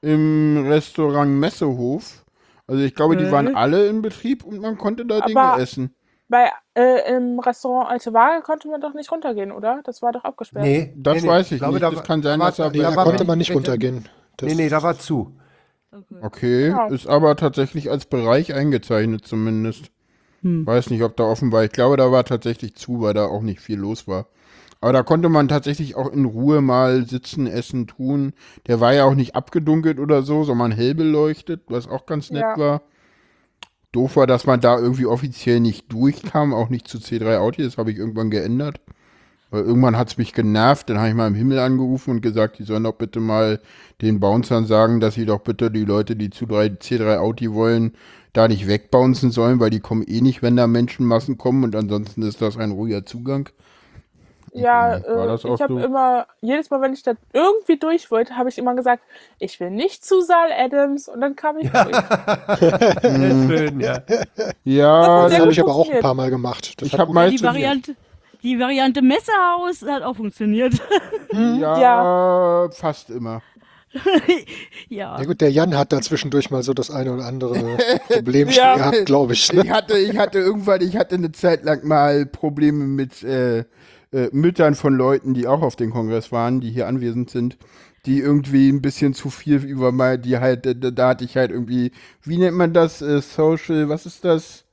[0.00, 2.24] im Restaurant Messehof.
[2.66, 3.32] Also ich glaube, die Okay.
[3.32, 5.94] waren alle in Betrieb und man konnte da Dinge Aber- essen.
[6.26, 9.82] Bei, äh, Im Restaurant Alte Waage konnte man doch nicht runtergehen, oder?
[9.84, 10.64] Das war doch abgesperrt.
[10.64, 11.28] Nee, Das nee, nee.
[11.28, 11.82] weiß ich glaube, nicht.
[11.82, 14.08] da Das kann sein, da dass war, da war- konnte man nicht runtergehen.
[14.38, 15.36] Das Nee, nee, da war zu.
[16.22, 16.86] Okay, Ja.
[16.86, 19.90] ist aber tatsächlich als Bereich eingezeichnet zumindest.
[20.44, 20.66] Hm.
[20.66, 21.64] Weiß nicht, ob da offen war.
[21.64, 24.26] Ich glaube, da war tatsächlich zu, weil da auch nicht viel los war.
[24.80, 28.34] Aber da konnte man tatsächlich auch in Ruhe mal sitzen, essen, tun.
[28.66, 32.42] Der war ja auch nicht abgedunkelt oder so, sondern hell beleuchtet, was auch ganz nett
[32.42, 32.58] Ja.
[32.58, 32.82] war.
[33.92, 37.62] Doof war, dass man da irgendwie offiziell nicht durchkam, auch nicht zu C3 Audi.
[37.62, 38.80] Das habe ich irgendwann geändert.
[39.50, 40.90] Weil irgendwann hat es mich genervt.
[40.90, 43.60] Dann habe ich mal im Himmel angerufen und gesagt, die sollen doch bitte mal
[44.02, 47.92] den Bouncern sagen, dass sie doch bitte die Leute, die zu 3, C3 Audi wollen,
[48.34, 52.20] da nicht wegbouncen sollen, weil die kommen eh nicht, wenn da Menschenmassen kommen und ansonsten
[52.22, 53.48] ist das ein ruhiger Zugang.
[54.52, 55.00] Ja.
[55.04, 55.78] War äh, ich habe so?
[55.80, 59.02] immer, jedes Mal, wenn ich da irgendwie durch wollte, habe ich immer gesagt,
[59.40, 61.96] ich will nicht zu Saal Adams und dann kam ich durch.
[63.00, 63.98] Sehr schön, ja.
[64.64, 66.80] Ja, Das habe ich aber auch ein paar Mal gemacht.
[66.80, 67.42] Das Ich hat hab gut mal- Die.
[67.42, 67.96] Variante,
[68.44, 70.74] die Variante Messerhaus hat auch funktioniert.
[71.32, 73.42] ja, fast immer.
[74.88, 75.18] Ja.
[75.18, 77.78] Ja gut, der Jan hat da zwischendurch mal so das eine oder andere
[78.08, 78.76] Problem Ja.
[78.76, 79.52] gehabt, glaube ich.
[79.52, 79.62] Ne?
[79.64, 84.28] Ich hatte, ich hatte irgendwann, ich hatte eine Zeit lang mal Probleme mit äh, äh,
[84.32, 87.56] Müttern von Leuten, die auch auf dem Kongress waren, die hier anwesend sind,
[88.06, 91.50] die irgendwie ein bisschen zu viel über mal, die halt, da, da hatte ich halt
[91.50, 91.92] irgendwie,
[92.22, 94.63] wie nennt man das, äh, Social, was ist das?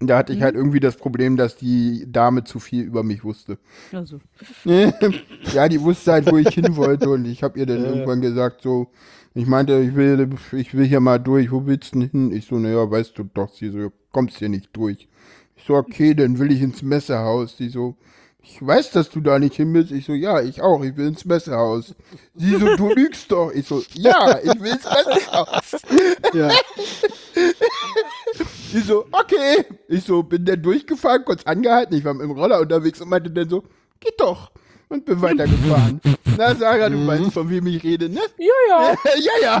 [0.00, 3.58] Da hatte ich halt irgendwie das Problem, dass die Dame zu viel über mich wusste.
[3.92, 4.20] Also.
[5.54, 8.62] ja, die wusste halt, wo ich hin wollte und ich habe ihr dann irgendwann gesagt,
[8.62, 8.88] so,
[9.34, 12.32] ich meinte, ich will, ich will hier mal durch, wo willst du denn hin?
[12.32, 15.08] Ich so, naja, weißt du doch, sie so, kommst hier nicht durch.
[15.56, 17.56] Ich so, okay, dann will ich ins Messehaus.
[17.56, 17.96] Sie so,
[18.42, 19.92] ich weiß, dass du da nicht hin willst.
[19.92, 21.94] Ich so, ja, ich auch, ich will ins Messehaus.
[22.34, 23.52] Sie so, du lügst doch.
[23.52, 25.76] Ich so, ja, ich will ins Messehaus.
[26.34, 26.50] Ja.
[28.72, 29.64] Sie so, okay.
[29.88, 31.94] Ich so, bin dann durchgefahren, kurz angehalten.
[31.96, 33.62] Ich war mit dem Roller unterwegs und meinte dann so,
[34.00, 34.50] geht doch.
[34.88, 36.00] Und bin weitergefahren.
[36.36, 38.20] Na, Sarah, du weißt, von wem ich rede, ne?
[38.36, 38.94] Ja, ja.
[39.20, 39.60] ja, ja.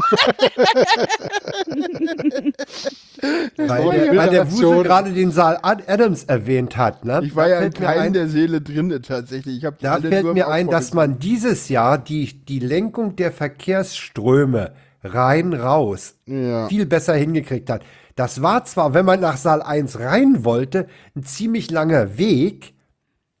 [3.56, 7.04] Weil, der, weil der Wusel gerade den Saal Ad- Adams erwähnt hat.
[7.04, 7.20] Ne?
[7.24, 9.58] Ich war Da ja in keinem ein, der Seele drin, tatsächlich.
[9.58, 14.72] Ich hab Da fällt mir ein, dass man dieses Jahr die, die Lenkung der Verkehrsströme
[15.04, 16.68] rein raus Ja.
[16.68, 17.82] viel besser hingekriegt hat.
[18.14, 20.86] Das war zwar, wenn man nach Saal 1 rein wollte,
[21.16, 22.74] ein ziemlich langer Weg.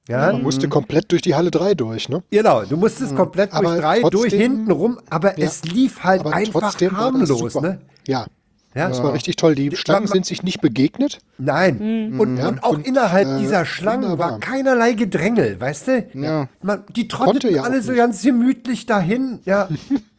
[0.08, 2.22] Ja, Man musste komplett durch die Halle 3 durch, ne?
[2.30, 2.64] genau.
[2.64, 5.46] Du musstest komplett durch Aber drei, durch trotzdem- hinten rum, aber Ja.
[5.46, 7.80] es lief halt einfach war harmlos, ne?
[8.08, 8.26] Ja,
[8.74, 9.54] Ja, das war richtig toll.
[9.54, 11.18] Die Schlangen sind sich nicht begegnet.
[11.38, 12.18] Nein.
[12.18, 14.40] Und, Ja, und auch und, innerhalb äh, dieser Schlangen war wunderbar.
[14.40, 16.06] keinerlei Gedrängel, weißt du?
[16.14, 16.48] Ja.
[16.62, 17.98] Man, die trotteten ja alle so nicht.
[17.98, 19.40] ganz gemütlich dahin.
[19.44, 19.68] Ja.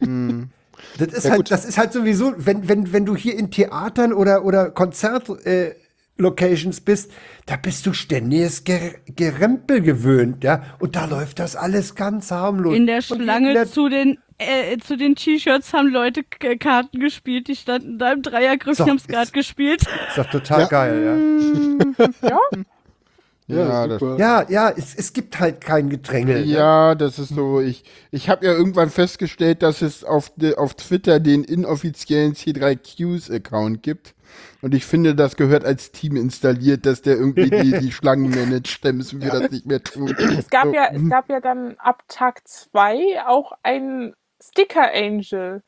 [0.98, 1.50] das, ist Ja, halt, gut.
[1.50, 5.28] das ist halt sowieso, wenn, wenn, wenn du hier in Theatern oder, oder Konzert.
[5.46, 5.74] Äh,
[6.16, 7.10] bist,
[7.46, 12.76] da bist du ständiges Ger Gerempel gewöhnt, ja, und da läuft das alles ganz harmlos.
[12.76, 17.00] In der Schlange in der- zu den äh, zu den T-Shirts haben Leute K Karten
[17.00, 19.82] gespielt, die standen da im Dreiergrüppchen, So, haben Skat gespielt.
[20.08, 20.66] ist doch total Ja.
[20.68, 22.06] geil, ja.
[22.30, 22.38] ja.
[23.46, 24.16] Ja, super.
[24.18, 26.46] Ja, ja, es, es gibt halt kein Gedrängel.
[26.46, 26.52] ne?
[26.52, 27.60] ja, das ist so.
[27.60, 33.82] Ich, ich habe ja irgendwann festgestellt, dass es auf, de, auf Twitter den inoffiziellen C3Qs-Account
[33.82, 34.14] gibt.
[34.62, 38.82] Und ich finde, das gehört als Team installiert, dass der irgendwie die, die Schlangen managt.
[38.82, 40.16] Dann müssen wir das nicht mehr tun.
[40.18, 45.62] Es gab So, ja, es gab ja dann ab Tag 2 auch einen Sticker Angel,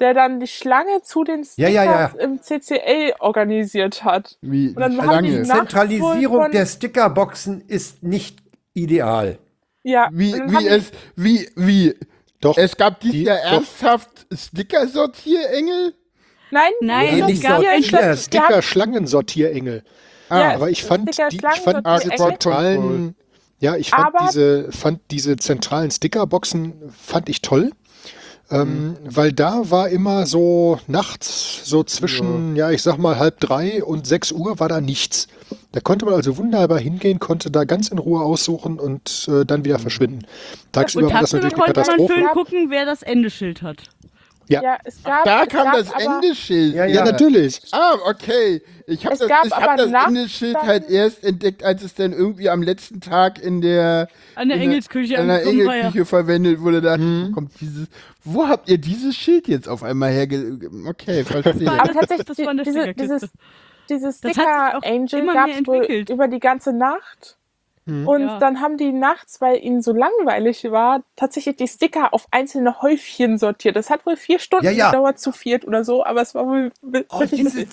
[0.00, 2.10] der dann die Schlange zu den Ja, Stickers ja, ja.
[2.20, 4.38] im CCL organisiert hat.
[4.40, 5.48] Wie Und dann haben die Schlange.
[5.48, 8.38] Wohl Zentralisierung der Stickerboxen ist nicht
[8.74, 9.38] ideal.
[9.82, 11.94] Ja, Wie, wie die- es, wie, wie.
[12.40, 12.56] Doch.
[12.58, 15.94] Es gab dieses Die- Jahr ernsthaft Sticker-Sortierengel?
[16.50, 19.82] Nein, Nein, Nee, es nicht gab Ja, die Sticker haben- Schlangensortierengel.
[20.30, 22.16] Ja, Aber ich fand, die, ich fand Ah, die Schlangensortierengel.
[22.16, 23.16] zentralen,
[23.60, 27.72] ja, ich fand Aber- diese, fand diese zentralen Stickerboxen fand ich toll.
[28.50, 32.70] Ähm, Weil da war immer so nachts, so zwischen, ja.
[32.70, 35.28] ich sag mal halb drei und sechs Uhr war da nichts.
[35.72, 39.66] Da konnte man also wunderbar hingehen, konnte da ganz in Ruhe aussuchen und äh, dann
[39.66, 40.26] wieder verschwinden.
[40.72, 42.14] Tagsüber Und war das natürlich eine konnte man Katastrophe.
[42.14, 43.82] schön gucken, wer das Endeschild hat.
[44.48, 44.62] Ja.
[44.62, 46.74] Ja, es gab, Da es kam gab das Endeschild.
[46.74, 47.60] Ja, Ja, natürlich.
[47.72, 48.62] Ah, okay.
[48.86, 52.62] Ich habe das, ich hab das Endeschild halt erst entdeckt, als es dann irgendwie am
[52.62, 55.50] letzten Tag in der, An der in Engelsküche in der ja.
[55.50, 56.80] Engelküche verwendet wurde.
[56.80, 57.88] Da wo kommt dieses,
[58.24, 60.58] wo habt ihr dieses Schild jetzt auf einmal herge...
[60.86, 61.70] Okay, verstehe.
[61.70, 63.28] aber tatsächlich Das war eine diese, dieses,
[63.90, 67.37] dieses Das Sticker Angel gab es wohl über die ganze Nacht.
[67.88, 68.38] Und Ja.
[68.38, 73.38] dann haben die nachts, weil ihnen so langweilig war, tatsächlich die Sticker auf einzelne Häufchen
[73.38, 73.76] sortiert.
[73.76, 74.90] Das hat wohl vier Stunden Ja, ja.
[74.90, 76.70] gedauert zu viert oder so, aber es war wohl
[77.08, 77.66] Oh, wirklich diese,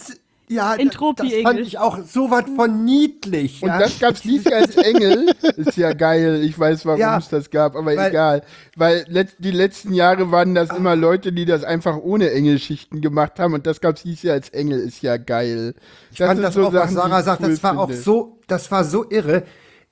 [0.48, 3.64] ja, Entropie das fand ich auch so was von niedlich.
[3.64, 3.80] Und ja.
[3.80, 5.34] das gab's nicht als Engel.
[5.58, 6.44] Ist ja geil.
[6.44, 8.44] Ich weiß, warum Ja, es das gab, aber weil- egal.
[8.76, 13.40] Weil letzt, die letzten Jahre waren das immer Leute, die das einfach ohne Engelschichten gemacht
[13.40, 13.56] haben.
[13.56, 14.80] Und das gab's dieses Jahr als Engel.
[14.82, 15.74] Ist ja geil.
[16.12, 18.02] Ich fand das auch, was Sarah sagt, das war auch finde.
[18.04, 19.44] so, das war so irre.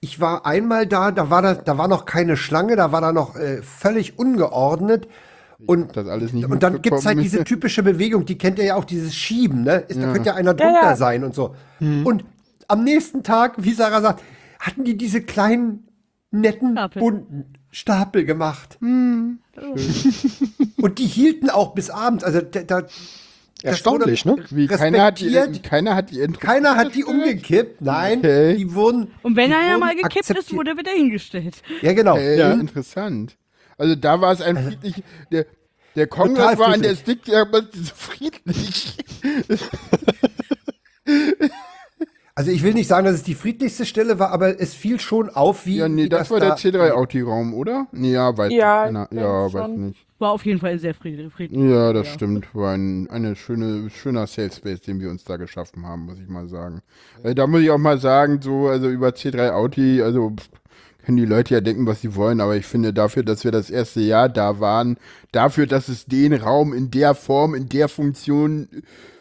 [0.04, 3.14] Ich war einmal da, da war da, da war noch keine Schlange, da war da
[3.14, 5.08] noch äh, völlig ungeordnet.
[5.66, 7.22] Und, das alles nicht und dann gibt's halt mitbekommen.
[7.24, 9.76] diese typische Bewegung, die kennt ihr ja auch, dieses Schieben, ne?
[9.88, 10.96] Ist, Da könnte ja einer Ja, drunter ja.
[10.98, 11.56] sein und so.
[11.80, 12.26] Und
[12.68, 14.22] am nächsten Tag, wie Sarah sagt,
[14.60, 15.88] hatten die diese kleinen,
[16.32, 17.00] netten, Stapel.
[17.02, 18.78] bunten Stapel gemacht.
[18.82, 19.40] Und
[20.98, 22.24] die hielten auch bis abends.
[22.26, 22.84] Also da, da
[23.64, 24.36] Erstaunlich, ne?
[24.50, 25.64] Wie, keiner hat, die, respektiert.
[25.64, 26.40] keiner hat die Intro.
[26.42, 27.82] Keiner hat die umgekippt.
[27.82, 28.56] Nein, Okay.
[28.58, 29.12] die wurden.
[29.24, 31.56] Und wenn er wurden mal gekippt ist, wurde er wieder hingestellt.
[31.82, 32.18] Ja, genau.
[32.18, 32.52] Äh, Ja.
[32.54, 33.38] Interessant.
[33.78, 35.02] Also da war es ein friedlich.
[35.32, 35.46] Der,
[35.96, 36.96] der Kongress Total war an der.
[36.96, 38.98] Stick ja aber so friedlich.
[42.36, 45.30] Also ich will nicht sagen, dass es die friedlichste Stelle war, aber es fiel schon
[45.30, 45.78] auf, wie.
[45.78, 47.86] Ja, nee, wie das war der da- C3-Audi-Raum, oder?
[47.92, 49.08] Nee, ja, weiß Ja, nicht.
[49.12, 50.06] ich Ja, weiß nicht.
[50.24, 51.34] War auf jeden Fall sehr friedlich.
[51.34, 51.60] friedlich.
[51.70, 52.56] Ja, das stimmt.
[52.56, 56.30] War ein eine schöne, schöner Safe Space, den wir uns da geschaffen haben, muss ich
[56.30, 56.82] mal sagen.
[57.24, 60.48] Äh, da muss ich auch mal sagen, so, also über C3 Audi, also pff,
[61.04, 63.70] können die Leute ja denken, was sie wollen, aber ich finde dafür, dass wir das
[63.70, 64.96] erste Jahr da waren,
[65.34, 68.70] dafür, dass es den Raum in der Form, in der Funktion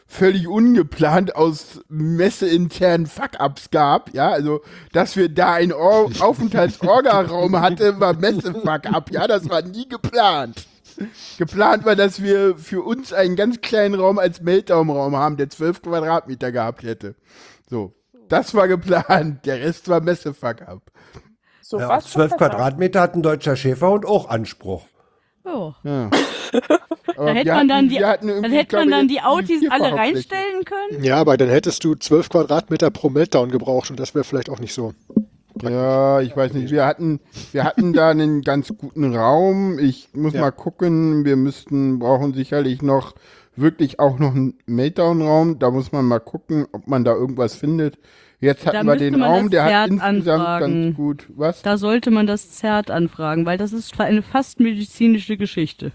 [0.07, 4.61] völlig ungeplant aus messeinternen Fuck-Ups gab, ja, also,
[4.93, 10.69] dass wir da einen Or Aufenthaltsorga-Raum hatten, war Messe-Fuck-Up, ja, das war nie geplant.
[11.39, 15.83] Geplant war, dass wir für uns einen ganz kleinen Raum als Meltdown-Raum haben, der 12
[15.83, 17.15] Quadratmeter gehabt hätte.
[17.69, 17.95] So,
[18.29, 20.83] das war geplant, der Rest war Messe-Fuck-Up.
[21.61, 22.51] So Ja, was auf 12 doch besser.
[22.51, 24.85] Quadratmeter hat ein deutscher Schäferhund auch Anspruch.
[25.45, 25.75] Ja.
[25.85, 26.11] Ja.
[27.17, 30.65] Aber Da hätte man dann hatten- die, dann hätte man dann die Autis alle reinstellen
[30.65, 31.03] können.
[31.05, 34.61] Ja, aber dann hättest du 12 Quadratmeter pro Meltdown gebraucht und das wäre vielleicht auch
[34.61, 34.95] nicht so.
[35.63, 36.71] Ja, ich weiß nicht.
[36.71, 37.21] Wir hatten,
[37.53, 39.79] wir hatten da einen ganz guten Raum.
[39.79, 40.41] Ich muss Ja.
[40.41, 41.25] mal gucken.
[41.25, 43.15] Wir müssten, brauchen sicherlich noch
[43.57, 45.59] wirklich auch noch einen Meltdown-Raum.
[45.59, 47.99] Da muss man mal gucken, ob man da irgendwas findet.
[48.41, 50.83] Jetzt hatten Da wir den Raum, der hat Zert insgesamt anfragen.
[50.87, 51.27] ganz gut.
[51.37, 51.63] Was?
[51.63, 55.93] Da sollte man das Zert anfragen, weil das ist eine fast medizinische Geschichte.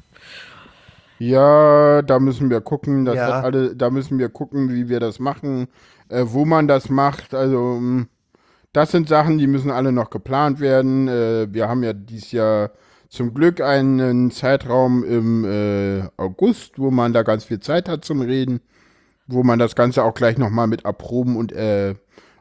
[1.19, 3.05] Ja, da müssen wir gucken.
[3.05, 3.27] Das Ja.
[3.37, 5.67] hat alle, da müssen wir gucken, wie wir das machen,
[6.09, 7.33] äh, wo man das macht.
[7.33, 8.05] Also mh,
[8.73, 11.07] das sind Sachen, die müssen alle noch geplant werden.
[11.07, 12.71] Äh, wir haben ja dieses Jahr
[13.09, 18.21] zum Glück einen Zeitraum im äh, August, wo man da ganz viel Zeit hat zum
[18.21, 18.59] Reden,
[19.27, 21.95] wo man das Ganze auch gleich nochmal mit erproben und äh,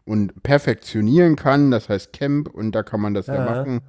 [0.05, 1.71] und perfektionieren kann.
[1.73, 3.45] Das heißt Camp und da kann man das ja, Ja.
[3.45, 3.81] machen.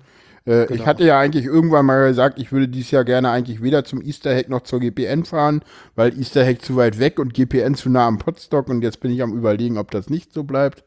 [0.48, 0.86] Äh, Ich Genau.
[0.88, 4.34] hatte ja eigentlich irgendwann mal gesagt, ich würde dieses Jahr gerne eigentlich weder zum Easter
[4.36, 5.62] Hack noch zur GPN fahren,
[5.96, 9.12] weil Easter Hack zu weit weg und GPN zu nah am Potstock und jetzt bin
[9.12, 10.84] ich am überlegen, ob das nicht so bleibt.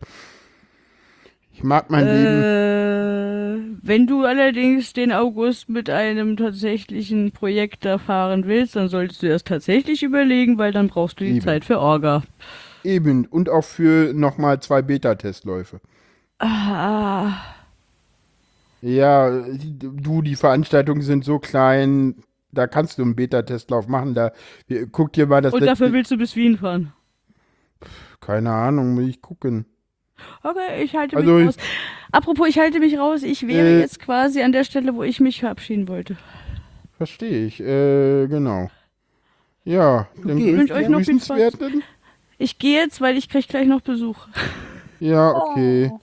[1.61, 2.43] Ich mag mein Leben.
[2.43, 9.23] Äh, wenn du allerdings den August mit einem tatsächlichen Projekt da fahren willst, dann solltest
[9.23, 11.43] du das tatsächlich überlegen, weil dann brauchst du die Eben.
[11.43, 12.23] Zeit für Orga.
[12.83, 13.27] Eben.
[13.27, 15.83] Und auch für nochmal zwei Beta-Testläufe.
[16.39, 17.33] Ah,
[18.81, 22.15] Ja, du, die Veranstaltungen sind so klein,
[22.53, 24.15] da kannst du einen Beta-Testlauf machen.
[24.15, 24.33] Da,
[24.93, 26.95] guck dir mal das und dafür willst du bis Wien fahren.
[28.21, 29.67] Keine Ahnung, will ich gucken.
[30.43, 31.57] Okay, ich halte Also mich ich- raus.
[32.13, 33.23] Apropos, ich halte mich raus.
[33.23, 33.81] Ich wäre Äh.
[33.81, 36.17] jetzt quasi an der Stelle, wo ich mich verabschieden wollte.
[36.97, 37.61] Verstehe ich.
[37.61, 38.71] Äh, genau.
[39.65, 40.51] Ja, dann Okay.
[40.53, 41.53] Ich wünsche euch noch viel Spaß.
[42.39, 44.27] Ich gehe jetzt, weil ich krieg gleich noch Besuch.
[44.99, 45.91] Ja, okay.
[45.93, 46.01] Oh.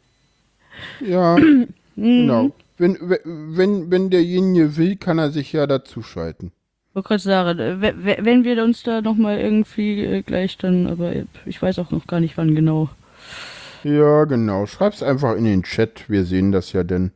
[1.05, 1.67] Ja, Mhm.
[1.95, 2.51] genau.
[2.77, 6.51] Wenn, wenn, wenn derjenige will, kann er sich ja dazuschalten.
[6.93, 10.85] wollte gerade sagen, äh, we- we- wenn wir uns da nochmal irgendwie äh, gleich dann,
[10.87, 12.89] aber äh, ich weiß auch noch gar nicht wann genau.
[13.87, 14.65] Ja, genau.
[14.65, 16.09] Schreib's einfach in den Chat.
[16.09, 17.11] Wir sehen das ja denn.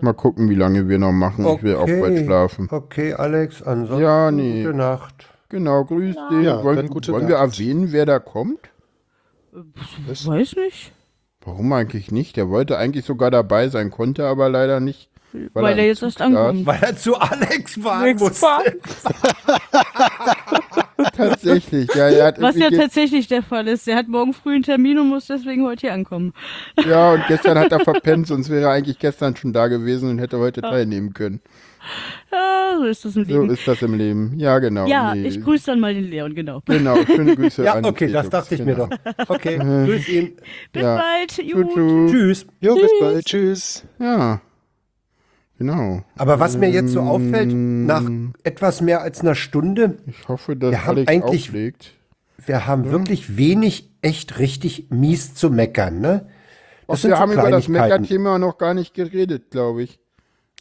[0.00, 1.46] Mal gucken, wie lange wir noch machen.
[1.46, 2.68] Ich will auch bald schlafen.
[2.70, 4.62] Okay, Alex, ansonsten Ja, nee.
[4.62, 5.26] gute Nacht.
[5.48, 6.44] Genau, grüß dich.
[6.44, 8.70] Ja, wollen wollen wir erwähnen, wer da kommt?
[10.10, 10.92] Ich weiß nicht.
[11.44, 12.36] Warum eigentlich nicht?
[12.36, 15.07] Der wollte eigentlich sogar dabei sein, konnte aber leider nicht.
[15.52, 16.64] Weil, er jetzt erst ankommt.
[16.66, 18.64] Weil er zu Alex fahren fahren.
[21.16, 22.08] Tatsächlich, ja.
[22.08, 23.86] Er hat Was ja tatsächlich der Fall ist.
[23.86, 26.32] Er hat morgen früh einen Termin und muss deswegen heute hier ankommen.
[26.88, 30.18] ja, und gestern hat er verpennt, sonst wäre er eigentlich gestern schon da gewesen und
[30.18, 31.40] hätte heute teilnehmen können.
[32.32, 33.50] Ja, so ist das im So Leben.
[33.50, 34.34] ist das im Leben.
[34.38, 34.86] Ja, genau.
[34.86, 35.28] ja, Nee.
[35.28, 36.60] ich grüße dann mal den Leon, genau.
[36.66, 38.88] Genau, schöne Grüße Ja, an okay, das Felix, dachte ich mir genau.
[38.88, 39.28] doch.
[39.28, 40.36] Okay, grüß ihn.
[40.72, 40.96] Bis Ja.
[40.96, 41.28] bald.
[41.30, 42.10] Tschut.
[42.10, 42.46] Tschüss.
[42.60, 43.24] Jo, bis bald.
[43.24, 43.84] Tschüss.
[44.00, 44.40] Ja,
[45.58, 46.02] genau.
[46.16, 48.08] Aber was mir jetzt so auffällt, nach
[48.44, 51.94] etwas mehr als einer Stunde, Ich hoffe, dass Wir haben Alex eigentlich- auflegt.
[52.44, 56.28] wir haben wirklich wenig echt richtig mies zu meckern, ne?
[56.86, 59.98] Ach, wir haben über das Mecker-Thema noch gar nicht geredet, glaube ich.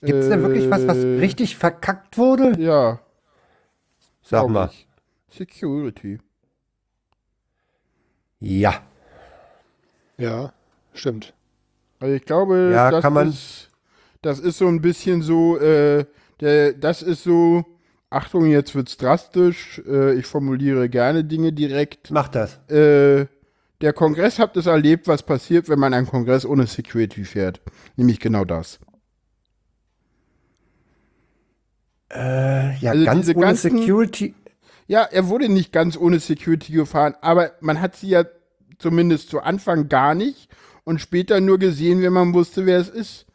[0.01, 2.59] Gibt es denn wirklich was, was Äh, richtig verkackt wurde?
[2.61, 2.99] Ja,
[4.21, 4.69] Sag mal.
[4.71, 4.87] ich.
[5.29, 6.19] Security.
[8.39, 8.81] Ja.
[10.17, 10.53] Ja,
[10.93, 11.33] stimmt.
[11.99, 13.66] Also ich glaube, Ja, das, kann man- ist,
[14.21, 16.05] das ist so ein bisschen so, äh,
[16.39, 17.65] der, das ist so,
[18.09, 22.11] Achtung, jetzt wird's drastisch, äh, ich formuliere gerne Dinge direkt.
[22.11, 22.57] Mach das.
[22.69, 23.27] Äh,
[23.81, 27.61] der Kongress habt es erlebt, was passiert, wenn man einen Kongress ohne Security fährt.
[27.95, 28.79] Nämlich genau das.
[32.11, 34.33] Äh, ja, Also ganz ohne ganzen- Security.
[34.87, 38.23] Ja, er wurde nicht ganz ohne Security gefahren, aber man hat sie ja
[38.79, 40.49] zumindest zu Anfang gar nicht
[40.85, 43.25] und später nur gesehen, wenn man wusste, wer es ist.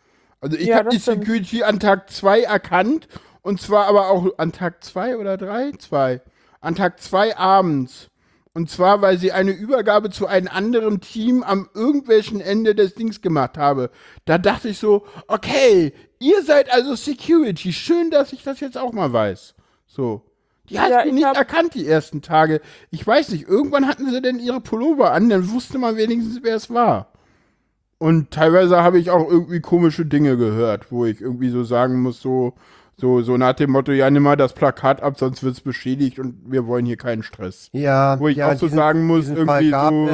[0.43, 0.99] Also ich Ja, habe die.
[0.99, 3.09] Security an Tag 2 erkannt
[3.43, 5.73] und zwar aber auch an Tag 2 oder 3?
[5.79, 6.23] 2.
[6.61, 8.11] An Tag 2 abends.
[8.55, 13.23] Und zwar, weil sie eine Übergabe zu einem anderen Team am irgendwelchen Ende des Dings
[13.23, 13.91] gemacht habe.
[14.27, 17.73] Da dachte ich so, okay, ihr seid also Security.
[17.73, 19.55] Schön, dass ich das jetzt auch mal weiß.
[19.87, 20.23] So.
[20.71, 22.61] Die hat Ja, ich nicht erkannt die ersten Tage.
[22.91, 26.57] Ich weiß nicht, irgendwann hatten sie denn ihre Pullover an, dann wusste man wenigstens, wer
[26.57, 27.12] es war.
[28.03, 32.21] Und teilweise habe ich auch irgendwie komische Dinge gehört, wo ich irgendwie so sagen muss,
[32.21, 32.55] so,
[32.97, 36.19] so, so nach dem Motto, ja, nimm mal das Plakat ab, sonst wird es beschädigt
[36.19, 37.69] und wir wollen hier keinen Stress.
[37.73, 40.09] Ja, Wo ich ja, auch so diesen- sagen muss, irgendwie so-.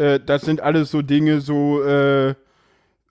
[0.00, 2.34] Äh, das sind alles so Dinge, so, äh,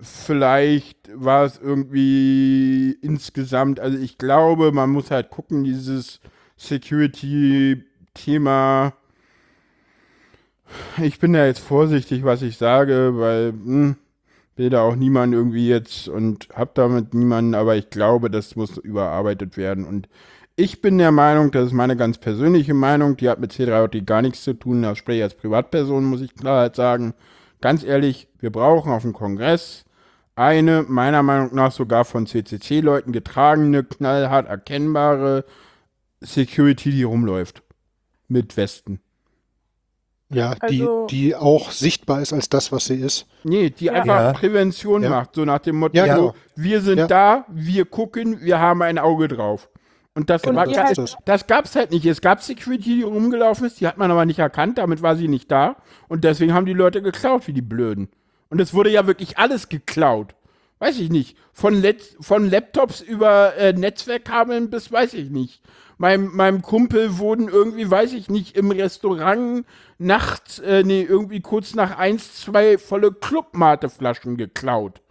[0.02, 6.20] vielleicht war es irgendwie insgesamt, also ich glaube, man muss halt gucken, dieses
[6.58, 8.94] Security-Thema.
[11.02, 13.96] Ich bin da jetzt vorsichtig, was ich sage, weil hm,
[14.56, 18.78] will da auch niemand irgendwie jetzt und hab damit niemanden, aber ich glaube, das muss
[18.78, 19.86] überarbeitet werden.
[19.86, 20.10] Und
[20.56, 24.22] ich bin der Meinung, das ist meine ganz persönliche Meinung, die hat mit C3OT gar
[24.22, 27.14] nichts zu tun, das spreche ich als Privatperson, muss ich klar halt sagen.
[27.62, 29.86] Ganz ehrlich, wir brauchen auf dem Kongress
[30.36, 35.46] eine, meiner Meinung nach sogar von CCC-Leuten getragene, knallhart erkennbare
[36.22, 37.64] Security, die rumläuft.
[38.28, 39.00] Mit Westen.
[40.32, 43.26] Ja, Also- die, die auch sichtbar ist als das, was sie ist.
[43.44, 43.94] Nee, die Ja.
[43.94, 44.34] einfach Ja.
[44.34, 45.10] Prävention Ja.
[45.10, 46.36] macht, so nach dem Motto, Ja, so, genau.
[46.56, 47.08] wir sind Ja.
[47.08, 49.70] da, wir gucken, wir haben ein Auge drauf.
[50.16, 51.18] Und das, die das, halt- das.
[51.26, 52.06] das gab's halt nicht.
[52.06, 55.28] Es gab Security, die rumgelaufen ist, die hat man aber nicht erkannt, damit war sie
[55.28, 55.78] nicht da.
[56.10, 58.10] Und deswegen haben die Leute geklaut, wie die Blöden.
[58.50, 60.36] Und es wurde ja wirklich alles geklaut.
[60.80, 61.38] Weiß ich nicht.
[61.54, 65.62] Von, Let von Laptops über äh, Netzwerkkabeln bis weiß ich nicht.
[65.98, 69.66] Meinem, meinem Kumpel wurden irgendwie, weiß ich nicht, im Restaurant
[69.98, 75.02] nachts, äh, nee, irgendwie kurz nach eins, zwei volle Clubmate-Flaschen geklaut.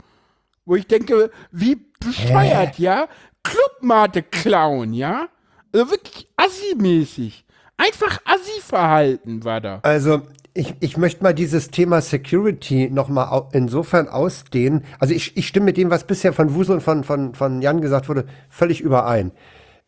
[0.64, 3.08] Wo ich denke, wie bescheuert, ja?
[3.42, 5.28] Clubmate klauen, ja?
[5.74, 7.44] Also wirklich assi-mäßig.
[7.76, 9.80] Einfach Assi-Verhalten war da.
[9.82, 10.22] Also,
[10.58, 14.84] ich, ich möchte mal dieses Thema Security nochmal insofern ausdehnen.
[14.98, 17.80] Also, ich, ich stimme mit dem, was bisher von Wusel und von, von, von Jan
[17.80, 19.32] gesagt wurde, völlig überein.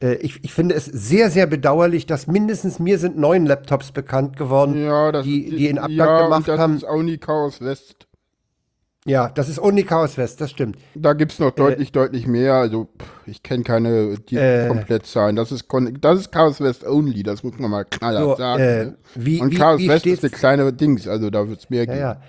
[0.02, 4.36] Äh, ich, ich finde es sehr, sehr bedauerlich, dass mindestens mir sind neun Laptops bekannt
[4.36, 6.76] geworden, Ja, das die, die in Abgang ja, gemacht und das haben.
[6.76, 8.06] ist auch nie Chaos West.
[9.10, 10.78] Ja, das ist Only Chaos West, das stimmt.
[10.94, 12.54] Da gibt es noch deutlich, deutlich mehr.
[12.54, 14.68] Also, pff, ich kenne keine die Äh.
[14.68, 15.34] komplett Zahlen.
[15.36, 15.66] Das ist,
[16.00, 18.62] das ist Chaos West only, das muss man mal knallhart So, sagen.
[18.62, 18.94] äh, ne?
[19.16, 21.80] wie, Und wie, Chaos wie West ist eine kleine Dings, also da wird es mehr
[21.80, 21.98] ja, geben.
[21.98, 22.20] ja.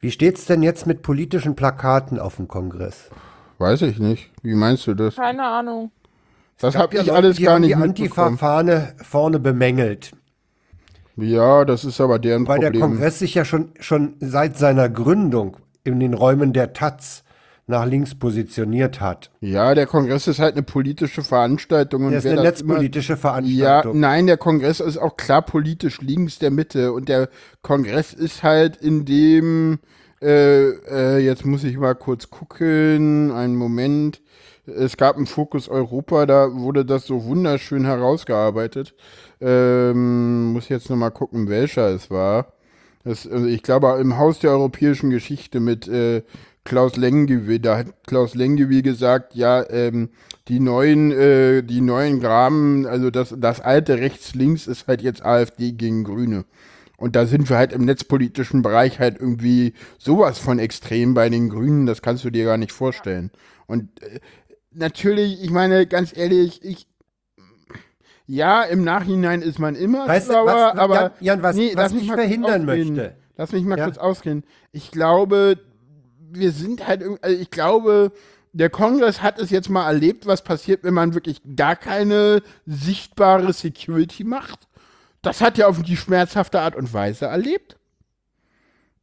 [0.00, 3.08] Wie steht's denn jetzt mit politischen Plakaten auf dem Kongress?
[3.58, 4.30] Weiß ich nicht.
[4.42, 5.16] Wie meinst du das?
[5.16, 5.90] Keine Ahnung.
[6.58, 7.82] Das habe ja ich Leute, alles gar haben nicht die.
[7.82, 10.12] Antifa-Fahne vorne bemängelt.
[11.16, 12.82] Ja, das ist aber deren Weil der Problem.
[12.82, 15.56] Kongress sich ja schon, schon seit seiner Gründung
[15.86, 17.22] in den Räumen der Taz
[17.68, 19.30] nach links positioniert hat.
[19.40, 22.06] Ja, der Kongress ist halt eine politische Veranstaltung.
[22.06, 23.98] Und ist eine netzpolitische Ja, Veranstaltung.
[23.98, 26.92] nein, der Kongress ist auch klar politisch links der Mitte.
[26.92, 27.28] Und der
[27.62, 29.80] Kongress ist halt in dem,
[30.22, 34.22] äh, äh, jetzt muss ich mal kurz gucken, einen Moment.
[34.66, 38.94] Es gab einen Fokus Europa, da wurde das so wunderschön herausgearbeitet.
[39.40, 42.52] Ähm, muss jetzt noch mal gucken, welcher es war.
[43.06, 46.22] Das, also ich glaube, im Haus der europäischen Geschichte mit äh,
[46.64, 50.08] Klaus Lengewie, da hat Klaus Lengewie gesagt, ja, ähm,
[50.48, 55.70] die neuen, äh, die neuen Graben, also das, das alte rechts-links ist halt jetzt AfD
[55.70, 56.46] gegen Grüne.
[56.96, 61.48] Und da sind wir halt im netzpolitischen Bereich halt irgendwie sowas von extrem bei den
[61.48, 63.30] Grünen, das kannst du dir gar nicht vorstellen.
[63.68, 64.18] Und äh,
[64.72, 66.88] natürlich, ich meine, ganz ehrlich, ich,
[68.26, 71.74] ja, im Nachhinein ist man immer Weißt du, schlauer, was- aber Jan- Jan, was- was
[71.74, 73.16] lass mich ich verhindern möchte.
[73.36, 73.84] Lass mich mal Ja.
[73.84, 74.44] kurz ausreden.
[74.72, 75.58] Ich glaube,
[76.30, 78.12] wir sind halt, also ich glaube,
[78.52, 83.52] der Kongress hat es jetzt mal erlebt, was passiert, wenn man wirklich gar keine sichtbare
[83.52, 84.66] Security macht.
[85.22, 87.76] Das hat er auf die schmerzhafte Art und Weise erlebt.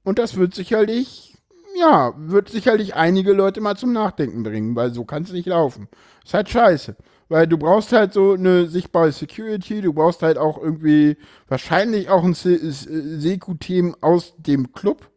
[0.03, 1.37] Und das wird sicherlich,
[1.79, 5.87] ja, wird sicherlich einige Leute mal zum Nachdenken bringen, weil so kann es nicht laufen.
[6.25, 6.95] Ist halt scheiße.
[7.29, 11.17] Weil du brauchst halt so eine sichtbare Security, du brauchst halt auch irgendwie
[11.47, 15.09] wahrscheinlich auch ein Se- Se- Seku-Team aus dem Club.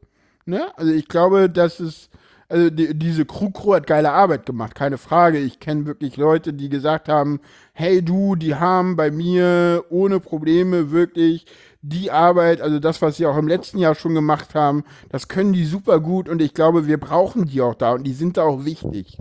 [0.47, 0.67] Ne?
[0.77, 2.09] Also ich glaube, dass es,
[2.49, 5.39] also die, diese Crew-Crew hat geile Arbeit gemacht, keine Frage.
[5.39, 7.41] Ich kenne wirklich Leute, die gesagt haben,
[7.73, 11.47] hey du, die haben bei mir ohne Probleme wirklich
[11.83, 15.53] die Arbeit, also das, was sie auch im letzten Jahr schon gemacht haben, das können
[15.53, 18.43] die super gut und ich glaube, wir brauchen die auch da und die sind da
[18.43, 19.19] auch wichtig.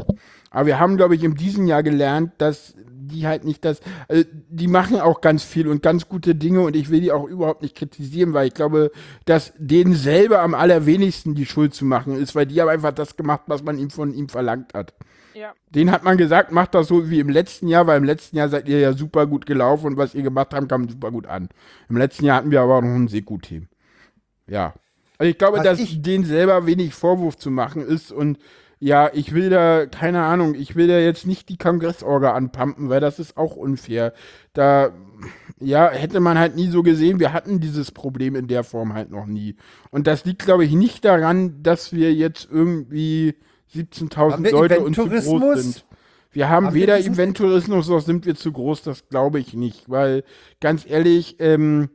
[0.56, 4.24] Aber wir haben, glaube ich, in diesem Jahr gelernt, dass die halt nicht das, also
[4.50, 7.62] die machen auch ganz viel und ganz gute Dinge und ich will die auch überhaupt
[7.62, 8.92] nicht kritisieren, weil ich glaube,
[9.26, 13.16] dass denen selber am allerwenigsten die Schuld zu machen ist, weil die haben einfach das
[13.16, 14.94] gemacht, was man ihm von ihm verlangt hat.
[15.36, 15.54] Ja.
[15.70, 18.50] Den hat man gesagt, macht das so wie im letzten Jahr, weil im letzten Jahr
[18.50, 21.50] seid ihr ja super gut gelaufen und was ihr gemacht habt, kam super gut an.
[21.90, 23.68] Im letzten Jahr hatten wir aber auch noch ein Seku-Team.
[24.48, 24.74] Ja.
[25.18, 28.40] Also ich glaube, Was dass ich- denen selber wenig Vorwurf zu machen ist und
[28.86, 33.00] ja, ich will da, keine Ahnung, ich will da jetzt nicht die Kongressorga anpumpen, weil
[33.00, 34.14] das ist auch unfair.
[34.54, 34.92] Da,
[35.60, 39.10] ja, hätte man halt nie so gesehen, wir hatten dieses Problem in der Form halt
[39.10, 39.56] noch nie.
[39.90, 43.34] Und das liegt, glaube ich, nicht daran, dass wir jetzt irgendwie
[43.74, 45.86] Haben 17.000 wir Leute und zu groß sind.
[46.32, 50.24] Wir haben, Haben weder Eventtourismus noch sind wir zu groß, das glaube ich nicht, weil
[50.62, 51.90] ganz ehrlich, ähm,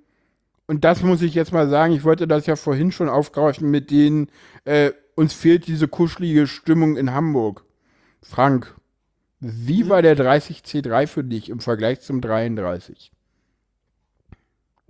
[0.67, 3.93] und das muss ich jetzt mal sagen, ich wollte das ja vorhin schon aufgreifen mit
[3.93, 4.29] denen,
[4.65, 7.65] äh, uns fehlt diese kuschelige Stimmung in Hamburg.
[8.23, 8.75] Frank,
[9.41, 13.11] wie war der 30C3 für dich im Vergleich zum 33?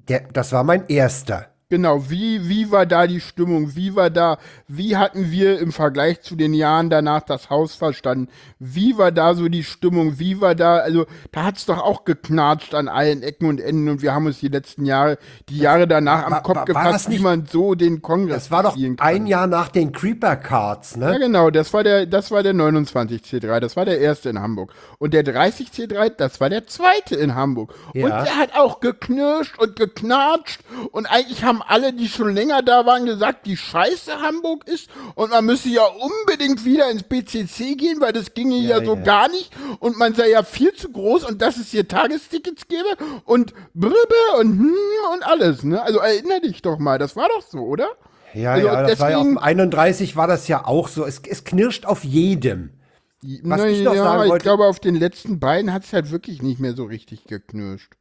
[0.08, 1.49] Der, das war mein erster.
[1.70, 3.76] Genau, wie, wie war da die Stimmung?
[3.76, 8.28] Wie war da, wie hatten wir im Vergleich zu den Jahren danach das Haus verstanden?
[8.58, 10.18] Wie war da so die Stimmung?
[10.18, 14.02] Wie war da, also da hat's doch auch geknatscht an allen Ecken und Enden und
[14.02, 15.16] wir haben uns die letzten Jahre,
[15.48, 18.02] die Jahre danach am war- Kopf war- war gepackt, das wie nicht- man so den
[18.02, 21.18] Kongress Das war doch ein Jahr nach den Creeper Cards, Ja, ne?
[21.20, 24.72] genau, das war der, das war der 29C3, das war der erste in Hamburg.
[24.98, 27.72] Und der 30C3, das war der zweite in Hamburg.
[27.94, 28.24] Und Ja.
[28.24, 30.60] der hat auch geknirscht und geknatscht.
[30.90, 34.88] Und eigentlich haben alle, die schon länger da waren, gesagt, wie scheiße Hamburg ist.
[35.14, 38.94] Und man müsse ja unbedingt wieder ins BCC gehen, weil das ginge ja, Ja, so
[38.94, 39.00] ja.
[39.02, 39.50] gar nicht.
[39.78, 42.88] Und man sei ja viel zu groß und dass es hier Tagestickets gäbe
[43.24, 43.96] und Brübe
[44.38, 44.74] und hm
[45.14, 45.62] und alles.
[45.64, 45.82] Ne?
[45.82, 47.88] Also erinnere dich doch mal, das war doch so, oder?
[48.34, 51.04] Ja, Also ja, das war ja auf deswegen- dem 31 war das ja auch so.
[51.04, 52.70] Es, es knirscht auf jedem.
[53.42, 56.10] Was ich noch ja, sagen ich wollte- glaube, auf den letzten beiden hat es halt
[56.10, 57.92] wirklich nicht mehr so richtig geknirscht.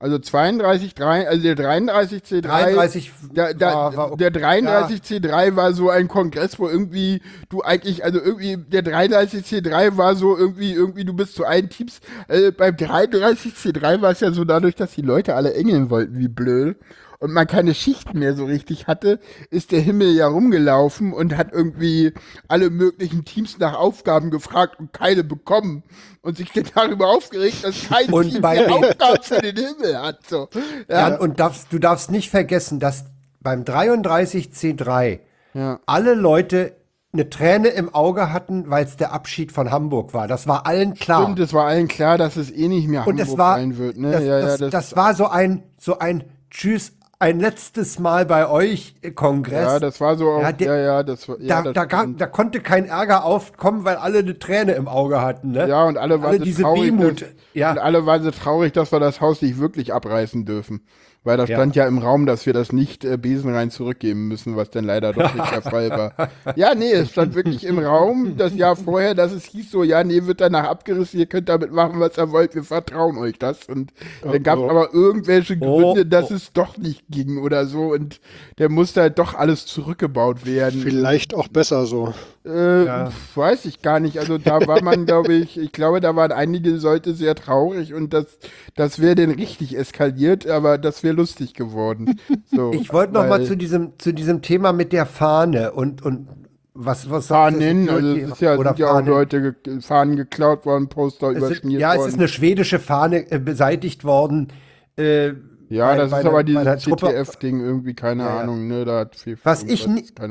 [0.00, 2.40] Also 32, 3, also der 33 C3.
[2.42, 4.16] 33 der, der, war- war okay.
[4.18, 9.44] der 33 C3 war so ein Kongress, wo irgendwie du eigentlich, also irgendwie, der 33
[9.44, 12.00] C3 war so irgendwie, irgendwie, du bist zu allen Teams.
[12.28, 16.16] Äh, beim 33 C3 war es ja so dadurch, dass die Leute alle engeln wollten,
[16.16, 16.76] wie blöd.
[17.20, 19.18] Und man keine Schichten mehr so richtig hatte,
[19.50, 22.12] ist der Himmel ja rumgelaufen und hat irgendwie
[22.46, 25.82] alle möglichen Teams nach Aufgaben gefragt und keine bekommen.
[26.22, 29.98] Und sich dann darüber aufgeregt, dass kein Und Team bei mehr Aufgaben für den Himmel
[30.00, 30.26] hat.
[30.28, 30.48] So.
[30.88, 33.06] Ja, Jan, und darfst, du darfst nicht vergessen, dass
[33.40, 35.20] beim 33C3
[35.54, 35.80] ja.
[35.86, 36.76] alle Leute
[37.12, 40.28] eine Träne im Auge hatten, weil es der Abschied von Hamburg war.
[40.28, 41.22] Das war allen klar.
[41.22, 43.96] Stimmt, es war allen klar, dass es eh nicht mehr Und Hamburg sein wird.
[43.96, 44.12] Ne?
[44.12, 48.48] das, ja, das, ja, das, war so ein, so ein Tschüss, ein letztes Mal bei
[48.48, 49.64] euch Kongress.
[49.64, 52.06] ja, das war so auch, Ja, ja, der- ja, das war, ja, da, das da,
[52.06, 55.50] da konnte kein Ärger aufkommen, weil alle eine Träne im Auge hatten.
[55.52, 55.68] Ne?
[55.68, 56.96] Ja, und alle waren alle so diese traurig.
[56.96, 57.72] Dass, Ja.
[57.72, 60.82] Und alle waren so traurig, dass wir das Haus nicht wirklich abreißen dürfen.
[61.28, 61.56] Weil da Ja.
[61.56, 65.12] stand ja, im Raum, dass wir das nicht äh, besenrein zurückgeben müssen, was dann leider
[65.12, 66.12] doch nicht der Fall war.
[66.56, 70.02] Ja, nee, es stand wirklich im Raum das Jahr vorher, dass es hieß so, ja,
[70.02, 73.66] nee, wird danach abgerissen, ihr könnt damit machen, was ihr wollt, wir vertrauen euch das.
[73.68, 73.92] Und
[74.22, 74.70] dann gab es oh.
[74.70, 76.34] aber irgendwelche Oh, Gründe, dass oh.
[76.34, 77.92] es doch nicht ging oder so.
[77.92, 78.20] Und
[78.56, 80.80] der musste halt doch alles zurückgebaut werden.
[80.80, 82.14] Vielleicht auch besser so.
[82.46, 83.12] Äh, Ja.
[83.34, 84.18] Weiß ich gar nicht.
[84.18, 88.14] Also da war man, glaube ich, ich glaube, da waren einige Leute sehr traurig und
[88.14, 88.38] das,
[88.74, 92.18] das wäre dann richtig eskaliert, aber das wäre lustig geworden.
[92.50, 96.28] So, Ich wollte noch mal zu diesem, zu diesem Thema mit der Fahne und, und
[96.72, 99.08] was, was Fahnen, also es ist ja, oder sind ja auch Fahnen.
[99.08, 102.00] Leute ge Fahnen geklaut worden, Poster Es sind, überschmiert ja, worden.
[102.02, 104.48] es ist eine schwedische Fahne äh, beseitigt worden.
[104.96, 105.32] Äh,
[105.68, 108.40] ja, bei- das bei ist einer- aber dieses CTF-Ding irgendwie, keine Ja, ja.
[108.40, 109.86] Ahnung, ne, da hat viel Was ich,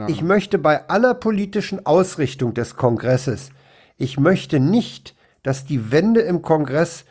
[0.08, 3.50] ich möchte bei aller politischen Ausrichtung des Kongresses,
[3.98, 7.06] ich möchte nicht, dass die Wände im Kongress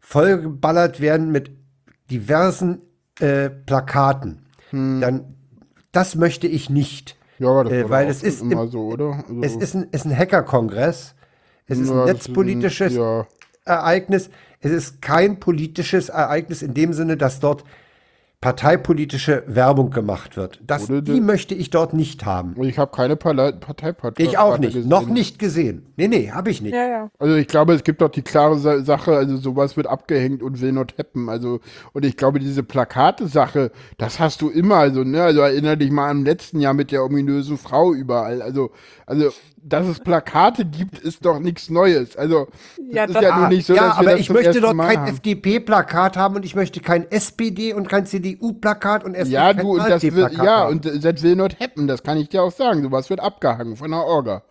[0.00, 1.50] vollgeballert werden mit
[2.10, 2.82] diversen
[3.20, 4.42] äh, Plakaten.
[4.70, 5.00] Hm.
[5.00, 5.34] Dann,
[5.92, 7.16] das möchte ich nicht.
[7.38, 9.24] Ja, das äh, weil es ist immer im- so, oder?
[9.28, 11.14] Also, Es ist ein, ist ein Hacker-Kongress.
[11.66, 13.26] Es ist ein netzpolitisches ja.
[13.64, 14.30] Ereignis.
[14.60, 17.64] Es ist kein politisches Ereignis in dem Sinne, dass dort
[18.42, 20.60] parteipolitische Werbung gemacht wird.
[20.66, 22.54] Das, Oder die möchte ich dort nicht haben.
[22.54, 24.20] Und ich habe keine Parteipartei.
[24.20, 24.74] Ich auch nicht.
[24.74, 24.88] gesehen.
[24.88, 25.86] Noch nicht gesehen.
[25.96, 26.74] Nee, nee, habe ich nicht.
[26.74, 27.10] Ja, ja.
[27.20, 30.60] Also ich glaube, es gibt doch die klare Sa Sache, also sowas wird abgehängt und
[30.60, 31.28] will not happen.
[31.28, 31.60] Also,
[31.92, 36.10] und ich glaube, diese Plakate-Sache, das hast du immer, also, ne, also erinnere dich mal
[36.10, 38.42] am letzten Jahr mit der ominösen Frau überall.
[38.42, 38.72] Also,
[39.06, 39.30] also,
[39.64, 42.16] dass es Plakate gibt, ist doch nichts Neues.
[42.16, 42.48] Also,
[42.90, 44.34] Ja, das ist ja Ah, nur nicht so, ja, dass wir aber das ich zum
[44.36, 45.06] möchte Mal kein.
[45.08, 49.78] FDP-Plakat haben und ich möchte kein SPD und kein CDU-Plakat und erst Ja, du, und
[49.78, 50.72] das wird, AfD-Plakat ja, haben.
[50.72, 52.82] und äh, das will not happen, das kann ich dir auch sagen.
[52.82, 54.42] Sowas wird abgehangen von der Orga.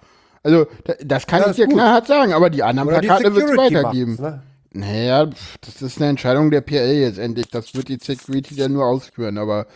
[0.44, 1.76] Also, da, das kann Ja, ich dir gut.
[1.76, 4.16] knallhart sagen, aber die anderen Oder Plakate wird es weitergeben.
[4.20, 4.42] ne?
[4.74, 5.26] Naja,
[5.60, 7.50] das ist eine Entscheidung der PL jetzt endlich.
[7.50, 9.38] Das wird die Security dann nur ausführen.
[9.38, 9.68] Aber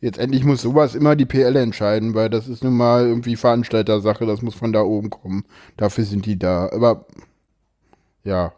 [0.00, 4.26] jetzt endlich muss sowas immer die PL entscheiden, weil das ist nun mal irgendwie Veranstaltersache.
[4.26, 5.44] Das muss von da oben kommen.
[5.78, 6.68] Dafür sind die da.
[6.70, 7.06] Aber
[8.24, 8.52] ja.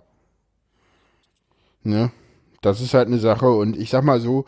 [1.84, 2.10] Ne?
[2.60, 3.48] Das ist halt eine Sache.
[3.48, 4.46] Und ich sag mal so,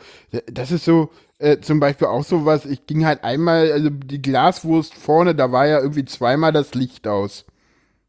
[0.50, 4.94] das ist so, äh, zum Beispiel auch sowas, ich ging halt einmal, also die Glaswurst
[4.94, 7.44] vorne, da war ja irgendwie zweimal das Licht aus.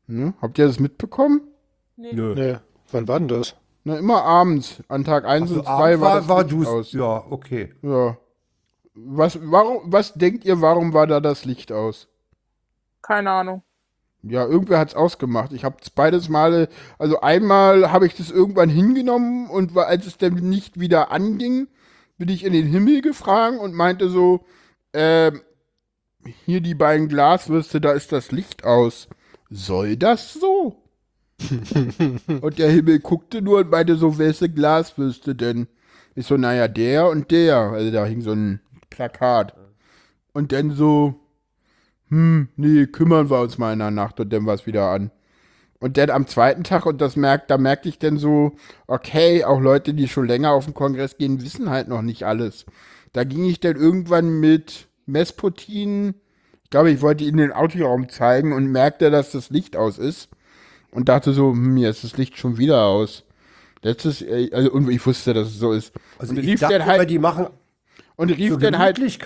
[0.08, 0.34] Ne?
[0.42, 1.42] Habt ihr das mitbekommen?
[1.98, 2.34] Nö.
[2.36, 2.58] Nee.
[2.92, 3.56] Wann war denn das?
[3.84, 4.84] Na, immer abends.
[4.88, 6.92] An Tag 1 Also und 2 war, war, das war Licht du aus.
[6.92, 7.74] Ja, okay.
[7.82, 8.18] Ja.
[8.94, 12.08] Was, warum, was denkt ihr, warum war da das Licht aus?
[13.02, 13.64] Keine Ahnung.
[14.24, 15.54] Ja, irgendwer hat's ausgemacht.
[15.54, 20.18] Ich habe beides Male, also einmal habe ich das irgendwann hingenommen und war, als es
[20.18, 21.68] dann nicht wieder anging,
[22.18, 24.44] bin ich in den Himmel gefragt und meinte so,
[24.94, 25.42] ähm,
[26.46, 29.08] hier die beiden Glaswürste, da ist das Licht aus.
[29.50, 30.84] Soll das so?
[32.42, 35.68] Und der Himmel guckte nur und meinte so, wer ist die Glaswürste denn?
[36.16, 37.58] Ich so, naja, der und der.
[37.58, 38.60] Also da hing so ein
[38.90, 39.54] Plakat.
[40.34, 41.16] Und dann so,
[42.10, 45.12] hm, nee, kümmern wir uns mal in der Nacht und dann war es wieder an.
[45.80, 48.54] Und dann am zweiten Tag, und das merkt, da merkte ich dann so,
[48.88, 52.66] okay, auch Leute, die schon länger auf den Kongress gehen, wissen halt noch nicht alles.
[53.14, 56.16] Da ging ich dann irgendwann mit Mesputin,
[56.64, 60.30] ich glaube, ich wollte ihnen den Autoraum zeigen und merkte, dass das Licht aus ist.
[60.98, 63.24] Und dachte so, hm, jetzt ist das Licht schon wieder aus.
[63.84, 65.94] Letztes, äh, also, und ich wusste, dass es so ist.
[66.18, 67.50] Also und ich rief dachte halt, die machen
[68.16, 69.20] und rief zur dann halt, ich.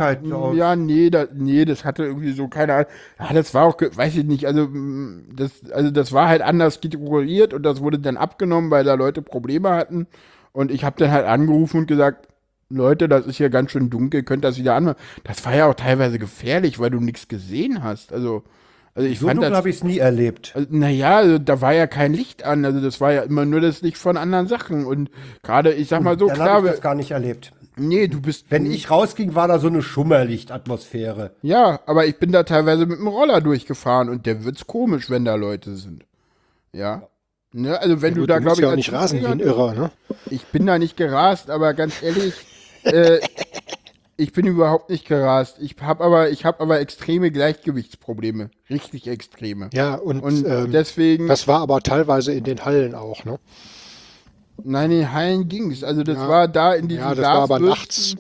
[0.54, 2.88] ja, nee, da, nee, das hatte irgendwie so keine Ahnung.
[3.18, 6.76] Ja, das war auch, weiß ich nicht, also mm, das, also das war halt anders
[6.76, 10.08] strukturiert und das wurde dann abgenommen, weil da Leute Probleme hatten.
[10.52, 12.28] Und ich habe dann halt angerufen und gesagt,
[12.68, 14.98] Leute, das ist hier ganz schön dunkel, könnt das wieder anmachen.
[15.24, 18.12] Das war ja auch teilweise gefährlich, weil du nichts gesehen hast.
[18.12, 18.44] Also,
[18.94, 20.52] also ich so fand dunkel habe ich es nie erlebt.
[20.56, 22.66] Also, naja, also, da war ja kein Licht an.
[22.66, 24.86] Also das war ja immer nur das Licht von anderen Sachen.
[24.86, 25.10] Und
[25.44, 27.54] gerade, ich sag mal so, Dann klar, habe ich das gar nicht erlebt.
[27.78, 28.46] nee, du bist.
[28.50, 31.32] Wenn ich rausging, war da so eine Schummerlichtatmosphäre.
[31.42, 35.26] Ja, aber ich bin da teilweise mit dem Roller durchgefahren und der wird's komisch, wenn
[35.26, 36.06] da Leute sind.
[36.74, 37.04] Ja.
[37.54, 39.40] Ne, also wenn Ja, du gut, da, glaube ich, ja auch nicht rasen wie ein
[39.40, 39.92] Irrer, ne?
[40.30, 42.34] Ich bin da nicht gerast, aber ganz ehrlich,
[42.84, 43.20] äh,
[44.22, 45.58] ich bin überhaupt nicht gerast.
[45.60, 49.70] Ich habe aber, ich habe aber extreme Gleichgewichtsprobleme, richtig extreme.
[49.74, 53.40] Ja, und, Und ähm, deswegen, das war aber teilweise in den Hallen auch, ne?
[54.64, 55.84] nein, in den Hallen ging's.
[55.84, 56.30] Also das Ja.
[56.30, 58.16] war da in diesen Ja, das war aber nachts.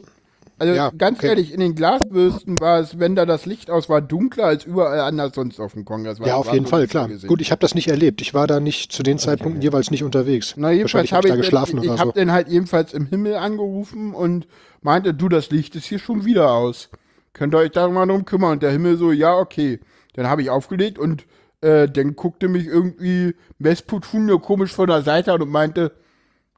[0.61, 1.29] Also Ja, ganz okay.
[1.29, 4.99] ehrlich, in den Glasbürsten war es, wenn da das Licht aus war, dunkler als überall
[4.99, 6.19] anders sonst auf dem Kongress.
[6.23, 7.09] Ja, auf jeden Fall, klar.
[7.25, 8.21] Gut, ich habe das nicht erlebt.
[8.21, 10.53] Ich war da nicht zu den Zeitpunkten jeweils nicht unterwegs.
[10.57, 12.19] Na, jedenfalls habe hab ich, ich da geschlafen ich, ich oder habe so.
[12.19, 14.45] den halt jedenfalls im Himmel angerufen und
[14.83, 16.89] meinte, du, das Licht ist hier schon wieder aus.
[17.33, 18.51] Könnt ihr euch da mal drum kümmern?
[18.51, 19.79] Und der Himmel so, ja, okay.
[20.13, 21.25] Dann habe ich aufgelegt und
[21.61, 25.91] äh, dann guckte mich irgendwie Mesputun nur komisch von der Seite an und meinte,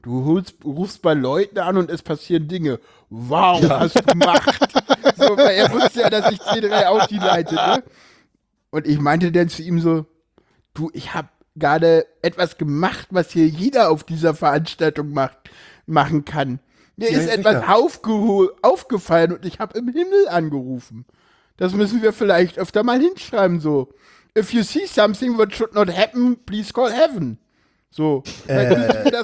[0.04, 2.80] du holst, rufst bei Leuten an und es passieren Dinge.
[3.10, 4.72] Wow, hast du gemacht.
[5.18, 7.84] so, weil er wusste ja, dass ich C3 Audi leite, ne?
[8.70, 10.06] Und ich meinte dann zu ihm so,
[10.74, 15.50] du, ich habe gerade etwas gemacht, was hier jeder auf dieser Veranstaltung macht,
[15.86, 16.60] machen kann.
[16.96, 17.64] Mir Ja, ist etwas
[18.62, 21.06] aufgefallen und ich habe im Himmel angerufen.
[21.58, 23.90] Das müssen wir vielleicht öfter mal hinschreiben, so.
[24.38, 27.38] If you see something that should not happen, please call heaven.
[27.96, 28.24] So.
[28.48, 28.72] Äh,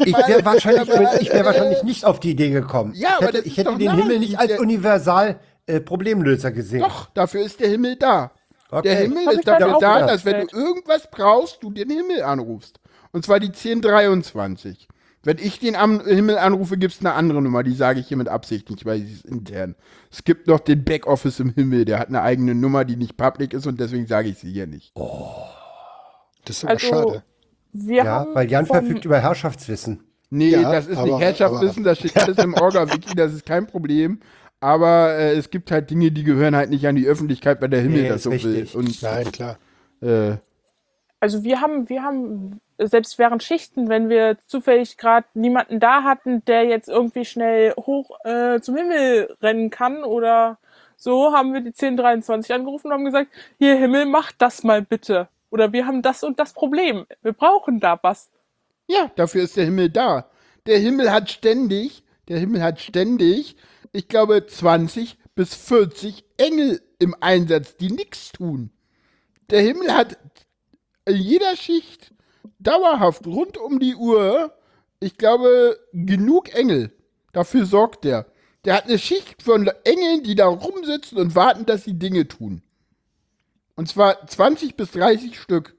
[0.06, 0.88] Ich wäre wahrscheinlich,
[1.22, 2.94] ich wär wahrscheinlich nicht auf die Idee gekommen.
[2.96, 6.82] Ja, ich hätte, ich hätte doch den Himmel nicht als universal äh, Problemlöser gesehen.
[6.82, 8.32] Doch, dafür ist der Himmel da.
[8.70, 8.88] Okay.
[8.90, 10.10] Der Himmel Hab ist dafür da, gedacht.
[10.12, 12.80] dass wenn du irgendwas brauchst, du den Himmel anrufst.
[13.12, 14.88] Und zwar die 1023.
[15.24, 18.18] Wenn ich den am Himmel anrufe, gibt es eine andere Nummer, die sage ich hier
[18.18, 19.76] mit Absicht nicht, weil sie ist intern.
[20.12, 23.54] Es gibt noch den Backoffice im Himmel, der hat eine eigene Nummer, die nicht public
[23.54, 24.94] ist und deswegen sage ich sie hier nicht.
[26.46, 27.24] Das ist aber Also, schade.
[27.74, 30.04] Wir Ja, haben weil Jan verfügt über Herrschaftswissen.
[30.30, 33.66] Nee, Ja, das ist aber- nicht Herrschaftswissen, das steht alles im Orga-Wiki, das ist kein
[33.68, 34.20] Problem.
[34.62, 37.82] Aber äh, es gibt halt Dinge, die gehören halt nicht an die Öffentlichkeit, weil der
[37.82, 38.36] Himmel Nee, das so will.
[38.38, 38.76] richtig.
[38.76, 39.58] Und Nein, klar.
[40.02, 40.34] äh,
[41.22, 46.44] Also wir haben, wir haben selbst während Schichten, wenn wir zufällig gerade niemanden da hatten,
[46.46, 50.58] der jetzt irgendwie schnell hoch äh, zum Himmel rennen kann oder
[50.98, 55.30] so, haben wir die 1023 angerufen und haben gesagt, hier Himmel, mach das mal bitte.
[55.50, 57.06] Oder wir haben das und das Problem.
[57.22, 58.30] Wir brauchen da was.
[58.88, 60.30] Ja, dafür ist der Himmel da.
[60.66, 63.56] Der Himmel hat ständig, der Himmel hat ständig,
[63.92, 68.72] ich glaube, 20 bis 40 Engel im Einsatz, die nichts tun.
[69.50, 70.18] Der Himmel hat
[71.06, 72.14] in jeder Schicht
[72.60, 74.54] dauerhaft rund um die Uhr,
[75.00, 76.92] ich glaube, genug Engel.
[77.32, 78.28] Dafür sorgt der.
[78.66, 82.62] Der hat eine Schicht von Engeln, die da rumsitzen und warten, dass sie Dinge tun.
[83.80, 85.74] Und zwar 20 bis 30 Stück.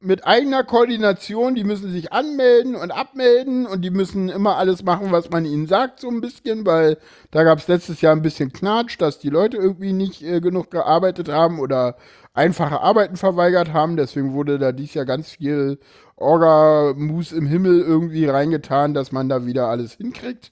[0.00, 5.12] mit eigener Koordination, die müssen sich anmelden und abmelden und die müssen immer alles machen,
[5.12, 6.98] was man ihnen sagt, so ein bisschen, weil
[7.30, 10.72] da gab es letztes Jahr ein bisschen Knatsch, dass die Leute irgendwie nicht äh, genug
[10.72, 11.94] gearbeitet haben oder
[12.34, 13.96] einfache Arbeiten verweigert haben.
[13.96, 15.78] Deswegen wurde da dies Jahr ganz viel
[16.16, 20.50] Orga-Mus im Himmel irgendwie reingetan, dass man da wieder alles hinkriegt.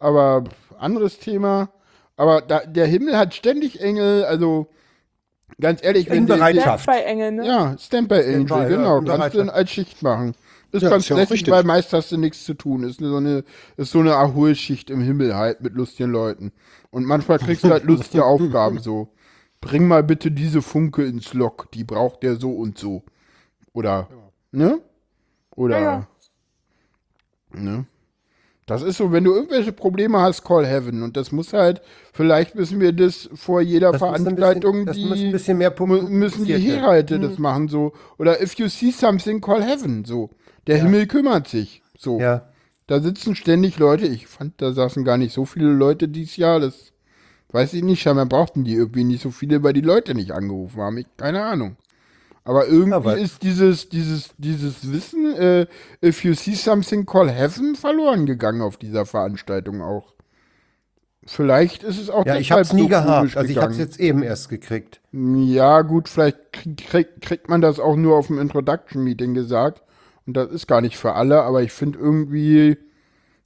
[0.00, 0.42] Aber
[0.80, 1.70] anderes Thema.
[2.16, 4.66] Aber da, der Himmel hat ständig Engel, also
[5.60, 6.86] ganz ehrlich, wenn Bereitschaft.
[6.86, 7.46] bei Engel, ne?
[7.46, 8.98] ja, Standby Angel, Standby, ja, genau.
[8.98, 10.34] in kannst du dann als Schicht machen.
[10.72, 11.52] Ist Ja, ganz ist ja lässig, richtig.
[11.52, 12.84] weil meist hast du nichts zu tun.
[12.84, 13.44] Ist so eine,
[13.76, 16.52] ist so eine Erholschicht im Himmel halt mit lustigen Leuten.
[16.90, 19.08] Und manchmal kriegst du halt lustige Aufgaben so.
[19.60, 23.02] Bring mal bitte diese Funke ins Lok, die braucht der so und so.
[23.72, 24.08] Oder,
[24.52, 24.80] ne?
[25.56, 26.06] Oder, Ja, ja.
[27.52, 27.86] ne?
[28.70, 31.02] Das ist so, wenn du irgendwelche Probleme hast, call heaven.
[31.02, 31.82] Und das muss halt,
[32.12, 36.08] vielleicht müssen wir das vor jeder Das Veranstaltung, bisschen, das die ein bisschen mehr pumpen.
[36.10, 37.92] müssen die Herhalte das machen so.
[38.16, 40.30] Oder if you see something call heaven so.
[40.68, 42.20] Der Himmel kümmert sich so.
[42.20, 42.48] Ja.
[42.86, 44.06] da sitzen ständig Leute.
[44.06, 46.60] Ich fand da saßen gar nicht so viele Leute dieses Jahr.
[46.60, 46.92] Das
[47.50, 48.00] weiß ich nicht.
[48.00, 50.98] Scheinbar brauchten die irgendwie nicht so viele weil die Leute nicht angerufen haben.
[50.98, 51.76] Ich keine Ahnung
[52.44, 55.66] aber irgendwie weil- ist dieses dieses dieses Wissen äh,
[56.04, 60.14] if you see something call heaven verloren gegangen auf dieser Veranstaltung auch
[61.26, 63.36] vielleicht ist es auch Ja, ich deshalb hab's nie so gehabt.
[63.36, 63.78] Also ich hab's gegangen.
[63.78, 65.00] jetzt eben erst gekriegt.
[65.12, 69.82] Ja, gut, vielleicht krieg, krieg, kriegt man das auch nur auf dem Introduction-Meeting gesagt.
[70.26, 72.78] Und das ist gar nicht für alle, aber ich finde irgendwie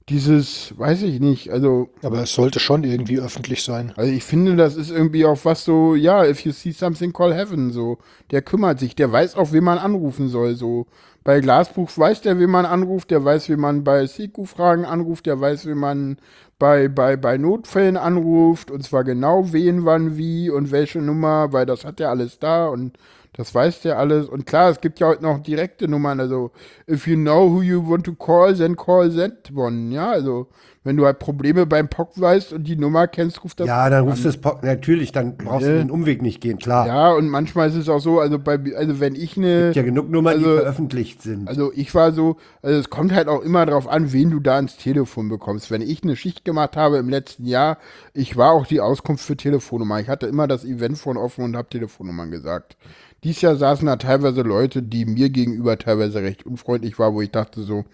[0.09, 3.91] dieses, weiß ich nicht, also, Aber es sollte schon irgendwie öffentlich sein.
[3.95, 7.33] also ich finde, das ist irgendwie auch was so, ja, if you see something, call
[7.33, 7.97] heaven, so.
[8.29, 10.85] Der kümmert sich, der weiß auch, wen man anrufen soll, so.
[11.23, 15.41] Bei Glasbuch weiß der, wen man anruft, der weiß, wie man bei Siku-Fragen anruft, der
[15.41, 16.17] weiß, wie man
[16.59, 21.65] bei, bei, bei Notfällen anruft, und zwar genau wen, wann, wie und welche Nummer, weil
[21.65, 22.99] das hat er alles da und
[23.37, 24.27] das weiß der alles.
[24.27, 26.51] Und klar, es gibt ja heute noch direkte Nummern, also
[26.89, 30.47] if you know who you want to call, then call that one, ja, also
[30.83, 34.07] wenn du halt Probleme beim POC weißt und die Nummer kennst, ruft das Ja, dann
[34.07, 35.77] rufst du es po- natürlich, dann brauchst du Ja.
[35.79, 36.85] den Umweg nicht gehen, klar.
[36.85, 39.81] ja, und manchmal ist es auch so, also bei, also wenn ich eine, Gibt ja
[39.81, 41.47] genug Nummern, die Also- veröffentlicht sind.
[41.47, 44.57] also ich war so, also es kommt halt auch immer drauf an, wen du da
[44.57, 45.71] ans Telefon bekommst.
[45.71, 47.79] Wenn ich eine Schicht gemacht habe im letzten Jahr,
[48.13, 49.99] ich war auch die Auskunft für Telefonnummer.
[50.01, 52.77] Ich hatte immer das Eventphone offen und habe Telefonnummern gesagt.
[53.25, 57.31] Dies Jahr saßen da teilweise Leute, die mir gegenüber teilweise recht unfreundlich waren, wo ich
[57.31, 57.85] dachte so,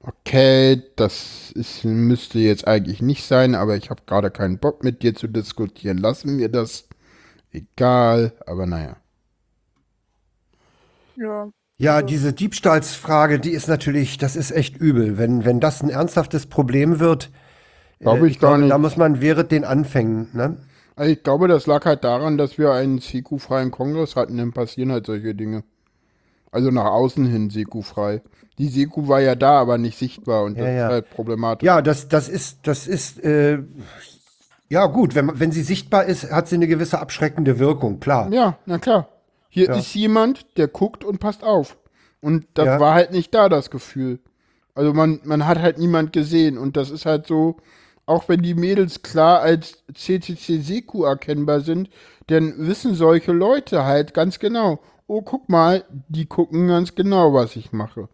[0.00, 5.02] okay, das ist, müsste jetzt eigentlich nicht sein, aber ich habe gerade keinen Bock mit
[5.02, 5.98] dir zu diskutieren.
[5.98, 6.88] Lassen wir das.
[7.52, 8.96] Egal, aber naja.
[11.16, 11.50] Ja.
[11.78, 15.18] Ja, diese Diebstahlsfrage, die ist natürlich, das ist echt übel.
[15.18, 17.30] Wenn, wenn das ein ernsthaftes Problem wird,
[18.00, 18.70] Glaube äh, ich gar glaube, nicht.
[18.70, 20.56] da muss man während den Anfängen, ne?
[20.96, 24.90] Also ich glaube, das lag halt daran, dass wir einen Seku-freien Kongress hatten, dann passieren
[24.90, 25.62] halt solche Dinge.
[26.50, 28.22] Also nach außen hin Seku-frei.
[28.58, 31.66] Die Seku war ja da, aber nicht sichtbar und das Ja, ist halt problematisch.
[31.66, 33.58] Ja, das, das ist, das ist, äh,
[34.70, 38.32] ja gut, wenn, wenn sie sichtbar ist, hat sie eine gewisse abschreckende Wirkung, klar.
[38.32, 39.08] Ja, na klar.
[39.50, 39.76] Hier Ja.
[39.76, 41.76] ist jemand, der guckt und passt auf.
[42.22, 44.18] Und das war halt nicht da, das Gefühl.
[44.74, 47.56] Also man, man hat halt niemand gesehen und das ist halt so,
[48.06, 51.90] auch wenn die Mädels klar als CCC Seku erkennbar sind,
[52.28, 57.56] dann wissen solche Leute halt ganz genau, oh guck mal, die gucken ganz genau, was
[57.56, 58.08] ich mache.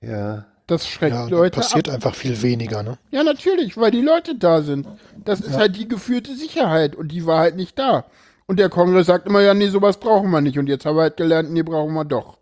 [0.00, 0.46] Ja.
[0.66, 1.96] Das schreckt Ja, Leute passiert ab.
[1.96, 2.96] einfach viel weniger, ne?
[3.10, 4.86] Ja, natürlich, weil die Leute da sind.
[5.22, 8.06] Das ist halt die gefühlte Sicherheit und die war halt nicht da.
[8.46, 10.58] Und der Kongress sagt immer, ja, nee, sowas brauchen wir nicht.
[10.58, 12.38] Und jetzt haben wir halt gelernt, nee, brauchen wir doch.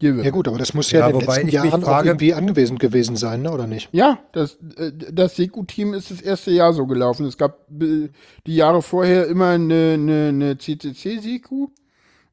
[0.00, 2.32] Ja gut, aber das muss ja, Ja, in den wobei letzten Jahren auch frage- irgendwie
[2.34, 3.50] anwesend gewesen sein, ne?
[3.50, 3.88] oder nicht?
[3.92, 7.26] Ja, das, äh, das Seku-Team ist das erste Jahr so gelaufen.
[7.26, 8.08] Es gab äh,
[8.46, 11.68] die Jahre vorher immer eine, eine, eine CCC-Seku,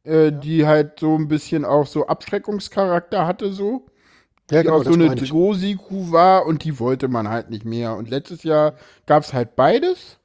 [0.03, 3.87] äh, die halt so ein bisschen auch so Abschreckungscharakter hatte, so.
[4.51, 5.15] Ja, die auch so eine.
[5.15, 7.95] Droh-Siku war und die wollte man halt nicht mehr.
[7.95, 8.75] Und letztes Jahr
[9.07, 10.19] gab es halt beides.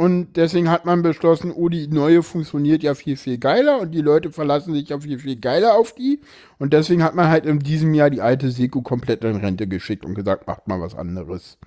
[0.00, 4.00] Und deswegen hat man beschlossen, oh, die neue funktioniert ja viel, viel geiler und die
[4.00, 6.22] Leute verlassen sich ja viel, viel geiler auf die.
[6.58, 10.06] Und deswegen hat man halt in diesem Jahr die alte Seku komplett in Rente geschickt
[10.06, 11.58] und gesagt, macht mal was anderes.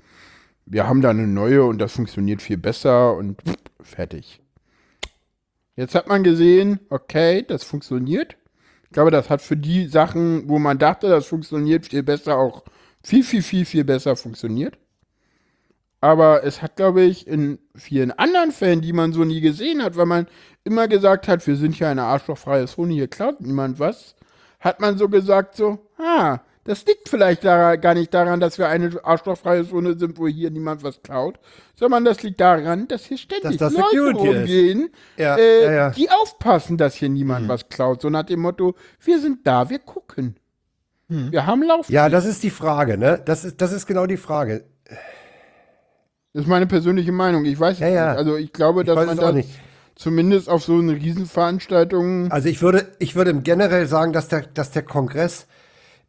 [0.65, 3.39] Wir haben da eine neue und das funktioniert viel besser und
[3.83, 4.41] fertig.
[5.75, 8.35] Jetzt hat man gesehen, okay, das funktioniert.
[8.85, 12.63] Ich glaube, das hat für die Sachen, wo man dachte, das funktioniert viel besser, auch
[13.03, 14.79] viel, viel, viel, viel besser funktioniert.
[16.03, 19.95] Aber es hat, glaube ich, in vielen anderen Fällen, die man so nie gesehen hat,
[19.95, 20.27] weil man
[20.65, 24.13] immer gesagt hat, wir sind ja eine arschlochfreie Zone, hier klaut niemand was,
[24.59, 28.67] hat man so gesagt, so, ah, Das liegt vielleicht daran, gar nicht daran, dass wir
[28.67, 31.39] eine arschlochfreie Zone sind, wo hier niemand was klaut,
[31.75, 35.89] sondern das liegt daran, dass hier ständig das Leute rumgehen, Ja, äh, ja, ja.
[35.91, 38.01] die aufpassen, dass hier niemand was klaut.
[38.01, 40.35] So nach dem Motto, wir sind da, wir gucken.
[41.07, 41.89] Wir haben Lauf.
[41.89, 43.21] Ja, das ist die Frage, ne?
[43.23, 44.65] Das ist, das ist genau die Frage.
[46.33, 47.45] Das ist meine persönliche Meinung.
[47.45, 48.09] Ich weiß es Ja, ja.
[48.09, 48.17] nicht.
[48.17, 49.49] Also ich glaube, Ich dass man es auch das nicht.
[49.95, 52.31] zumindest auf so eine Riesenveranstaltung.
[52.31, 55.47] Also ich würde, ich würde generell sagen, dass der, dass der Kongress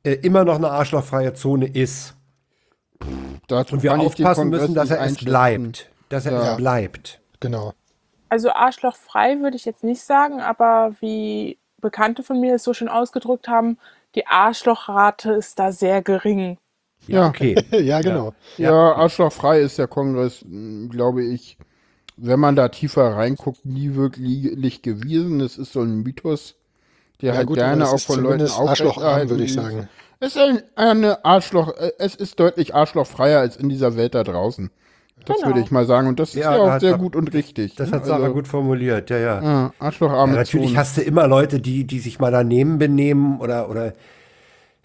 [0.02, 2.14] äh, immer noch eine arschlochfreie Zone ist.
[3.48, 5.90] dazu Und wir aufpassen müssen, dass er es bleibt.
[6.08, 6.50] Dass er Ja.
[6.52, 7.20] es bleibt.
[7.40, 7.72] Genau.
[8.30, 12.88] Also arschlochfrei würde ich jetzt nicht sagen, aber wie Bekannte von mir es so schön
[12.88, 13.78] ausgedrückt haben,
[14.14, 16.56] die Arschlochrate ist da sehr gering.
[17.06, 17.28] Ja.
[17.28, 17.56] Okay.
[17.82, 18.34] ja, genau.
[18.56, 21.56] Ja, arschlochfrei ist der Kongress, mh, glaube ich,
[22.16, 25.40] wenn man da tiefer reinguckt, nie wirklich gewesen.
[25.40, 26.54] Es ist so ein Mythos,
[27.20, 29.54] der Ja, halt gut, gerne es auch ist von Leuten aufrechterhalten würde ich ist.
[29.54, 29.88] sagen.
[30.20, 34.22] Es ist ein, eine Arschloch, äh, es ist deutlich arschlochfreier als in dieser Welt da
[34.24, 34.70] draußen.
[35.26, 35.48] Das Genau.
[35.48, 36.08] würde ich mal sagen.
[36.08, 37.74] Und das ist Ja, ja, da auch sehr gut und richtig.
[37.76, 37.96] Das ne?
[37.96, 39.42] hat Sarah Also, gut formuliert, ja, ja.
[39.42, 40.78] Ja, arschlocharme Ja, natürlich Zone.
[40.78, 43.94] hast du immer Leute, die, die sich mal daneben benehmen oder, oder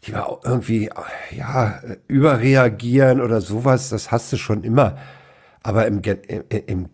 [0.06, 0.90] die mal auch irgendwie
[1.32, 3.90] ja, überreagieren oder sowas.
[3.90, 4.98] Das hast du schon immer.
[5.64, 6.90] Aber im, im, im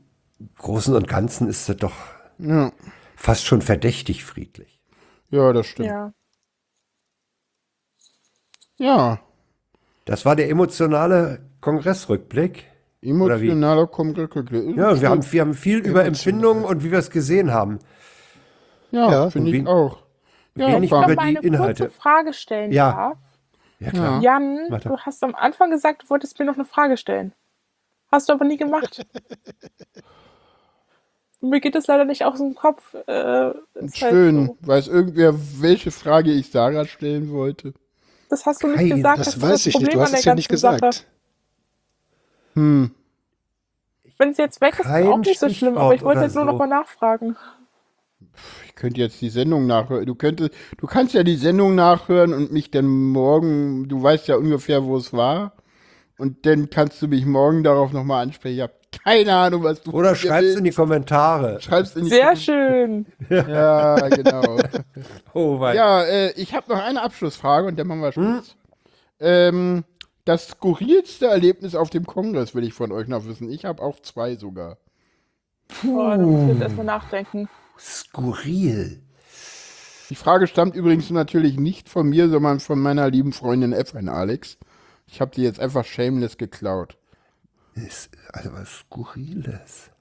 [0.58, 1.94] Großen und Ganzen ist es doch
[2.40, 2.72] Ja.
[3.16, 4.80] fast schon verdächtig friedlich.
[5.30, 5.90] ja, das stimmt.
[5.90, 6.14] Ja.
[8.78, 9.20] Ja,
[10.06, 12.66] Das war der emotionale Kongressrückblick.
[13.02, 14.30] Emotionaler Kongress.
[14.76, 17.80] Ja, wir haben, wir haben viel über Empfindungen und wie wir es gesehen haben.
[18.92, 20.05] Ja, Ja, finde ich auch.
[20.58, 21.84] Ja, wenig über Ich mal die eine Inhalte.
[21.86, 22.92] kurze Frage stellen Ja.
[22.92, 23.18] darf.
[23.80, 24.22] Ja, klar.
[24.22, 24.90] Jan, Warte.
[24.90, 27.34] du hast am Anfang gesagt, du wolltest mir noch eine Frage stellen.
[28.12, 29.06] Hast du aber nie gemacht.
[31.42, 32.94] mir geht es leider nicht aus dem Kopf.
[32.94, 33.56] Äh, halt
[33.96, 34.48] Schön.
[34.48, 34.58] so.
[34.62, 37.74] Weiß irgendwer, welche Frage ich Sarah stellen wollte?
[38.30, 39.20] Das hast du nicht Kein- gesagt.
[39.20, 39.88] Das ist weiß ich nicht.
[39.88, 40.80] Du Problem hast es ja nicht ganzen Sache.
[40.80, 41.06] gesagt.
[42.54, 42.92] Hm.
[44.18, 46.36] Wenn es jetzt weg ist, ist Kein auch nicht so schlimm, aber ich wollte jetzt
[46.36, 47.36] nur oder noch mal nachfragen.
[48.68, 50.06] Ich könnte jetzt die Sendung nachhören.
[50.06, 54.36] Du könntest, du kannst ja die Sendung nachhören und mich dann morgen, du weißt ja
[54.38, 55.54] ungefähr, wo es war.
[56.18, 58.56] Und dann kannst du mich morgen darauf nochmal ansprechen.
[58.56, 60.78] Ich habe keine Ahnung, was du Oder von mir schreib's in die willst.
[60.78, 61.60] Kommentare.
[61.62, 63.06] Schreib's in die Sehr Kom- schön.
[63.30, 64.58] Ja, genau.
[65.34, 65.76] Oh, wei.
[65.76, 68.56] ja, äh, ich habe noch eine Abschlussfrage und dann machen wir Schluss.
[69.20, 69.84] Ähm,
[70.24, 73.50] das skurrilste Erlebnis auf dem Kongress will ich von euch noch wissen.
[73.52, 74.78] Ich habe auch zwei sogar.
[75.84, 77.50] Boah, da muss ich jetzt erstmal nachdenken.
[77.80, 79.02] Skurril.
[80.10, 84.58] Die Frage stammt übrigens natürlich nicht von mir, sondern von meiner lieben Freundin F1 Alex.
[85.08, 86.98] Ich habe die jetzt einfach shameless geklaut.
[87.74, 89.92] Ist also was Skurriles.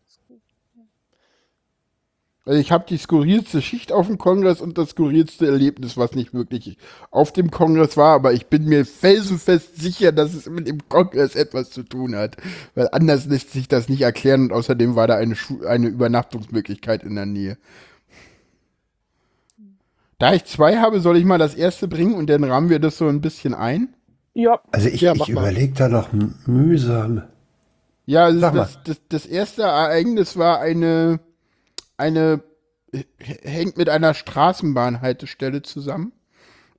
[2.46, 6.34] Also ich habe die skurrilste Schicht auf dem Kongress und das skurrilste Erlebnis, was nicht
[6.34, 6.76] wirklich
[7.10, 11.36] auf dem Kongress war, aber ich bin mir felsenfest sicher, dass es mit dem Kongress
[11.36, 12.36] etwas zu tun hat.
[12.74, 17.02] Weil anders lässt sich das nicht erklären und außerdem war da eine, Schu eine Übernachtungsmöglichkeit
[17.02, 17.56] in der Nähe.
[20.18, 22.98] Da ich zwei habe, soll ich mal das erste bringen und dann rahmen wir das
[22.98, 23.94] so ein bisschen ein.
[24.34, 26.10] Ja, Also ich, Ja, ich überlege da noch
[26.46, 27.22] mühsam.
[28.04, 31.20] Ja, also das, das, das erste Ereignis war eine,
[31.96, 32.42] eine,
[33.18, 36.12] hängt mit einer Straßenbahnhaltestelle zusammen.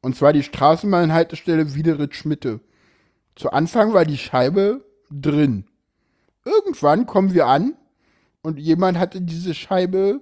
[0.02, 2.60] Und zwar die Straßenbahnhaltestelle Wiederitz-Schmitte.
[3.36, 5.66] Zu Anfang war die Scheibe drin.
[6.46, 7.76] Irgendwann kommen wir an
[8.44, 10.20] und jemand hatte diese Scheibe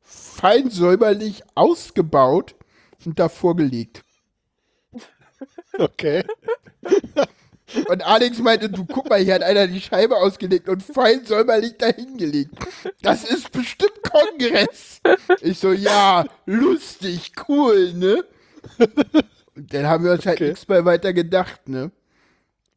[0.00, 2.54] fein säuberlich ausgebaut
[3.04, 4.04] und davor gelegt.
[5.78, 6.24] Okay.
[7.88, 11.76] Und Alex meinte, du guck mal, hier hat einer die Scheibe ausgelegt und fein säuberlich
[11.76, 12.54] dahingelegt.
[13.02, 15.00] Das ist bestimmt Kongress.
[15.42, 18.24] Ich so, ja, lustig, cool, ne?
[19.54, 20.50] Und dann haben wir uns halt Okay.
[20.50, 21.90] nichts mehr weiter gedacht, ne?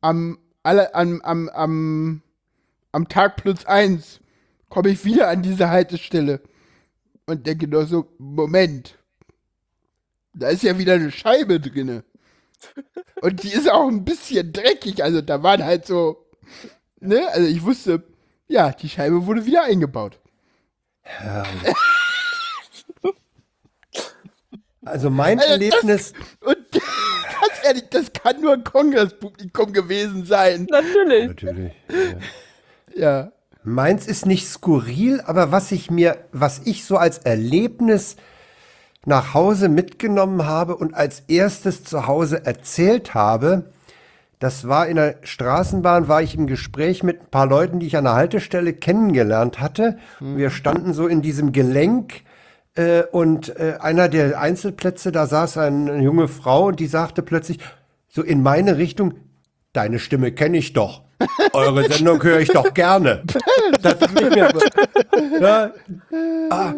[0.02, 2.22] Am, alle, am, am, am,
[2.92, 4.20] am Tag plus eins
[4.70, 6.42] komme ich wieder an diese Haltestelle
[7.28, 8.98] und denke nur so, Moment,
[10.34, 12.04] da ist ja wieder eine Scheibe drinne.
[13.22, 15.04] Und die ist auch ein bisschen dreckig.
[15.04, 16.26] Also da waren halt so,
[17.00, 17.28] ne?
[17.32, 18.04] Also ich wusste,
[18.48, 20.20] ja, die Scheibe wurde wieder eingebaut.
[24.84, 30.68] Also mein Also das- Erlebnis, Und ganz ehrlich, das kann nur ein Kongresspublikum gewesen sein.
[30.70, 31.28] natürlich.
[31.28, 31.72] natürlich.
[32.96, 33.32] Ja.
[33.64, 38.16] Meins ist nicht skurril, aber was ich mir, was ich so als Erlebnis
[39.06, 43.72] nach Hause mitgenommen habe und als erstes zu Hause erzählt habe,
[44.40, 47.98] das war in der Straßenbahn, war ich im Gespräch mit ein paar Leuten, die ich
[47.98, 49.98] an der Haltestelle kennengelernt hatte.
[50.20, 52.22] Wir standen so in diesem Gelenk
[52.76, 57.22] äh, und äh, einer der Einzelplätze, da saß ein- eine junge Frau und die sagte
[57.22, 57.60] plötzlich,
[58.10, 59.14] so in meine Richtung,
[59.74, 61.04] deine Stimme kenne ich doch.
[61.54, 63.22] Eure Sendung höre ich doch gerne.
[63.84, 64.52] Das ist mehr,
[65.40, 65.72] ja,
[66.50, 66.74] ah.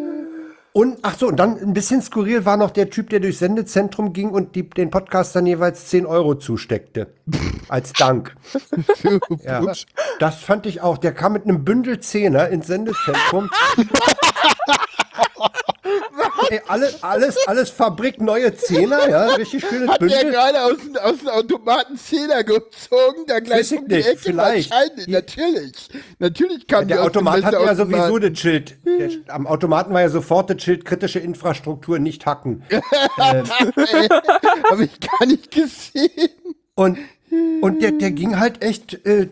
[0.76, 4.12] Und ach so, und dann ein bisschen skurril war noch der Typ, der durchs Sendezentrum
[4.12, 7.06] ging und die, den Podcastern jeweils 10 Euro zusteckte.
[7.68, 8.34] Als Dank.
[9.44, 9.62] Ja,
[10.18, 10.98] das fand ich auch.
[10.98, 13.50] Der kam mit einem Bündel Zehner ins Sendezentrum.
[16.50, 20.30] Ey, alles, alles, alles Fabrik neue Zehner, ja, richtig schönes Hat der Bündel.
[20.32, 24.70] gerade aus, dem- aus dem Automaten Zehner gezogen, da gleich um die nicht, Ecke vielleicht.
[24.70, 25.88] wahrscheinlich, natürlich.
[26.18, 28.76] Natürlich kam die Der Automat hat ja sowieso das Schild.
[28.84, 32.62] Der, am Automaten war ja sofort das Schild kritische Infrastruktur nicht hacken.
[33.18, 36.30] Habe ich gar nicht gesehen.
[36.74, 36.98] Und,
[37.60, 39.28] und der, der ging halt echt äh,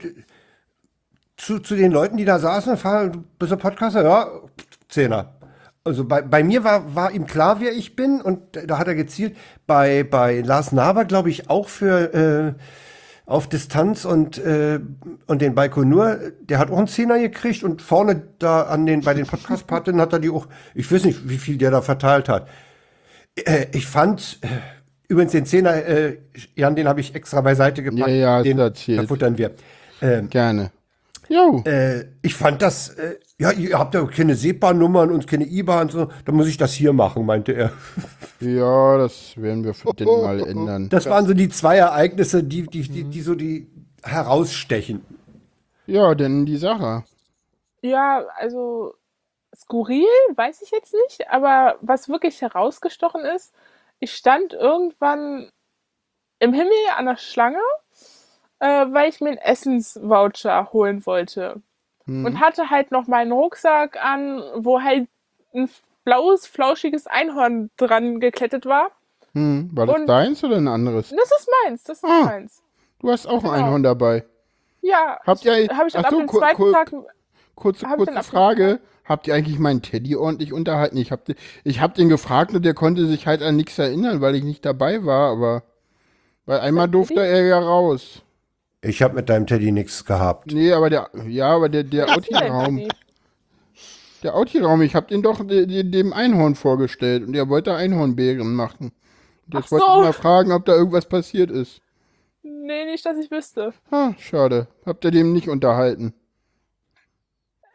[1.36, 4.02] zu, zu den Leuten, die da saßen, fahr, bist du Podcaster?
[4.04, 4.30] Ja,
[4.92, 5.34] Zehner.
[5.84, 8.94] Also bei, bei mir war, war ihm klar, wer ich bin und da hat er
[8.94, 9.36] gezielt.
[9.66, 12.62] Bei, bei Lars Naber, glaube ich, auch für äh,
[13.26, 14.78] auf Distanz und, äh,
[15.26, 19.14] und den Baikonur, der hat auch einen Zehner gekriegt und vorne da an den, bei
[19.14, 22.48] den Podcast-Partinnen hat er die auch, ich weiß nicht, wie viel der da verteilt hat.
[23.36, 24.46] Äh, ich fand, äh,
[25.08, 26.18] übrigens den Zehner, äh,
[26.54, 28.08] Jan, den habe ich extra beiseite gepackt.
[28.08, 29.52] Ja, ja, den verfuttern wir.
[30.00, 30.70] Ähm, Gerne.
[31.28, 31.62] Jo.
[31.64, 36.08] äh, ich fand das, äh, ja, ihr habt ja keine SEPA-Nummern und keine IBAN, so,
[36.24, 37.72] dann muss ich das hier machen, meinte er.
[38.40, 40.88] Ja, das werden wir für den mal ändern.
[40.88, 43.70] Das waren so die zwei Ereignisse, die, die, die, die so die
[44.02, 45.04] herausstechen.
[45.86, 47.04] Ja, denn die Sache.
[47.82, 48.94] Ja, also
[49.54, 53.54] skurril, weiß ich jetzt nicht, aber was wirklich herausgestochen ist,
[54.00, 55.48] ich stand irgendwann
[56.40, 57.60] im Himmel an der Schlange,
[58.62, 61.60] äh, weil ich mir einen Essensvoucher holen wollte.
[62.06, 62.24] Hm.
[62.24, 65.08] Und hatte halt noch meinen Rucksack an, wo halt
[65.54, 65.68] ein
[66.04, 68.90] blaues, flauschiges Einhorn dran geklettet war.
[69.34, 69.70] Hm.
[69.72, 71.10] War das Und- deins oder ein anderes?
[71.10, 72.24] Das ist meins, das ist Ah.
[72.24, 72.62] meins.
[73.00, 73.52] Du hast auch ein Genau.
[73.52, 74.24] Einhorn dabei.
[74.80, 76.92] Ja, Habt ihr- habe ich dann ach ab so, dem kur- zweiten kur- Tag
[77.54, 78.80] Kurze, Hab kurze Frage.
[79.04, 80.96] Habt ihr eigentlich meinen Teddy ordentlich unterhalten?
[80.96, 84.20] Ich hab, den- ich hab den gefragt und der konnte sich halt an nichts erinnern,
[84.20, 85.62] weil ich nicht dabei war, aber
[86.46, 88.22] weil einmal durfte er ja raus.
[88.84, 90.52] Ich habe mit deinem Teddy nichts gehabt.
[90.52, 92.26] Nee, aber der, ja, aber der, der Dank.
[94.24, 98.54] der Auti-Raum, ich hab den doch de, de, dem Einhorn vorgestellt und der wollte Einhornbären
[98.54, 98.92] machen.
[99.46, 99.98] Und Jetzt Ach wollte so.
[99.98, 101.80] ich mal fragen, ob da irgendwas passiert ist.
[102.42, 103.72] Nee, nicht, dass ich wüsste.
[103.92, 104.66] Ah, schade.
[104.84, 106.12] Habt ihr dem nicht unterhalten?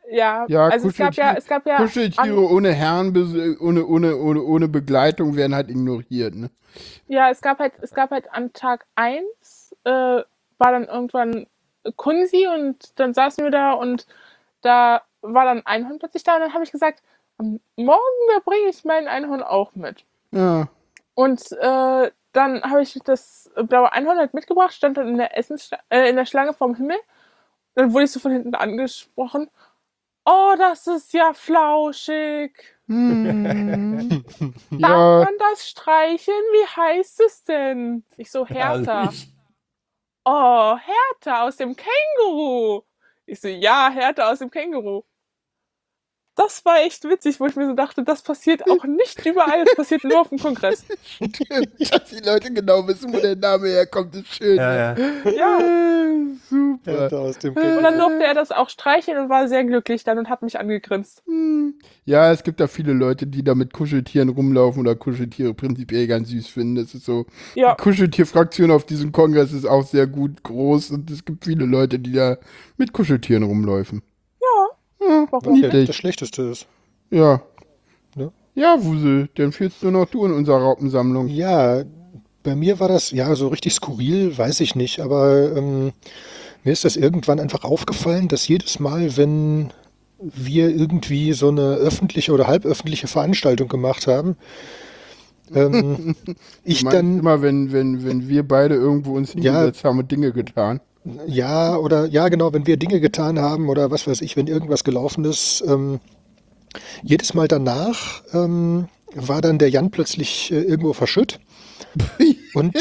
[0.10, 3.16] Ja, Ja, also es gab ja, es gab ja Kuscheltiere ohne Herren,
[3.60, 6.50] ohne, ohne, ohne, ohne Begleitung werden halt ignoriert, ne?
[7.08, 10.22] Ja, es gab halt, es gab halt an Tag 1, äh,
[10.58, 11.48] war dann irgendwann
[11.96, 14.06] Kunsi und dann saßen wir da und
[14.62, 17.02] da war dann Einhorn plötzlich da und dann habe ich gesagt,
[17.38, 18.02] am morgen,
[18.34, 20.04] da bringe ich mein Einhorn auch mit.
[20.32, 20.68] Ja.
[21.14, 25.72] Und äh, dann habe ich das blaue Einhorn halt mitgebracht, stand dann in der Essens
[25.90, 26.98] äh, in der Schlange vom Himmel.
[27.76, 29.50] Dann wurde ich so von hinten angesprochen.
[30.26, 32.52] Oh, das ist ja flauschig.
[32.88, 34.24] Hm.
[34.72, 36.44] Darf ja, man das streicheln?
[36.52, 38.04] Wie heißt es denn?
[38.18, 39.04] Ich so, Hertha.
[39.04, 39.32] Herrlich.
[40.30, 42.84] Oh, Hertha aus dem Känguru.
[43.26, 45.04] Ich so, ja, Hertha aus dem Känguru.
[46.38, 49.76] Das war echt witzig, wo ich mir so dachte, das passiert auch nicht überall, das
[49.76, 50.86] passiert nur auf dem Kongress.
[51.20, 54.56] dass die Leute genau wissen, wo der Name herkommt, ist schön.
[54.56, 54.96] Ja, ja.
[55.32, 55.60] Ja.
[56.48, 57.34] Super.
[57.42, 60.44] Dem Und dann durfte er das auch streicheln und war sehr glücklich dann und hat
[60.44, 61.24] mich angegrinst.
[61.26, 61.74] Hm.
[62.06, 66.30] Ja, es gibt da viele Leute, die da mit Kuscheltieren rumlaufen oder Kuscheltiere prinzipiell ganz
[66.30, 66.76] süß finden.
[66.76, 67.26] Das ist so.
[67.56, 71.66] Ja, Die Kuscheltierfraktion auf diesem Kongress ist auch sehr gut groß und es gibt viele
[71.66, 72.38] Leute, die da
[72.78, 74.04] mit Kuscheltieren rumläufen.
[75.08, 75.22] Ja.
[75.22, 75.88] Ja, Warum niedlich.
[75.88, 76.68] das Schlechteste ist.
[77.10, 77.42] Ja.
[78.16, 78.32] Ne?
[78.56, 81.28] Ja, Wusel, dann fehlst nur noch du in unserer Raupensammlung.
[81.28, 81.84] Ja,
[82.44, 85.92] bei mir war das, ja, so richtig skurril, weiß ich nicht, aber ähm,
[86.64, 89.72] mir ist das irgendwann einfach aufgefallen, dass jedes Mal, wenn
[90.20, 94.36] wir irgendwie so eine öffentliche oder halböffentliche Veranstaltung gemacht haben,
[95.54, 96.16] ähm,
[96.64, 100.80] ich dann, immer, wenn, wenn, wenn wir beide irgendwo uns hingesetzt haben und Dinge getan.
[101.26, 104.84] Ja, oder ja, genau, wenn wir Dinge getan haben oder was weiß ich, wenn irgendwas
[104.84, 106.00] gelaufen ist, ähm,
[107.04, 111.40] jedes Mal danach ähm, war dann der Jan plötzlich äh, irgendwo verschütt.
[112.54, 112.76] Und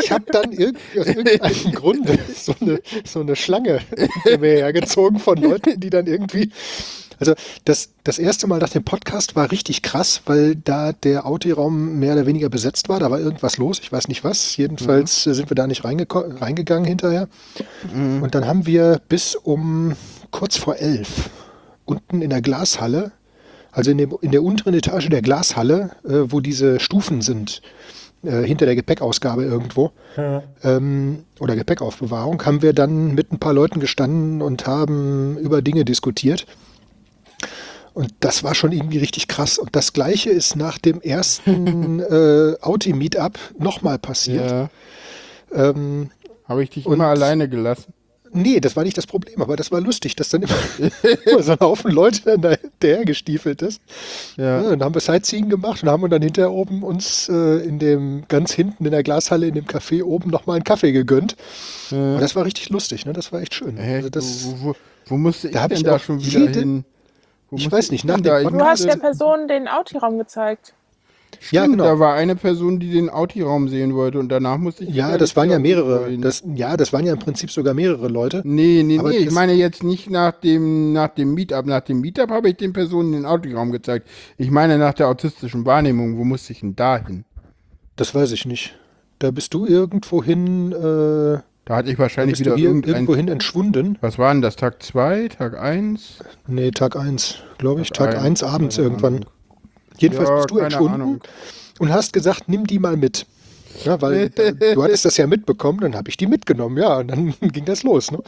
[0.00, 3.80] ich habe dann irgendwie aus irgendeinem Grunde so eine, so eine Schlange
[4.24, 6.50] mir hergezogen von Leuten, die dann irgendwie.
[7.20, 7.34] Also
[7.66, 12.14] das, das erste Mal nach dem Podcast war richtig krass, weil da der Audi-Raum mehr
[12.14, 12.98] oder weniger besetzt war.
[12.98, 14.56] Da war irgendwas los, ich weiß nicht was.
[14.56, 17.28] Jedenfalls äh, sind wir da nicht reingegangen hinterher.
[18.22, 19.94] Und dann haben wir bis um
[20.30, 21.30] kurz vor elf
[21.84, 23.12] unten in der Glashalle,
[23.72, 27.60] also in, dem, in der unteren Etage der Glashalle, äh, wo diese Stufen sind,
[28.22, 29.92] äh, hinter der Gepäckausgabe irgendwo
[30.62, 35.84] ähm, oder Gepäckaufbewahrung, haben wir dann mit ein paar Leuten gestanden und haben über Dinge
[35.84, 36.46] diskutiert.
[37.92, 39.58] Und das war schon irgendwie richtig krass.
[39.58, 44.50] Und das Gleiche ist nach dem ersten äh, Audi-Meetup nochmal passiert.
[44.50, 44.70] Ja.
[45.52, 46.10] Ähm,
[46.48, 47.92] Habe ich dich immer alleine gelassen?
[48.32, 50.54] Nee, das war nicht das Problem, aber das war lustig, dass dann immer,
[51.24, 53.80] immer so ein Haufen Leute dann da hinterher gestiefelt ist.
[54.36, 54.62] Ja.
[54.62, 54.70] Ja.
[54.70, 58.52] dann haben wir Sightseeing gemacht und haben dann hinterher oben uns äh, in dem, ganz
[58.52, 61.34] hinten in der Glashalle in dem Café oben nochmal einen Kaffee gegönnt.
[61.90, 62.14] Ja.
[62.14, 63.12] Und das war richtig lustig, ne?
[63.12, 63.76] Das war echt schön.
[63.76, 64.76] Hä, Also das, wo, wo,
[65.06, 66.84] wo musste ich da denn ich da schon wieder jede- hin?
[67.50, 68.38] Wo Ich weiß nicht, nach da?
[68.38, 70.74] dem Ich Du hast der Person den Audi-Raum gezeigt.
[71.50, 71.84] ja, Stimmt, genau.
[71.84, 74.94] Da war eine Person, die den Audi-Raum sehen wollte und danach musste ich.
[74.94, 76.16] Ja, das waren ja mehrere.
[76.18, 78.42] Das, ja, das waren ja im Prinzip sogar mehrere Leute.
[78.44, 79.16] Nee, nee, Aber nee.
[79.18, 81.66] Ich meine jetzt nicht nach dem, nach dem Meetup.
[81.66, 84.08] Nach dem Meetup habe ich den Personen den Audi-Raum gezeigt.
[84.38, 86.18] Ich meine nach der autistischen Wahrnehmung.
[86.18, 87.24] Wo musste ich denn da hin?
[87.96, 88.76] Das weiß ich nicht.
[89.18, 91.40] Da bist du irgendwo hin, äh,
[91.70, 92.94] Da hatte ich wahrscheinlich wieder hier irgendein.
[92.94, 93.96] irgendwo hin entschwunden.
[94.00, 94.56] Was war denn das?
[94.56, 96.18] Tag 2, Tag 1?
[96.48, 97.90] Nee, Tag 1, glaube ich.
[97.90, 99.14] Tag Tag eins, 1 abends irgendwann.
[99.18, 99.26] Ahnung.
[99.96, 101.20] Jedenfalls Ja, bist du entschwunden Ahnung.
[101.78, 103.24] und hast gesagt, nimm die mal mit.
[103.84, 104.30] Ja, weil
[104.74, 107.84] du hattest das ja mitbekommen, dann habe ich die mitgenommen, ja, und dann ging das
[107.84, 108.10] los.
[108.10, 108.18] Ne?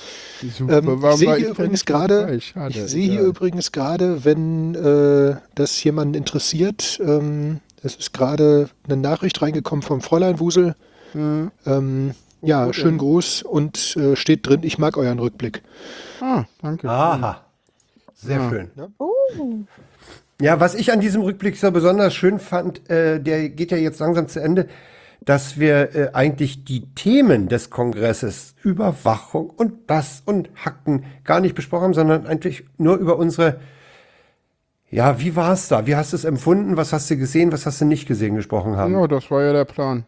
[0.56, 2.55] Super, Ähm, ich sehe hier übrigens gerade, ich
[2.86, 3.27] sehe hier egal.
[3.27, 10.01] übrigens gerade, wenn äh, das jemanden interessiert, ähm, es ist gerade eine Nachricht reingekommen vom
[10.01, 10.77] Fräulein Wusel.
[11.12, 11.51] Hm.
[11.66, 12.12] Ähm,
[12.43, 12.98] ja, wo schönen?
[12.98, 15.62] Gruß und äh, steht drin, ich mag euren Rückblick.
[16.20, 16.89] Ah, danke.
[16.89, 17.40] Aha.
[18.14, 18.48] Sehr Ja.
[18.51, 18.70] schön.
[18.98, 19.64] Uh,
[20.40, 24.01] Ja, was ich an diesem Rückblick so besonders schön fand, äh, der geht ja jetzt
[24.01, 24.66] langsam zu Ende,
[25.24, 31.55] dass wir äh, eigentlich die Themen des Kongresses, Überwachung und das und Hacken gar nicht
[31.55, 33.60] besprochen haben, sondern eigentlich nur über unsere,
[34.90, 35.86] ja, wie war es da?
[35.86, 36.77] Wie hast du es empfunden?
[36.77, 37.52] Was hast du gesehen?
[37.52, 38.93] Was hast du nicht gesehen gesprochen haben?
[38.94, 40.05] Ja, das war ja der Plan.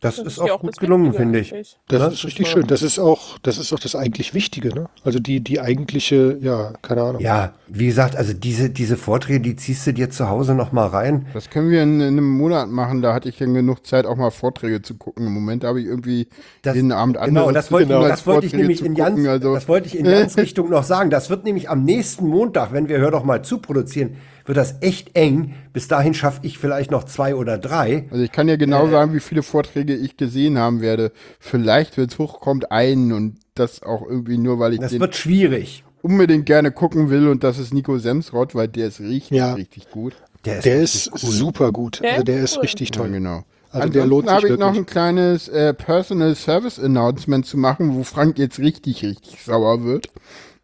[0.00, 1.52] Das, das ist auch das gut gelungen, finde ich.
[1.52, 1.76] eigentlich.
[1.88, 2.66] Das Ja, ist das richtig schön.
[2.66, 4.88] Das ist auch, das ist auch das eigentlich Wichtige, ne?
[5.04, 7.20] Also die, die eigentliche, ja, keine Ahnung.
[7.20, 10.86] Ja, wie gesagt, also diese, diese Vorträge, die ziehst du dir zu Hause noch mal
[10.86, 11.26] rein.
[11.34, 13.02] Das können wir in, in einem Monat machen.
[13.02, 15.26] Da hatte ich dann genug Zeit, auch mal Vorträge zu gucken.
[15.26, 16.28] Im Moment habe ich irgendwie
[16.62, 19.28] Das- jeden Abend Genau, andere das wollte, als das wollte ich nämlich in gucken, ganz,
[19.28, 21.10] also, das wollte ich in ganz Richtung noch sagen.
[21.10, 24.16] Das wird nämlich am nächsten Montag, wenn wir Hör doch mal zu produzieren,
[24.48, 25.54] wird das echt eng.
[25.72, 28.06] Bis dahin schaffe ich vielleicht noch zwei oder drei.
[28.10, 31.12] also ich kann dir genau sagen, wie viele Vorträge ich gesehen haben werde.
[31.38, 35.14] Vielleicht, wenn es hochkommt, einen und das auch irgendwie nur, weil ich Das den wird
[35.16, 35.84] schwierig.
[36.02, 39.52] unbedingt gerne gucken will und das ist Nico Semsrott, weil der ist richtig, Ja.
[39.54, 40.14] richtig gut.
[40.44, 42.00] Der ist, Der ist super gut.
[42.00, 42.62] Der Also der ist cool.
[42.62, 43.10] richtig Ja, toll.
[43.10, 43.44] genau.
[43.70, 47.58] Also der Ansonsten lohnt sich habe ich noch ein kleines äh, Personal Service Announcement zu
[47.58, 50.06] machen, wo Frank jetzt richtig, richtig sauer wird,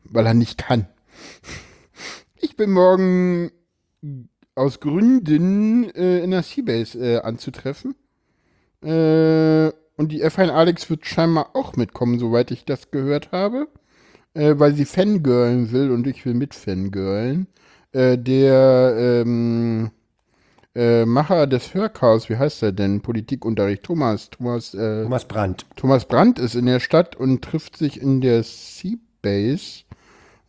[0.04, 0.86] weil er nicht kann.
[2.40, 3.50] Ich bin morgen
[4.54, 7.94] aus Gründen äh, in der Seabase äh, anzutreffen.
[8.82, 13.68] Äh, und die F1 Alex wird scheinbar auch mitkommen, soweit ich das gehört habe.
[14.34, 17.46] Äh, weil sie fangirlen will und ich will mit fangirlen.
[17.92, 19.90] Äh, der ähm,
[20.74, 23.00] äh, Macher des Hörchaos, wie heißt er denn?
[23.00, 24.30] Politikunterricht, Thomas.
[24.30, 25.66] Thomas, äh, Thomas Brandt.
[25.76, 29.84] Thomas Brandt ist in der Stadt und trifft sich in der Seabase.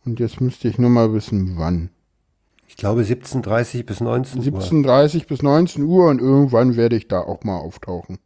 [0.04, 1.90] Und jetzt müsste ich nur mal wissen, wann.
[2.68, 4.60] Ich glaube 17.30 bis 19 Uhr.
[4.60, 8.18] 17.30 bis 19 Uhr und irgendwann werde ich da auch mal auftauchen.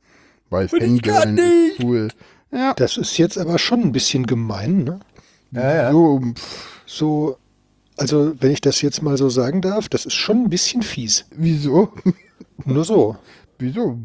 [0.49, 2.09] Weil Fangirlen ist cool.
[2.53, 5.01] Ja, Das ist jetzt aber schon ein bisschen gemein, ne?
[5.53, 5.93] Ja, ja.
[5.93, 6.21] so,
[6.87, 7.37] So,
[7.97, 11.27] also wenn ich das jetzt mal so sagen darf, das ist schon ein bisschen fies.
[11.31, 11.93] wieso?
[12.65, 13.17] Nur so.
[13.59, 13.99] wieso?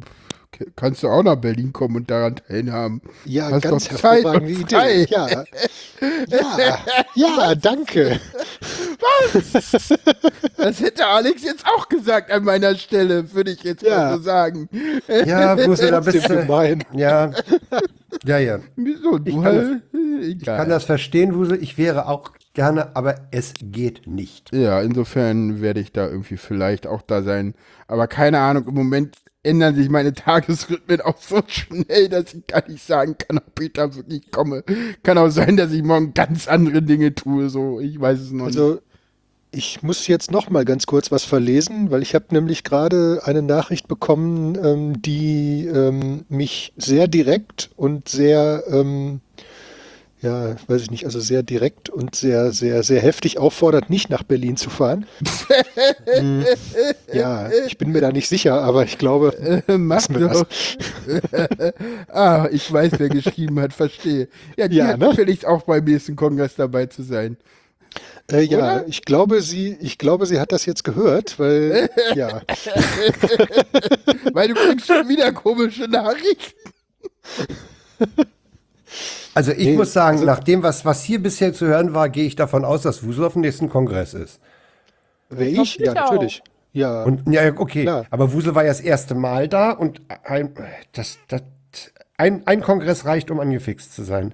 [0.78, 3.02] Kannst du auch nach Berlin kommen und daran teilhaben?
[3.26, 4.54] Ja, Hast ganz doch Zeit hervorragende.
[4.54, 5.06] Idee.
[5.10, 5.28] Ja.
[5.28, 6.80] ja,
[7.16, 8.20] ja, danke.
[10.58, 13.98] Das hätte Alex jetzt auch gesagt an meiner Stelle, würde ich jetzt Ja.
[13.98, 14.70] mal so sagen.
[15.26, 16.36] Ja, Busse, da bist du.
[16.42, 16.84] gemein.
[16.94, 17.32] Ja.
[18.26, 18.60] Ja, ja.
[18.76, 19.18] Wieso?
[19.20, 19.82] Du kann halt,
[20.22, 21.58] Ich kann das verstehen, Wuse.
[21.58, 24.54] Ich wäre auch gerne, aber es geht nicht.
[24.54, 27.54] Ja, insofern werde ich da irgendwie vielleicht auch da sein.
[27.88, 32.68] Aber keine Ahnung, im Moment ändern sich meine Tagesrhythmen auch so schnell, dass ich gar
[32.68, 34.64] nicht sagen kann, ob ich da wirklich komme.
[35.04, 37.80] Kann auch sein, dass ich morgen ganz andere Dinge tue, so.
[37.80, 38.58] Ich weiß es noch nicht.
[38.58, 38.80] Also
[39.56, 43.42] ich muss jetzt noch mal ganz kurz was verlesen, weil ich habe nämlich gerade eine
[43.42, 49.22] Nachricht bekommen, ähm, die ähm, mich sehr direkt und sehr, ähm,
[50.22, 54.24] ja, weiß ich nicht, also sehr direkt und sehr, sehr, sehr heftig auffordert, nicht nach
[54.24, 55.06] Berlin zu fahren.
[56.18, 56.46] Hm,
[57.12, 60.46] ja, ich bin mir da nicht sicher, aber ich glaube, Mach lassen wir doch.
[62.10, 64.30] ah, ich weiß, wer geschrieben hat, verstehe.
[64.58, 65.08] Ja, die Ja, hat ne?
[65.08, 67.38] natürlich auch beim nächsten Kongress dabei zu sein.
[68.32, 68.88] Äh, ja, Oder?
[68.88, 72.42] ich glaube, sie, ich glaube, sie hat das jetzt gehört, weil, ja,
[74.34, 76.54] weil du kriegst schon wieder komische Nachrichten.
[79.34, 82.10] Also ich Nee, muss sagen, also- nach dem, was, was hier bisher zu hören war,
[82.10, 84.40] gehe ich davon aus, dass Wusel auf dem nächsten Kongress ist.
[85.30, 85.76] Wer ich?
[85.78, 85.96] Ja, auch.
[86.12, 86.42] natürlich.
[86.72, 87.04] Ja.
[87.04, 88.06] Und ja, okay, Klar.
[88.10, 90.54] aber Wusel war ja das erste Mal da und ein,
[90.94, 91.42] das, das,
[92.18, 94.34] ein, ein Kongress reicht, um angefixt zu sein.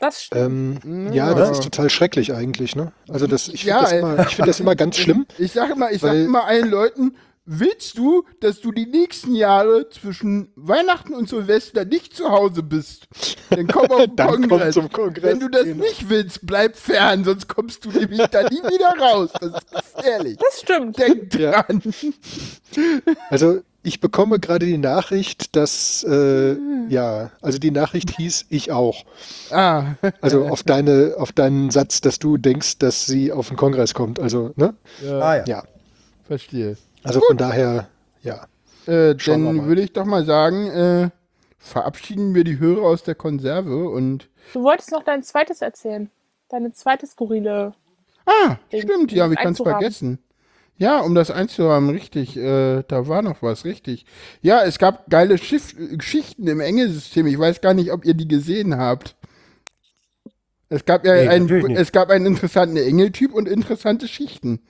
[0.00, 0.84] Das stimmt.
[0.84, 2.92] ähm, ja, das ist total schrecklich eigentlich, ne?
[3.08, 3.98] Also das, ich finde Ja, das, ey.
[4.00, 5.26] immer, ich find das immer ganz schlimm.
[5.38, 7.16] Ich sage immer, ich sage Weil- immer allen Leuten,
[7.50, 13.08] willst du, dass du die nächsten Jahre zwischen Weihnachten und Silvester nicht zu Hause bist?
[13.48, 14.74] Dann komm auf den Dann komm Kongress.
[14.74, 15.82] zum Kongress, Wenn du das genau.
[15.84, 19.30] nicht willst, bleib fern, sonst kommst du nämlich da nie wieder raus.
[19.40, 20.36] Das ist gefährlich.
[20.38, 20.98] Das stimmt.
[20.98, 21.62] Denk Ja.
[21.62, 21.82] dran.
[23.30, 26.56] Also ich bekomme gerade die Nachricht, dass, äh,
[26.88, 29.04] ja, also die Nachricht hieß, ich auch.
[29.50, 33.94] Ah, Also auf deine, auf deinen Satz, dass du denkst, dass sie auf den Kongress
[33.94, 34.20] kommt.
[34.20, 34.74] Also, ne?
[35.04, 35.44] Ah ja.
[35.46, 35.62] Ja.
[36.26, 36.76] verstehe.
[37.04, 37.88] Also von daher,
[38.22, 38.46] ja.
[38.86, 41.10] Äh, dann würde ich doch mal sagen, äh,
[41.58, 44.28] verabschieden wir die Hörer aus der Konserve und.
[44.54, 46.10] Du wolltest noch dein zweites erzählen.
[46.48, 47.74] Deine zweite skurrile.
[48.26, 50.18] Ah, Den- stimmt, ja, den wie kann es vergessen?
[50.78, 52.36] Ja, um das einzuhaben, richtig.
[52.36, 54.06] Äh, da war noch was, richtig.
[54.40, 57.26] Ja, es gab geile Schiff Geschichten im Engelsystem.
[57.26, 59.16] Ich weiß gar nicht, ob ihr die gesehen habt.
[60.68, 64.60] Es gab ja Nee, einen, es gab einen interessanten Engeltyp und interessante Schichten.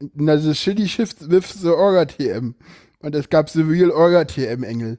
[0.00, 2.54] Das ist Shitty Shift with the Orga TM.
[3.00, 4.98] Und es gab The Real Orga TM Engel.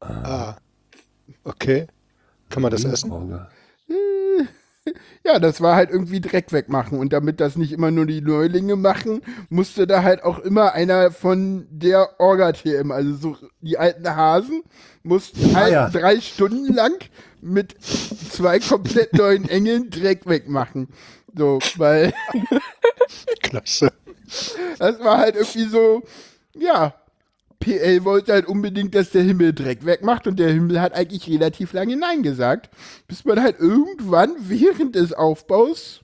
[0.00, 0.56] Ah.
[1.42, 1.86] Okay.
[2.50, 3.10] Kann man das essen?
[5.24, 6.98] Ja, das war halt irgendwie Dreck wegmachen.
[6.98, 11.10] Und damit das nicht immer nur die Neulinge machen, musste da halt auch immer einer
[11.10, 14.62] von der Orga-TM, also so die alten Hasen,
[15.02, 15.88] mussten halt ja.
[15.88, 16.98] drei Stunden lang
[17.40, 20.88] mit zwei komplett neuen Engeln Dreck wegmachen.
[21.34, 22.12] So, weil
[23.42, 23.92] Klasse.
[24.78, 26.02] das war halt irgendwie so,
[26.54, 26.94] ja,
[27.64, 31.72] PL wollte halt unbedingt, dass der Himmel Dreck wegmacht und der Himmel hat eigentlich relativ
[31.72, 32.68] lange Nein gesagt,
[33.08, 36.02] bis man halt irgendwann während des Aufbaus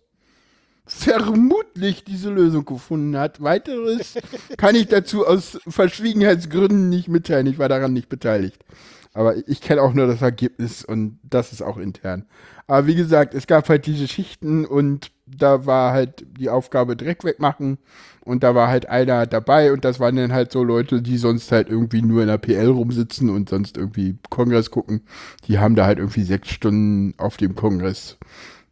[0.86, 3.42] vermutlich diese Lösung gefunden hat.
[3.42, 4.14] Weiteres
[4.56, 7.46] kann ich dazu aus Verschwiegenheitsgründen nicht mitteilen.
[7.46, 8.64] Ich war daran nicht beteiligt.
[9.12, 12.24] Aber ich kenne auch nur das Ergebnis und das ist auch intern.
[12.66, 17.22] Aber wie gesagt, es gab halt diese Schichten und da war halt die Aufgabe Dreck
[17.22, 17.78] wegmachen
[18.30, 21.52] und da war halt einer dabei und das waren dann halt so Leute, die sonst
[21.52, 25.02] halt irgendwie nur in der PL rumsitzen und sonst irgendwie Kongress gucken.
[25.46, 28.18] Die haben da halt irgendwie sechs Stunden auf dem Kongress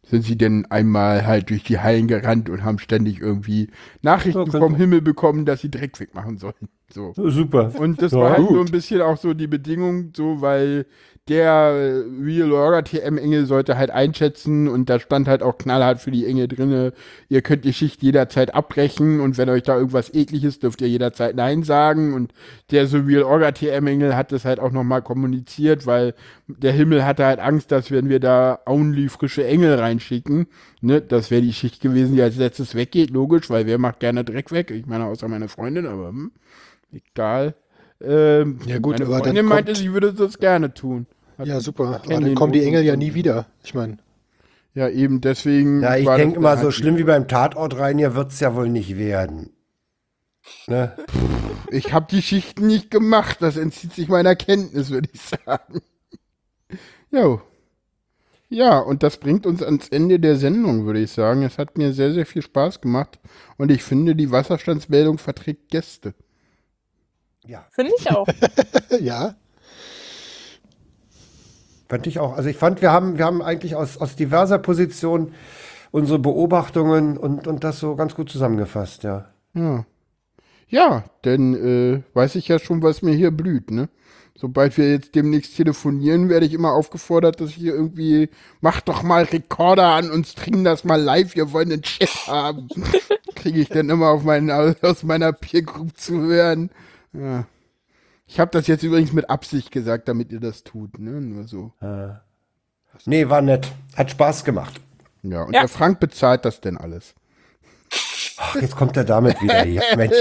[0.03, 3.69] sind sie denn einmal halt durch die Hallen gerannt und haben ständig irgendwie
[4.01, 4.57] Nachrichten Okay.
[4.57, 6.69] vom Himmel bekommen, dass sie Dreck wegmachen sollen.
[6.91, 7.15] So.
[7.15, 7.73] Super.
[7.75, 8.49] Und das Ja, war halt gut.
[8.49, 10.85] so ein bisschen auch so die Bedingung, so weil
[11.29, 16.01] der äh, Real Orga TM Engel sollte halt einschätzen und da stand halt auch knallhart
[16.01, 16.93] für die Engel drinne,
[17.29, 21.35] ihr könnt die Schicht jederzeit abbrechen und wenn euch da irgendwas ekliges, dürft ihr jederzeit
[21.35, 22.33] Nein sagen und
[22.71, 26.15] der so Real Orga TM Engel hat das halt auch nochmal kommuniziert, weil
[26.47, 30.47] der Himmel hatte halt Angst, dass wenn wir da only frische Engel reinschicken,
[30.81, 34.23] ne, das wäre die Schicht gewesen, die als letztes weggeht, logisch, weil wer macht gerne
[34.23, 34.71] Dreck weg?
[34.71, 36.31] Ich meine, außer meine Freundin, aber hm,
[36.91, 37.53] egal.
[38.01, 41.05] Ähm, Ja, gut, meine Freundin meinte, sie würde das gerne tun.
[41.43, 42.01] Ja, super.
[42.03, 43.45] Aber dann kommen die Engel ja nie wieder.
[43.63, 43.97] Ich meine,
[44.73, 45.81] Ja, eben, deswegen.
[45.81, 48.69] Ja, ich denke mal, so schlimm wie beim Tatort rein hier wird es ja wohl
[48.69, 49.51] nicht werden.
[50.67, 50.95] Ne?
[51.69, 55.81] Ich habe die Schichten nicht gemacht, das entzieht sich meiner Kenntnis, würde ich sagen.
[57.11, 57.41] Jo.
[58.49, 61.43] Ja, und das bringt uns ans Ende der Sendung, würde ich sagen.
[61.43, 63.19] Es hat mir sehr, sehr viel Spaß gemacht
[63.57, 66.15] und ich finde, die Wasserstandsmeldung verträgt Gäste.
[67.45, 68.27] Ja, Finde ich auch.
[68.99, 69.35] ja.
[71.89, 72.37] Fand ich auch.
[72.37, 75.33] Also ich fand, wir haben, wir haben eigentlich aus, aus diverser Position
[75.91, 79.25] unsere Beobachtungen und, und das so ganz gut zusammengefasst, ja.
[79.53, 79.85] Ja.
[80.67, 83.89] Ja, denn äh, weiß ich ja schon, was mir hier blüht, ne?
[84.35, 88.29] Sobald wir jetzt demnächst telefonieren, werde ich immer aufgefordert, dass ich hier irgendwie,
[88.61, 92.69] mach doch mal Rekorder an und stream das mal live, wir wollen einen Chat haben.
[93.35, 94.49] Kriege ich dann immer auf meinen,
[94.81, 96.69] aus meiner Peer Group zu hören.
[97.11, 97.47] Ja.
[98.31, 101.19] Ich habe das jetzt übrigens mit Absicht gesagt, damit ihr das tut, ne?
[101.19, 101.73] Nur so.
[103.05, 103.71] Nee, war nett.
[103.95, 104.79] Hat Spaß gemacht.
[105.23, 105.61] Ja, und Ja.
[105.61, 107.15] der Frank bezahlt das denn alles.
[108.37, 109.81] Ach, jetzt kommt er damit wieder hier.
[109.97, 110.15] Mensch.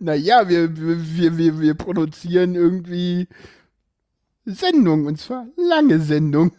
[0.00, 3.28] Naja, wir, wir, wir, wir produzieren irgendwie
[4.44, 6.52] Sendungen, und zwar lange Sendungen.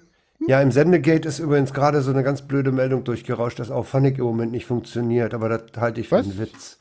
[0.48, 4.20] Ja, im Sendegate ist übrigens gerade so eine ganz blöde Meldung durchgerauscht, dass auch Phonic
[4.20, 6.26] im Moment nicht funktioniert, aber das halte ich für Was?
[6.28, 6.80] einen Witz.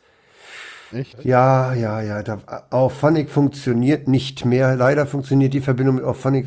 [0.95, 1.25] Echt?
[1.25, 2.23] Ja, ja, ja.
[2.23, 2.39] Da,
[2.71, 4.77] Auphonic funktioniert nicht mehr.
[4.77, 6.47] Leider funktioniert die Verbindung mit Auphonic.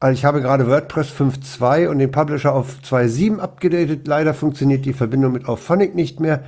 [0.00, 4.06] Also ich habe gerade WordPress 5.2 und den Publisher auf 2.7 abgedatet.
[4.06, 6.44] Leider funktioniert die Verbindung mit Auphonic nicht mehr.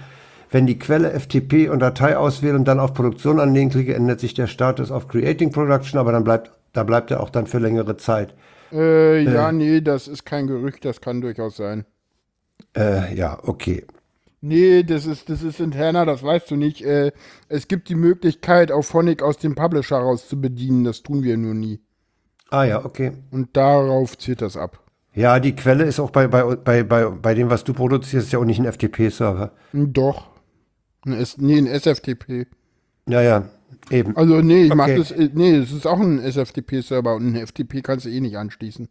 [0.50, 4.34] Wenn die Quelle FTP und Datei auswähle und dann auf Produktion anlegen klicke, ändert sich
[4.34, 7.96] der Status auf Creating Production, aber dann bleibt, da bleibt er auch dann für längere
[7.96, 8.34] Zeit.
[8.72, 11.84] Äh, ja, nee, das ist kein Gerücht, das kann durchaus sein.
[12.76, 13.84] Äh, ja, okay.
[14.46, 16.82] Nee, das ist, das ist interner, das weißt du nicht.
[16.82, 17.12] Äh,
[17.48, 21.36] es gibt die Möglichkeit, auch Phonic aus dem Publisher raus zu bedienen, das tun wir
[21.36, 21.80] nur nie.
[22.50, 23.12] Ah ja, okay.
[23.32, 24.80] Und darauf zielt das ab.
[25.14, 28.38] Ja, die Quelle ist auch bei, bei, bei, bei, bei dem, was du produzierst, ja
[28.38, 29.52] auch nicht ein FTP-Server.
[29.72, 30.28] Doch.
[31.04, 32.46] Ein S nee, ein SFTP.
[33.08, 33.48] Ja, ja,
[33.90, 34.16] eben.
[34.16, 34.98] Also, nee, ich mach Okay.
[34.98, 38.36] das, äh, nee, es ist auch ein SFTP-Server und ein FTP kannst du eh nicht
[38.36, 38.88] anschließen,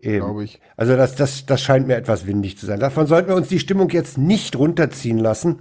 [0.00, 0.24] eben.
[0.24, 0.60] glaube ich.
[0.76, 2.80] Also das, das, das scheint mir etwas windig zu sein.
[2.80, 5.60] Davon sollten wir uns die Stimmung jetzt nicht runterziehen lassen.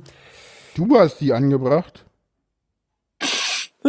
[0.76, 2.06] Du hast die angebracht.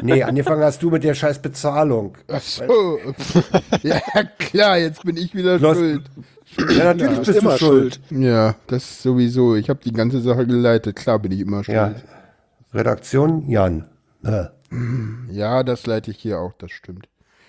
[0.02, 2.18] Nee, angefangen hast du mit der scheiß Bezahlung.
[2.28, 2.98] Ach so.
[3.82, 3.98] ja,
[4.39, 6.02] klar, jetzt bin ich wieder hast- schuld.
[6.70, 8.01] Ja, natürlich bist bist du schuld.
[8.10, 9.56] Ja, das sowieso.
[9.56, 10.97] Ich habe die ganze Sache geleitet.
[10.97, 11.77] Klar bin ich immer schuld.
[11.77, 11.94] Ja.
[12.73, 13.86] Redaktion Jan.
[14.24, 14.44] Äh.
[15.31, 17.09] Ja, das leite ich hier auch, das stimmt.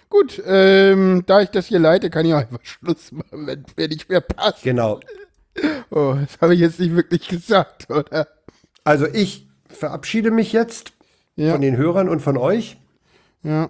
[0.10, 3.88] Gut, ähm, da ich das hier leite, kann ich auch einfach Schluss machen, wenn mir
[3.90, 4.64] nicht mehr passt.
[4.64, 5.00] Genau.
[5.90, 8.28] Oh, das habe ich jetzt nicht wirklich gesagt, oder?
[8.84, 10.94] Also ich verabschiede mich jetzt
[11.36, 12.78] Ja, von den Hörern und von euch
[13.44, 13.70] ja.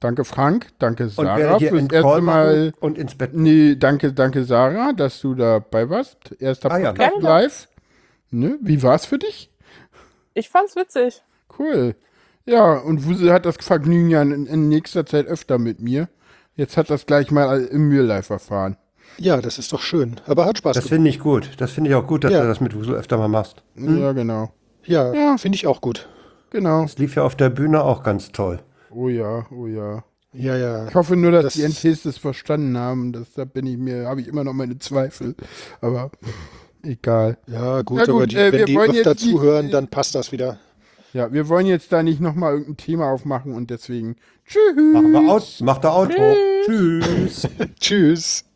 [0.00, 2.72] Danke Frank, danke und Sarah werde hier fürs erste Mal.
[2.80, 3.32] und ins Bett.
[3.34, 6.18] Nee, danke, danke Sarah, dass du dabei warst.
[6.40, 6.92] Erster Ah ja.
[6.92, 7.24] Podcast Gerne.
[7.26, 7.68] live.
[8.30, 8.58] Ne?
[8.60, 9.50] Wie war's für dich?
[10.34, 11.22] Ich fand's witzig.
[11.58, 11.94] Cool.
[12.46, 16.08] Ja, und Wusel hat das Vergnügen ja in, in nächster Zeit öfter mit mir.
[16.56, 18.76] Jetzt hat das gleich mal im Real Life erfahren.
[19.18, 20.16] Ja, das ist doch schön.
[20.26, 21.50] Aber hat Spaß Das finde ich gut.
[21.58, 22.42] Das finde ich auch gut, dass Ja.
[22.42, 23.62] du das mit Wusel öfter mal machst.
[23.76, 24.52] Ja, genau.
[24.84, 25.36] Ja, Ja.
[25.38, 26.08] finde ich auch gut.
[26.50, 26.82] Genau.
[26.82, 28.60] Das lief ja auf der Bühne auch ganz toll.
[28.90, 30.04] Oh ja, oh ja.
[30.32, 30.88] Ja, ja.
[30.88, 33.12] Ich hoffe nur, dass Das- die NTs das verstanden haben.
[33.12, 35.34] Das, da bin ich mir, habe ich immer noch meine Zweifel.
[35.80, 36.10] Aber
[36.82, 37.38] egal.
[37.46, 40.14] Ja, gut, Ja, gut, aber die, äh, wir wenn die wollen öfter zuhören, dann passt
[40.14, 40.58] das wieder.
[41.14, 44.74] Ja, wir wollen jetzt da nicht nochmal irgendein Thema aufmachen und deswegen tschüss.
[44.92, 46.34] Machen wir out, macht der Outro.
[46.66, 47.48] Tschüss.
[47.78, 48.44] Tschüss.